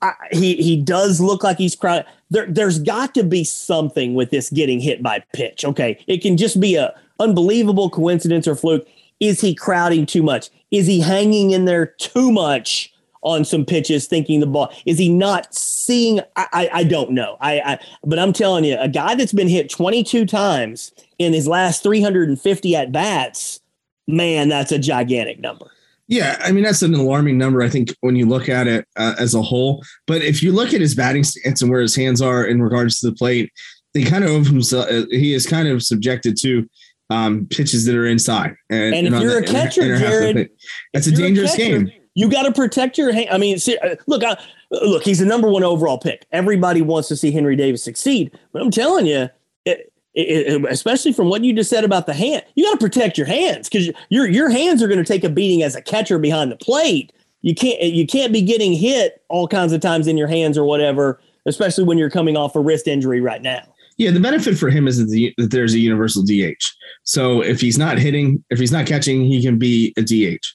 I, 0.00 0.12
he 0.32 0.56
he 0.56 0.76
does 0.76 1.20
look 1.20 1.42
like 1.42 1.58
he's 1.58 1.76
crying. 1.76 2.04
There 2.30 2.46
there's 2.46 2.78
got 2.78 3.14
to 3.14 3.24
be 3.24 3.44
something 3.44 4.14
with 4.14 4.30
this 4.30 4.50
getting 4.50 4.80
hit 4.80 5.02
by 5.02 5.22
pitch. 5.32 5.64
Okay, 5.64 6.02
it 6.06 6.22
can 6.22 6.36
just 6.36 6.60
be 6.60 6.74
a 6.74 6.94
unbelievable 7.20 7.88
coincidence 7.88 8.46
or 8.46 8.56
fluke. 8.56 8.86
Is 9.20 9.40
he 9.40 9.54
crowding 9.54 10.04
too 10.04 10.22
much? 10.22 10.50
Is 10.72 10.86
he 10.86 11.00
hanging 11.00 11.52
in 11.52 11.64
there 11.64 11.86
too 11.86 12.32
much? 12.32 12.91
On 13.22 13.44
some 13.44 13.64
pitches 13.64 14.06
thinking 14.06 14.40
the 14.40 14.46
ball 14.46 14.72
is 14.84 14.98
he 14.98 15.08
not 15.08 15.54
seeing 15.54 16.20
i 16.36 16.46
i, 16.52 16.70
I 16.72 16.84
don't 16.84 17.10
know 17.10 17.36
I, 17.40 17.60
I 17.60 17.78
but 18.04 18.18
i'm 18.18 18.32
telling 18.32 18.64
you 18.64 18.76
a 18.78 18.88
guy 18.88 19.14
that's 19.14 19.32
been 19.32 19.48
hit 19.48 19.70
22 19.70 20.26
times 20.26 20.92
in 21.18 21.32
his 21.32 21.46
last 21.46 21.82
350 21.82 22.76
at 22.76 22.92
bats 22.92 23.60
man 24.06 24.48
that's 24.48 24.72
a 24.72 24.78
gigantic 24.78 25.40
number 25.40 25.70
yeah, 26.08 26.36
I 26.44 26.52
mean 26.52 26.64
that's 26.64 26.82
an 26.82 26.92
alarming 26.92 27.38
number. 27.38 27.62
I 27.62 27.70
think 27.70 27.94
when 28.00 28.16
you 28.16 28.26
look 28.26 28.50
at 28.50 28.66
it 28.66 28.86
uh, 28.96 29.14
as 29.18 29.34
a 29.34 29.40
whole, 29.40 29.82
but 30.06 30.20
if 30.20 30.42
you 30.42 30.52
look 30.52 30.74
at 30.74 30.80
his 30.82 30.94
batting 30.94 31.24
stance 31.24 31.62
and 31.62 31.70
where 31.70 31.80
his 31.80 31.96
hands 31.96 32.20
are 32.20 32.44
in 32.44 32.60
regards 32.60 33.00
to 33.00 33.08
the 33.08 33.16
plate, 33.16 33.50
he 33.94 34.04
kind 34.04 34.22
of 34.22 34.46
himself. 34.46 34.88
Uh, 34.90 35.06
he 35.10 35.32
is 35.32 35.46
kind 35.46 35.68
of 35.68 35.82
subjected 35.82 36.36
to 36.42 36.68
um, 37.08 37.46
pitches 37.46 37.84
that 37.86 37.94
are 37.94 38.06
inside. 38.06 38.54
And, 38.68 38.94
and 38.94 39.06
if 39.06 39.12
and 39.12 39.22
you're 39.22 39.40
the, 39.40 39.48
a 39.48 39.52
catcher, 39.52 39.96
Jared, 39.96 40.50
that's 40.92 41.06
a 41.06 41.12
dangerous 41.12 41.54
a 41.54 41.56
catcher, 41.56 41.78
game. 41.84 42.01
You 42.14 42.30
got 42.30 42.42
to 42.42 42.52
protect 42.52 42.98
your 42.98 43.12
hand. 43.12 43.28
I 43.30 43.38
mean, 43.38 43.58
uh, 43.82 43.94
look, 44.06 44.22
I, 44.22 44.36
look, 44.70 45.02
he's 45.02 45.18
the 45.18 45.26
number 45.26 45.48
one 45.48 45.64
overall 45.64 45.98
pick. 45.98 46.26
Everybody 46.32 46.82
wants 46.82 47.08
to 47.08 47.16
see 47.16 47.30
Henry 47.30 47.56
Davis 47.56 47.82
succeed, 47.82 48.30
but 48.52 48.62
I'm 48.62 48.70
telling 48.70 49.06
you, 49.06 49.28
it, 49.64 49.92
it, 50.14 50.64
especially 50.68 51.12
from 51.12 51.28
what 51.28 51.42
you 51.42 51.54
just 51.54 51.70
said 51.70 51.84
about 51.84 52.06
the 52.06 52.12
hand, 52.12 52.44
you 52.54 52.64
got 52.64 52.72
to 52.72 52.78
protect 52.78 53.16
your 53.16 53.26
hands 53.26 53.68
because 53.68 53.90
your 54.10 54.28
your 54.28 54.50
hands 54.50 54.82
are 54.82 54.88
going 54.88 55.02
to 55.02 55.04
take 55.04 55.24
a 55.24 55.30
beating 55.30 55.62
as 55.62 55.74
a 55.74 55.80
catcher 55.80 56.18
behind 56.18 56.52
the 56.52 56.56
plate. 56.56 57.12
You 57.40 57.54
can't 57.54 57.80
you 57.80 58.06
can't 58.06 58.32
be 58.32 58.42
getting 58.42 58.74
hit 58.74 59.22
all 59.28 59.48
kinds 59.48 59.72
of 59.72 59.80
times 59.80 60.06
in 60.06 60.18
your 60.18 60.28
hands 60.28 60.58
or 60.58 60.64
whatever, 60.64 61.18
especially 61.46 61.84
when 61.84 61.96
you're 61.96 62.10
coming 62.10 62.36
off 62.36 62.54
a 62.54 62.60
wrist 62.60 62.86
injury 62.86 63.22
right 63.22 63.40
now. 63.40 63.62
Yeah, 63.96 64.10
the 64.10 64.20
benefit 64.20 64.58
for 64.58 64.70
him 64.70 64.88
is 64.88 64.98
that, 64.98 65.08
the, 65.10 65.34
that 65.38 65.50
there's 65.50 65.74
a 65.74 65.78
universal 65.78 66.22
DH. 66.22 66.64
So 67.04 67.42
if 67.42 67.60
he's 67.60 67.78
not 67.78 67.98
hitting, 67.98 68.42
if 68.50 68.58
he's 68.58 68.72
not 68.72 68.86
catching, 68.86 69.24
he 69.24 69.42
can 69.42 69.58
be 69.58 69.92
a 69.96 70.02
DH 70.02 70.46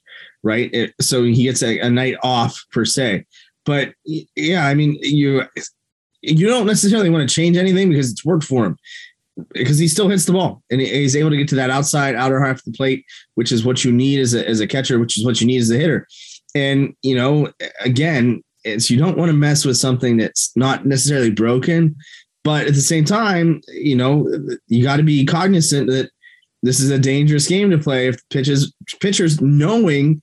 right? 0.44 0.74
It, 0.74 0.94
so 1.02 1.24
he 1.24 1.44
gets 1.44 1.64
a, 1.64 1.80
a 1.80 1.90
night 1.90 2.16
off 2.24 2.64
per 2.72 2.86
se. 2.86 3.26
But 3.66 3.94
yeah, 4.06 4.66
I 4.66 4.74
mean, 4.74 4.98
you 5.02 5.44
you 6.22 6.48
don't 6.48 6.66
necessarily 6.66 7.10
want 7.10 7.28
to 7.28 7.34
change 7.34 7.58
anything 7.58 7.90
because 7.90 8.12
it's 8.12 8.26
worked 8.26 8.46
for 8.46 8.66
him 8.66 8.78
because 9.54 9.78
he 9.78 9.88
still 9.88 10.10
hits 10.10 10.26
the 10.26 10.34
ball 10.34 10.64
and 10.70 10.82
he's 10.82 11.16
able 11.16 11.30
to 11.30 11.38
get 11.38 11.48
to 11.50 11.56
that 11.56 11.70
outside 11.70 12.16
outer 12.16 12.44
half 12.44 12.58
of 12.58 12.64
the 12.66 12.72
plate, 12.72 13.06
which 13.36 13.52
is 13.52 13.64
what 13.64 13.84
you 13.84 13.92
need 13.92 14.20
as 14.20 14.34
a, 14.34 14.48
as 14.48 14.60
a 14.60 14.68
catcher, 14.68 15.00
which 15.00 15.18
is 15.18 15.26
what 15.26 15.40
you 15.40 15.48
need 15.48 15.62
as 15.62 15.70
a 15.70 15.78
hitter. 15.78 16.08
And, 16.56 16.96
you 17.04 17.16
know, 17.16 17.52
again, 17.82 18.44
it's 18.64 18.90
you 18.90 18.98
don't 18.98 19.18
want 19.18 19.30
to 19.30 19.38
mess 19.38 19.64
with 19.64 19.78
something 19.78 20.18
that's 20.18 20.52
not 20.56 20.86
necessarily 20.86 21.30
broken, 21.30 21.96
but 22.44 22.68
at 22.68 22.74
the 22.74 22.82
same 22.82 23.06
time, 23.06 23.62
you 23.68 23.96
know, 23.96 24.28
you 24.68 24.84
got 24.84 24.98
to 24.98 25.04
be 25.04 25.26
cognizant 25.26 25.88
that 25.88 26.10
this 26.68 26.82
is 26.82 26.90
a 26.90 27.00
dangerous 27.00 27.48
game 27.48 27.72
to 27.72 27.78
play 27.78 28.08
if 28.08 28.18
pitches 28.30 28.74
pitchers 29.00 29.40
knowing 29.40 30.22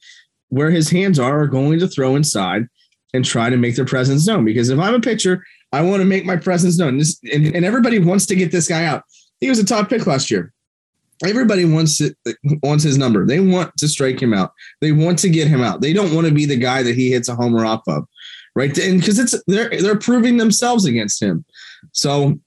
where 0.49 0.71
his 0.71 0.91
hands 0.91 1.19
are 1.19 1.41
are 1.41 1.47
going 1.47 1.79
to 1.79 1.89
throw 1.89 2.17
inside 2.17 2.69
and 3.15 3.25
try 3.25 3.49
to 3.49 3.57
make 3.57 3.77
their 3.77 3.87
presence 3.87 4.27
known. 4.27 4.45
Because 4.45 4.69
if 4.69 4.79
I'm 4.79 4.95
a 4.95 5.01
pitcher, 5.01 5.43
I 5.73 5.81
want 5.81 6.01
to 6.01 6.05
make 6.05 6.27
my 6.27 6.37
presence 6.37 6.79
known. 6.79 6.99
This, 6.99 7.19
and, 7.33 7.47
and 7.57 7.65
everybody 7.65 7.99
wants 7.99 8.27
to 8.27 8.37
get 8.37 8.53
this 8.53 8.69
guy 8.69 8.85
out. 8.85 9.05
He 9.41 9.49
was 9.49 9.59
a 9.59 9.65
top 9.65 9.89
pick 9.89 10.07
last 10.07 10.31
year. 10.31 10.53
Everybody 11.25 11.65
wants 11.65 12.01
it, 12.01 12.15
wants 12.63 12.85
his 12.85 12.99
number. 12.99 13.27
They 13.27 13.41
want 13.41 13.75
to 13.79 13.89
strike 13.89 14.21
him 14.21 14.35
out. 14.35 14.53
They 14.83 14.93
want 14.93 15.19
to 15.21 15.31
get 15.31 15.49
him 15.49 15.63
out. 15.63 15.81
They 15.81 15.95
don't 15.95 16.15
want 16.15 16.27
to 16.27 16.35
be 16.35 16.45
the 16.45 16.57
guy 16.57 16.83
that 16.83 16.95
he 16.95 17.11
hits 17.11 17.29
a 17.29 17.37
homer 17.37 17.65
off 17.65 17.83
of, 17.87 18.05
right? 18.55 18.77
And 18.77 19.01
because 19.01 19.19
it's 19.19 19.35
they're 19.47 19.71
they're 19.71 19.99
proving 19.99 20.37
themselves 20.37 20.85
against 20.85 21.23
him. 21.23 21.45
So, 21.93 22.39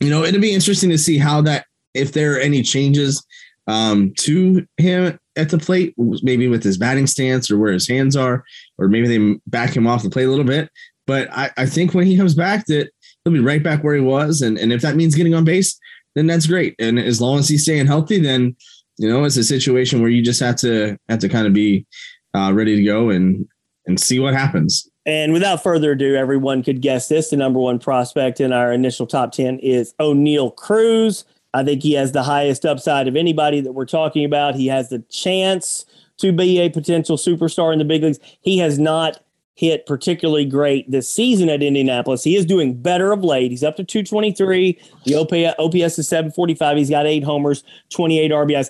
you 0.00 0.10
know, 0.10 0.24
it'd 0.24 0.40
be 0.40 0.52
interesting 0.52 0.90
to 0.90 0.98
see 0.98 1.16
how 1.16 1.40
that 1.42 1.66
if 1.96 2.12
there 2.12 2.34
are 2.34 2.40
any 2.40 2.62
changes 2.62 3.24
um, 3.66 4.12
to 4.18 4.66
him 4.76 5.18
at 5.36 5.50
the 5.50 5.58
plate, 5.58 5.94
maybe 5.96 6.48
with 6.48 6.62
his 6.62 6.78
batting 6.78 7.06
stance 7.06 7.50
or 7.50 7.58
where 7.58 7.72
his 7.72 7.88
hands 7.88 8.16
are, 8.16 8.44
or 8.78 8.88
maybe 8.88 9.08
they 9.08 9.40
back 9.46 9.76
him 9.76 9.86
off 9.86 10.02
the 10.02 10.10
plate 10.10 10.24
a 10.24 10.30
little 10.30 10.44
bit. 10.44 10.70
But 11.06 11.28
I, 11.32 11.50
I 11.56 11.66
think 11.66 11.94
when 11.94 12.06
he 12.06 12.16
comes 12.16 12.34
back, 12.34 12.66
that 12.66 12.90
he'll 13.24 13.32
be 13.32 13.40
right 13.40 13.62
back 13.62 13.82
where 13.82 13.94
he 13.94 14.00
was, 14.00 14.42
and 14.42 14.58
and 14.58 14.72
if 14.72 14.82
that 14.82 14.96
means 14.96 15.14
getting 15.14 15.34
on 15.34 15.44
base, 15.44 15.78
then 16.14 16.26
that's 16.26 16.46
great. 16.46 16.74
And 16.78 16.98
as 16.98 17.20
long 17.20 17.38
as 17.38 17.48
he's 17.48 17.62
staying 17.62 17.86
healthy, 17.86 18.18
then 18.18 18.56
you 18.98 19.08
know 19.08 19.24
it's 19.24 19.36
a 19.36 19.44
situation 19.44 20.00
where 20.00 20.10
you 20.10 20.22
just 20.22 20.40
have 20.40 20.56
to 20.56 20.96
have 21.08 21.20
to 21.20 21.28
kind 21.28 21.46
of 21.46 21.52
be 21.52 21.86
uh, 22.34 22.52
ready 22.52 22.76
to 22.76 22.82
go 22.82 23.10
and 23.10 23.46
and 23.86 24.00
see 24.00 24.18
what 24.18 24.34
happens. 24.34 24.88
And 25.06 25.32
without 25.32 25.62
further 25.62 25.92
ado, 25.92 26.16
everyone 26.16 26.64
could 26.64 26.82
guess 26.82 27.06
this. 27.08 27.30
The 27.30 27.36
number 27.36 27.60
one 27.60 27.78
prospect 27.78 28.40
in 28.40 28.52
our 28.52 28.72
initial 28.72 29.06
top 29.06 29.30
10 29.30 29.60
is 29.60 29.94
Oneil 30.00 30.54
Cruz. 30.56 31.24
I 31.56 31.64
think 31.64 31.82
he 31.82 31.94
has 31.94 32.12
the 32.12 32.22
highest 32.22 32.66
upside 32.66 33.08
of 33.08 33.16
anybody 33.16 33.60
that 33.62 33.72
we're 33.72 33.86
talking 33.86 34.24
about. 34.24 34.54
He 34.54 34.66
has 34.66 34.90
the 34.90 34.98
chance 35.08 35.86
to 36.18 36.30
be 36.30 36.58
a 36.58 36.68
potential 36.68 37.16
superstar 37.16 37.72
in 37.72 37.78
the 37.78 37.84
big 37.84 38.02
leagues. 38.02 38.18
He 38.42 38.58
has 38.58 38.78
not 38.78 39.22
hit 39.54 39.86
particularly 39.86 40.44
great 40.44 40.90
this 40.90 41.10
season 41.10 41.48
at 41.48 41.62
Indianapolis. 41.62 42.22
He 42.22 42.36
is 42.36 42.44
doing 42.44 42.74
better 42.74 43.10
of 43.10 43.24
late. 43.24 43.50
He's 43.50 43.64
up 43.64 43.76
to 43.76 43.84
223. 43.84 44.78
The 45.04 45.14
OPS 45.58 45.98
is 45.98 46.06
745. 46.08 46.76
He's 46.76 46.90
got 46.90 47.06
eight 47.06 47.24
homers, 47.24 47.64
28 47.88 48.30
RBIs. 48.30 48.68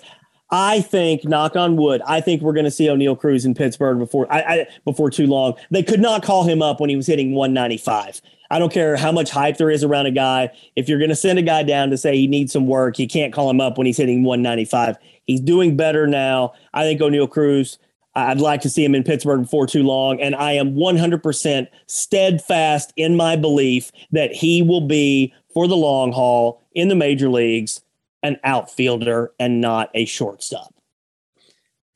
I 0.51 0.81
think, 0.81 1.25
knock 1.25 1.57
on 1.57 1.77
wood, 1.77 2.03
I 2.07 2.21
think 2.21 2.41
we're 2.41 2.53
going 2.53 2.67
to 2.67 2.71
see 2.71 2.87
Oneil 2.87 3.19
Cruz 3.19 3.45
in 3.45 3.53
Pittsburgh 3.53 3.99
before 3.99 4.33
I, 4.33 4.41
I, 4.43 4.67
before 4.85 5.11
too 5.11 5.27
long. 5.27 5.55
They 5.73 5.83
could 5.83 5.99
not 5.99 6.23
call 6.23 6.45
him 6.45 6.63
up 6.63 6.79
when 6.79 6.89
he 6.89 6.95
was 6.95 7.09
hitting 7.09 7.35
195. 7.35 8.21
I 8.51 8.59
don't 8.59 8.73
care 8.73 8.97
how 8.97 9.13
much 9.13 9.31
hype 9.31 9.57
there 9.57 9.71
is 9.71 9.85
around 9.85 10.07
a 10.07 10.11
guy. 10.11 10.51
If 10.77 10.89
you're 10.89 10.99
going 10.99 11.11
to 11.11 11.17
send 11.17 11.39
a 11.39 11.43
guy 11.43 11.63
down 11.63 11.91
to 11.91 11.99
say 11.99 12.17
he 12.17 12.27
needs 12.27 12.53
some 12.53 12.67
work, 12.67 12.99
you 12.99 13.09
can't 13.09 13.33
call 13.33 13.51
him 13.51 13.61
up 13.61 13.79
when 13.79 13.87
he's 13.87 13.97
hitting 13.97 14.25
195. 14.25 14.97
He's 15.25 15.41
doing 15.41 15.77
better 15.77 16.07
now. 16.07 16.53
I 16.75 16.83
think 16.83 17.01
Oneil 17.01 17.31
Cruz 17.31 17.79
I'd 18.17 18.41
like 18.41 18.63
to 18.63 18.71
see 18.71 18.83
him 18.83 18.95
in 18.95 19.05
Pittsburgh 19.05 19.43
before 19.43 19.67
too 19.67 19.83
long. 19.83 20.21
And 20.21 20.35
I 20.35 20.53
am 20.53 20.75
100% 20.75 21.69
steadfast 21.87 22.93
in 22.97 23.15
my 23.15 23.37
belief 23.37 23.93
that 24.11 24.33
he 24.33 24.63
will 24.63 24.81
be, 24.81 25.35
for 25.53 25.69
the 25.69 25.77
long 25.77 26.13
haul 26.13 26.63
in 26.75 26.89
the 26.89 26.95
major 26.95 27.29
leagues, 27.29 27.83
an 28.23 28.39
outfielder 28.43 29.33
and 29.39 29.61
not 29.61 29.91
a 29.95 30.07
shortstop. 30.07 30.75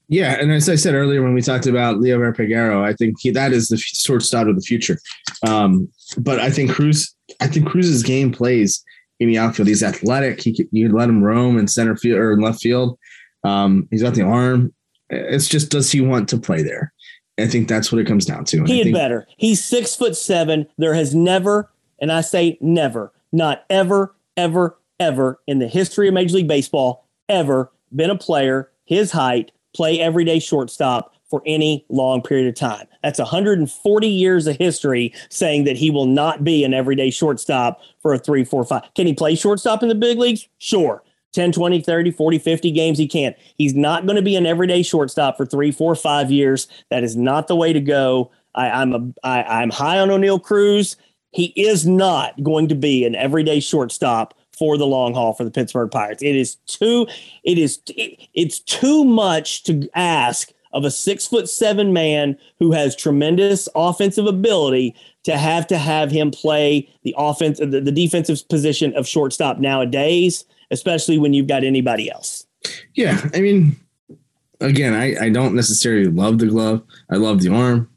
Yeah, 0.09 0.41
and 0.41 0.51
as 0.51 0.69
I 0.69 0.75
said 0.75 0.95
earlier 0.95 1.23
when 1.23 1.35
we 1.35 1.41
talked 1.41 1.67
about 1.67 2.01
Leo 2.01 2.19
Peguero, 2.33 2.83
I 2.83 2.95
think 2.95 3.17
he, 3.21 3.31
that 3.31 3.53
is 3.53 3.69
the 3.69 3.77
shortstop 3.77 4.47
of 4.47 4.57
the 4.57 4.63
future. 4.63 4.99
Um, 5.47 5.89
but 6.19 6.41
I 6.41 6.51
think 6.51 6.71
Cruz, 6.71 7.15
I 7.41 7.47
think 7.47 7.69
Cruz's 7.69 8.03
game 8.03 8.33
plays 8.33 8.83
in 9.19 9.29
the 9.29 9.39
outfield. 9.39 9.69
He's 9.69 9.83
athletic. 9.83 10.41
He 10.41 10.67
you 10.73 10.89
let 10.89 11.09
him 11.09 11.23
roam 11.23 11.59
in 11.59 11.69
center 11.69 11.97
field 11.97 12.19
or 12.19 12.33
in 12.33 12.41
left 12.41 12.61
field. 12.61 12.99
Um, 13.45 13.89
he's 13.91 14.03
got 14.03 14.15
the 14.15 14.23
arm. 14.23 14.73
It's 15.09 15.49
just 15.49 15.71
does 15.71 15.91
he 15.91 16.01
want 16.01 16.29
to 16.31 16.39
play 16.39 16.63
there? 16.63 16.93
I 17.39 17.47
think 17.47 17.69
that's 17.69 17.91
what 17.91 18.01
it 18.01 18.07
comes 18.07 18.27
down 18.27 18.45
to. 18.47 18.65
he 18.65 18.81
had 18.81 18.93
better. 18.93 19.27
He's 19.37 19.65
six 19.65 19.97
foot 19.97 20.17
seven. 20.17 20.67
There 20.79 20.95
has 20.95 21.15
never, 21.15 21.71
and 22.01 22.13
I 22.13 22.21
say 22.21 22.59
never, 22.61 23.13
not 23.33 23.65
ever, 23.71 24.15
ever, 24.37 24.79
ever 24.99 25.41
in 25.47 25.59
the 25.59 25.69
history 25.69 26.09
of 26.09 26.15
Major 26.15 26.37
League 26.37 26.49
Baseball, 26.49 27.07
ever 27.29 27.73
been 27.95 28.11
a 28.11 28.17
player 28.17 28.71
his 28.91 29.13
height 29.13 29.53
play 29.73 30.01
everyday 30.01 30.41
shortstop 30.41 31.15
for 31.31 31.43
any 31.47 31.87
long 31.89 32.21
period 32.21 32.49
of 32.49 32.55
time. 32.57 32.87
That's 33.03 33.19
140 33.19 34.09
years 34.09 34.47
of 34.47 34.57
history 34.57 35.15
saying 35.31 35.65
that 35.65 35.77
he 35.77 35.91
will 35.91 36.07
not 36.07 36.45
be 36.45 36.65
an 36.65 36.75
everyday 36.75 37.11
shortstop 37.11 37.81
for 38.01 38.13
a 38.13 38.19
three, 38.19 38.45
four, 38.45 38.65
five. 38.65 38.83
Can 38.95 39.07
he 39.07 39.15
play 39.15 39.37
shortstop 39.37 39.83
in 39.83 39.89
the 39.89 39.95
big 39.95 40.19
leagues? 40.19 40.49
Sure. 40.59 41.03
10, 41.33 41.53
20, 41.53 41.81
30, 41.81 42.11
40, 42.11 42.39
50 42.41 42.73
games 42.73 42.99
he 42.99 43.07
can't. 43.07 43.37
He's 43.57 43.75
not 43.75 44.05
going 44.05 44.17
to 44.17 44.23
be 44.23 44.35
an 44.35 44.47
everyday 44.47 44.83
shortstop 44.83 45.37
for 45.37 45.47
three, 45.47 45.71
four, 45.71 45.95
five 45.95 46.31
years. 46.31 46.67
That 46.91 47.05
is 47.05 47.17
not 47.17 47.47
the 47.47 47.55
way 47.55 47.73
to 47.73 47.81
go. 47.81 48.33
I, 48.57 48.69
I'm 48.69 48.93
a 48.93 49.27
I, 49.27 49.43
I'm 49.45 49.71
high 49.71 50.01
on 50.01 50.09
Oneil 50.09 50.43
Cruz. 50.43 50.97
He 51.31 51.53
is 51.55 51.87
not 51.87 52.43
going 52.43 52.67
to 52.69 52.75
be 52.75 53.05
an 53.05 53.15
everyday 53.15 53.61
shortstop 53.61 54.35
for 54.59 54.77
the 54.77 54.87
long 54.87 55.15
haul 55.15 55.33
for 55.33 55.45
the 55.45 55.53
Pittsburgh 55.53 55.91
Pirates. 55.91 56.23
It 56.23 56.35
is 56.35 56.57
too 56.67 57.07
it 57.45 57.59
is 57.59 57.81
it, 57.89 58.29
it's 58.35 58.59
too 58.59 59.05
much 59.05 59.63
to 59.65 59.89
ask 59.95 60.53
of 60.73 60.85
a 60.85 60.91
six 60.91 61.27
foot 61.27 61.49
seven 61.49 61.93
man 61.93 62.39
who 62.59 62.73
has 62.73 62.95
tremendous 62.95 63.69
offensive 63.75 64.27
ability 64.27 64.95
to 65.25 65.37
have 65.37 65.67
to 65.67 65.79
have 65.79 66.11
him 66.11 66.31
play 66.31 66.89
the 67.03 67.15
offense 67.19 67.59
the, 67.59 67.67
the 67.67 67.93
defensive 67.93 68.49
position 68.49 68.95
of 68.97 69.07
shortstop 69.07 69.59
nowadays 69.59 70.45
especially 70.71 71.19
when 71.19 71.35
you've 71.35 71.47
got 71.47 71.65
anybody 71.65 72.11
else. 72.11 72.47
Yeah, 72.95 73.21
I 73.35 73.41
mean, 73.41 73.77
again, 74.61 74.95
I, 74.95 75.27
I 75.27 75.29
don't 75.31 75.55
necessarily 75.55 76.07
love 76.07 76.39
the 76.39 76.47
glove. 76.47 76.83
I 77.11 77.17
love 77.17 77.43
the 77.43 77.53
arm. 77.53 77.89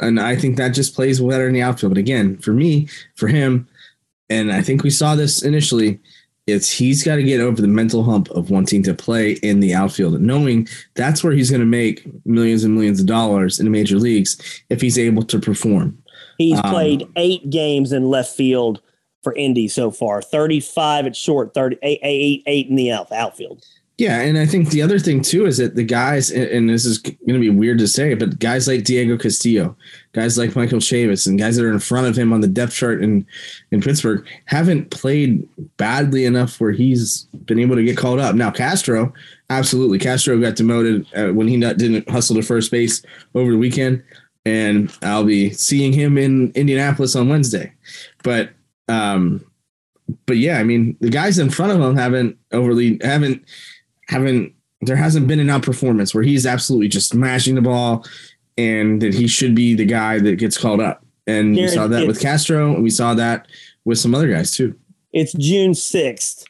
And 0.00 0.20
I 0.20 0.36
think 0.36 0.56
that 0.56 0.68
just 0.68 0.94
plays 0.94 1.20
better 1.20 1.48
in 1.48 1.54
the 1.54 1.62
outfield. 1.62 1.92
But 1.92 1.98
again, 1.98 2.38
for 2.38 2.52
me, 2.52 2.88
for 3.16 3.26
him, 3.28 3.68
and 4.30 4.52
I 4.52 4.62
think 4.62 4.82
we 4.82 4.90
saw 4.90 5.14
this 5.14 5.42
initially, 5.42 5.98
it's 6.48 6.70
he's 6.70 7.04
got 7.04 7.16
to 7.16 7.22
get 7.22 7.40
over 7.40 7.60
the 7.60 7.68
mental 7.68 8.02
hump 8.02 8.30
of 8.30 8.50
wanting 8.50 8.82
to 8.82 8.94
play 8.94 9.32
in 9.42 9.60
the 9.60 9.74
outfield 9.74 10.14
and 10.14 10.26
knowing 10.26 10.66
that's 10.94 11.22
where 11.22 11.34
he's 11.34 11.50
going 11.50 11.60
to 11.60 11.66
make 11.66 12.06
millions 12.24 12.64
and 12.64 12.74
millions 12.74 13.00
of 13.00 13.06
dollars 13.06 13.58
in 13.58 13.66
the 13.66 13.70
major 13.70 13.96
leagues 13.96 14.62
if 14.70 14.80
he's 14.80 14.98
able 14.98 15.22
to 15.22 15.38
perform. 15.38 15.96
He's 16.38 16.58
um, 16.58 16.70
played 16.70 17.06
eight 17.16 17.50
games 17.50 17.92
in 17.92 18.08
left 18.08 18.34
field 18.34 18.80
for 19.22 19.34
Indy 19.34 19.68
so 19.68 19.90
far 19.90 20.22
35 20.22 21.06
at 21.06 21.16
short, 21.16 21.52
30, 21.52 21.76
eight, 21.82 22.00
eight, 22.02 22.42
eight 22.46 22.68
in 22.68 22.76
the 22.76 22.92
outfield. 22.92 23.64
Yeah, 23.98 24.20
and 24.20 24.38
I 24.38 24.46
think 24.46 24.70
the 24.70 24.80
other 24.80 25.00
thing 25.00 25.22
too 25.22 25.46
is 25.46 25.56
that 25.56 25.74
the 25.74 25.82
guys, 25.82 26.30
and 26.30 26.70
this 26.70 26.84
is 26.84 26.98
going 26.98 27.18
to 27.26 27.40
be 27.40 27.50
weird 27.50 27.78
to 27.78 27.88
say, 27.88 28.14
but 28.14 28.38
guys 28.38 28.68
like 28.68 28.84
Diego 28.84 29.18
Castillo, 29.18 29.76
guys 30.12 30.38
like 30.38 30.54
Michael 30.54 30.78
Chavis, 30.78 31.26
and 31.26 31.36
guys 31.36 31.56
that 31.56 31.64
are 31.64 31.72
in 31.72 31.80
front 31.80 32.06
of 32.06 32.16
him 32.16 32.32
on 32.32 32.40
the 32.40 32.46
depth 32.46 32.74
chart 32.74 33.02
in 33.02 33.26
in 33.72 33.80
Pittsburgh 33.82 34.24
haven't 34.44 34.92
played 34.92 35.48
badly 35.78 36.24
enough 36.26 36.60
where 36.60 36.70
he's 36.70 37.24
been 37.46 37.58
able 37.58 37.74
to 37.74 37.82
get 37.82 37.96
called 37.96 38.20
up. 38.20 38.36
Now 38.36 38.52
Castro, 38.52 39.12
absolutely, 39.50 39.98
Castro 39.98 40.38
got 40.40 40.54
demoted 40.54 41.04
uh, 41.16 41.32
when 41.32 41.48
he 41.48 41.56
not, 41.56 41.76
didn't 41.76 42.08
hustle 42.08 42.36
to 42.36 42.42
first 42.42 42.70
base 42.70 43.02
over 43.34 43.50
the 43.50 43.58
weekend, 43.58 44.04
and 44.46 44.96
I'll 45.02 45.24
be 45.24 45.50
seeing 45.50 45.92
him 45.92 46.16
in 46.16 46.52
Indianapolis 46.52 47.16
on 47.16 47.28
Wednesday. 47.28 47.72
But 48.22 48.50
um, 48.88 49.44
but 50.26 50.36
yeah, 50.36 50.58
I 50.58 50.62
mean, 50.62 50.96
the 51.00 51.10
guys 51.10 51.40
in 51.40 51.50
front 51.50 51.72
of 51.72 51.80
him 51.80 51.96
haven't 51.96 52.38
overly 52.52 53.00
haven't 53.02 53.44
haven't 54.08 54.54
there 54.80 54.96
hasn't 54.96 55.26
been 55.26 55.40
an 55.40 55.48
outperformance 55.48 56.14
where 56.14 56.22
he's 56.22 56.46
absolutely 56.46 56.88
just 56.88 57.08
smashing 57.08 57.54
the 57.54 57.62
ball 57.62 58.04
and 58.56 59.02
that 59.02 59.14
he 59.14 59.26
should 59.26 59.54
be 59.54 59.74
the 59.74 59.84
guy 59.84 60.18
that 60.18 60.36
gets 60.36 60.56
called 60.56 60.80
up. 60.80 61.04
And 61.26 61.54
Here, 61.54 61.66
we 61.66 61.68
saw 61.68 61.86
that 61.88 62.06
with 62.06 62.20
Castro, 62.20 62.74
and 62.74 62.82
we 62.82 62.90
saw 62.90 63.14
that 63.14 63.48
with 63.84 63.98
some 63.98 64.14
other 64.14 64.28
guys 64.28 64.52
too. 64.52 64.74
It's 65.12 65.32
June 65.34 65.74
sixth. 65.74 66.44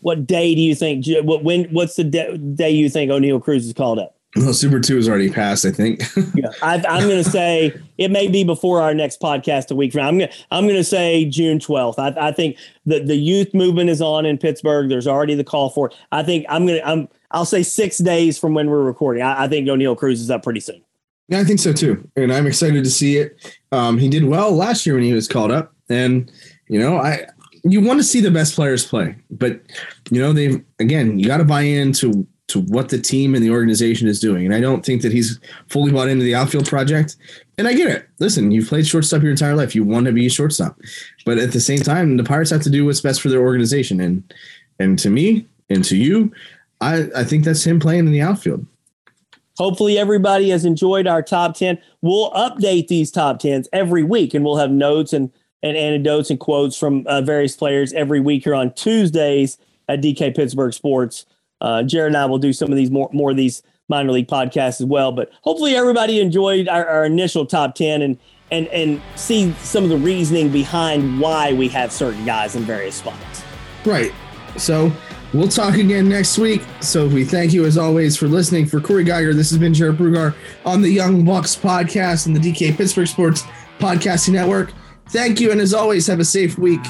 What 0.00 0.26
day 0.26 0.54
do 0.54 0.60
you 0.60 0.74
think? 0.74 1.06
What 1.24 1.44
when? 1.44 1.64
What's 1.66 1.96
the 1.96 2.04
day 2.04 2.70
you 2.70 2.88
think 2.88 3.10
Oneil 3.10 3.42
Cruz 3.42 3.66
is 3.66 3.72
called 3.72 3.98
up? 3.98 4.16
Well, 4.36 4.54
Super 4.54 4.80
Two 4.80 4.96
has 4.96 5.08
already 5.08 5.30
passed, 5.30 5.64
I 5.64 5.70
think. 5.70 6.02
yeah, 6.34 6.48
I, 6.62 6.76
am 6.76 7.08
going 7.08 7.22
to 7.22 7.30
say 7.30 7.72
it 7.98 8.10
may 8.10 8.28
be 8.28 8.44
before 8.44 8.80
our 8.80 8.94
next 8.94 9.20
podcast 9.20 9.70
a 9.70 9.74
week 9.74 9.92
from 9.92 10.00
now. 10.00 10.08
I'm 10.08 10.18
gonna, 10.18 10.32
I'm 10.50 10.68
to 10.68 10.84
say 10.84 11.24
June 11.24 11.58
12th. 11.58 11.98
I, 11.98 12.28
I 12.28 12.32
think 12.32 12.56
the 12.86 13.00
the 13.00 13.16
youth 13.16 13.54
movement 13.54 13.90
is 13.90 14.00
on 14.00 14.26
in 14.26 14.38
Pittsburgh. 14.38 14.88
There's 14.88 15.06
already 15.06 15.34
the 15.34 15.44
call 15.44 15.70
for 15.70 15.88
it. 15.88 15.96
I 16.12 16.22
think 16.22 16.46
I'm 16.48 16.66
to 16.66 16.86
I'm 16.86 17.08
I'll 17.30 17.44
say 17.44 17.62
six 17.62 17.98
days 17.98 18.38
from 18.38 18.54
when 18.54 18.70
we're 18.70 18.82
recording. 18.82 19.22
I, 19.22 19.44
I 19.44 19.48
think 19.48 19.66
Oneil 19.66 19.96
Cruz 19.96 20.20
is 20.20 20.30
up 20.30 20.42
pretty 20.42 20.60
soon. 20.60 20.82
Yeah, 21.28 21.40
I 21.40 21.44
think 21.44 21.60
so 21.60 21.72
too, 21.72 22.08
and 22.16 22.32
I'm 22.32 22.46
excited 22.46 22.84
to 22.84 22.90
see 22.90 23.16
it. 23.16 23.56
Um, 23.72 23.98
he 23.98 24.08
did 24.08 24.24
well 24.24 24.52
last 24.52 24.84
year 24.84 24.94
when 24.96 25.04
he 25.04 25.14
was 25.14 25.26
called 25.26 25.50
up, 25.50 25.72
and 25.88 26.30
you 26.68 26.78
know 26.78 26.98
I 26.98 27.26
you 27.64 27.80
want 27.80 27.98
to 27.98 28.04
see 28.04 28.20
the 28.20 28.30
best 28.30 28.54
players 28.54 28.84
play, 28.84 29.16
but 29.30 29.60
you 30.10 30.20
know 30.20 30.32
they've 30.32 30.62
again 30.80 31.18
you 31.18 31.26
got 31.26 31.38
to 31.38 31.44
buy 31.44 31.62
into 31.62 32.26
to 32.54 32.60
what 32.60 32.88
the 32.88 32.98
team 32.98 33.34
and 33.34 33.44
the 33.44 33.50
organization 33.50 34.08
is 34.08 34.18
doing. 34.18 34.46
And 34.46 34.54
I 34.54 34.60
don't 34.60 34.86
think 34.86 35.02
that 35.02 35.12
he's 35.12 35.38
fully 35.66 35.92
bought 35.92 36.08
into 36.08 36.24
the 36.24 36.34
outfield 36.34 36.66
project. 36.66 37.16
And 37.58 37.68
I 37.68 37.74
get 37.74 37.88
it. 37.88 38.08
Listen, 38.20 38.50
you've 38.50 38.68
played 38.68 38.86
shortstop 38.86 39.22
your 39.22 39.32
entire 39.32 39.54
life. 39.56 39.74
You 39.74 39.84
want 39.84 40.06
to 40.06 40.12
be 40.12 40.26
a 40.26 40.30
shortstop. 40.30 40.78
But 41.26 41.38
at 41.38 41.52
the 41.52 41.60
same 41.60 41.80
time, 41.80 42.16
the 42.16 42.24
Pirates 42.24 42.50
have 42.50 42.62
to 42.62 42.70
do 42.70 42.86
what's 42.86 43.00
best 43.00 43.20
for 43.20 43.28
their 43.28 43.40
organization. 43.40 44.00
And 44.00 44.22
and 44.78 44.98
to 45.00 45.10
me 45.10 45.46
and 45.68 45.84
to 45.84 45.96
you, 45.96 46.32
I, 46.80 47.08
I 47.16 47.24
think 47.24 47.44
that's 47.44 47.64
him 47.64 47.80
playing 47.80 48.06
in 48.06 48.12
the 48.12 48.20
outfield. 48.22 48.66
hopefully 49.56 49.98
everybody 49.98 50.50
has 50.50 50.64
enjoyed 50.64 51.06
our 51.06 51.22
top 51.22 51.56
10. 51.56 51.78
We'll 52.02 52.30
update 52.32 52.88
these 52.88 53.10
top 53.10 53.40
10s 53.40 53.66
every 53.72 54.02
week 54.02 54.34
and 54.34 54.44
we'll 54.44 54.56
have 54.56 54.70
notes 54.70 55.12
and, 55.12 55.30
and 55.62 55.76
anecdotes 55.76 56.30
and 56.30 56.40
quotes 56.40 56.76
from 56.76 57.06
uh, 57.06 57.22
various 57.22 57.56
players 57.56 57.92
every 57.92 58.20
week 58.20 58.44
here 58.44 58.54
on 58.54 58.72
Tuesdays 58.74 59.58
at 59.88 60.00
DK 60.02 60.34
Pittsburgh 60.34 60.72
Sports. 60.72 61.26
Uh, 61.60 61.82
Jared 61.82 62.08
and 62.08 62.16
I 62.16 62.26
will 62.26 62.38
do 62.38 62.52
some 62.52 62.70
of 62.70 62.76
these 62.76 62.90
more, 62.90 63.08
more 63.12 63.30
of 63.30 63.36
these 63.36 63.62
minor 63.88 64.12
league 64.12 64.28
podcasts 64.28 64.80
as 64.80 64.86
well. 64.86 65.12
But 65.12 65.30
hopefully 65.42 65.76
everybody 65.76 66.20
enjoyed 66.20 66.68
our, 66.68 66.86
our 66.86 67.04
initial 67.04 67.46
top 67.46 67.74
10 67.74 68.02
and, 68.02 68.18
and, 68.50 68.66
and 68.68 69.02
see 69.16 69.52
some 69.54 69.84
of 69.84 69.90
the 69.90 69.96
reasoning 69.96 70.50
behind 70.50 71.20
why 71.20 71.52
we 71.52 71.68
have 71.68 71.92
certain 71.92 72.24
guys 72.24 72.56
in 72.56 72.62
various 72.62 72.96
spots. 72.96 73.44
Right. 73.84 74.12
So 74.56 74.92
we'll 75.32 75.48
talk 75.48 75.74
again 75.74 76.08
next 76.08 76.38
week. 76.38 76.62
So 76.80 77.06
we 77.06 77.24
thank 77.24 77.52
you 77.52 77.64
as 77.64 77.76
always 77.76 78.16
for 78.16 78.28
listening. 78.28 78.66
For 78.66 78.80
Corey 78.80 79.04
Geiger, 79.04 79.34
this 79.34 79.50
has 79.50 79.58
been 79.58 79.74
Jared 79.74 79.96
Brugar 79.96 80.34
on 80.64 80.80
the 80.82 80.90
Young 80.90 81.24
Bucks 81.24 81.56
podcast 81.56 82.26
and 82.26 82.36
the 82.36 82.40
DK 82.40 82.76
Pittsburgh 82.76 83.08
Sports 83.08 83.42
Podcasting 83.78 84.32
Network. 84.32 84.72
Thank 85.08 85.40
you. 85.40 85.50
And 85.50 85.60
as 85.60 85.74
always, 85.74 86.06
have 86.06 86.20
a 86.20 86.24
safe 86.24 86.58
week. 86.58 86.80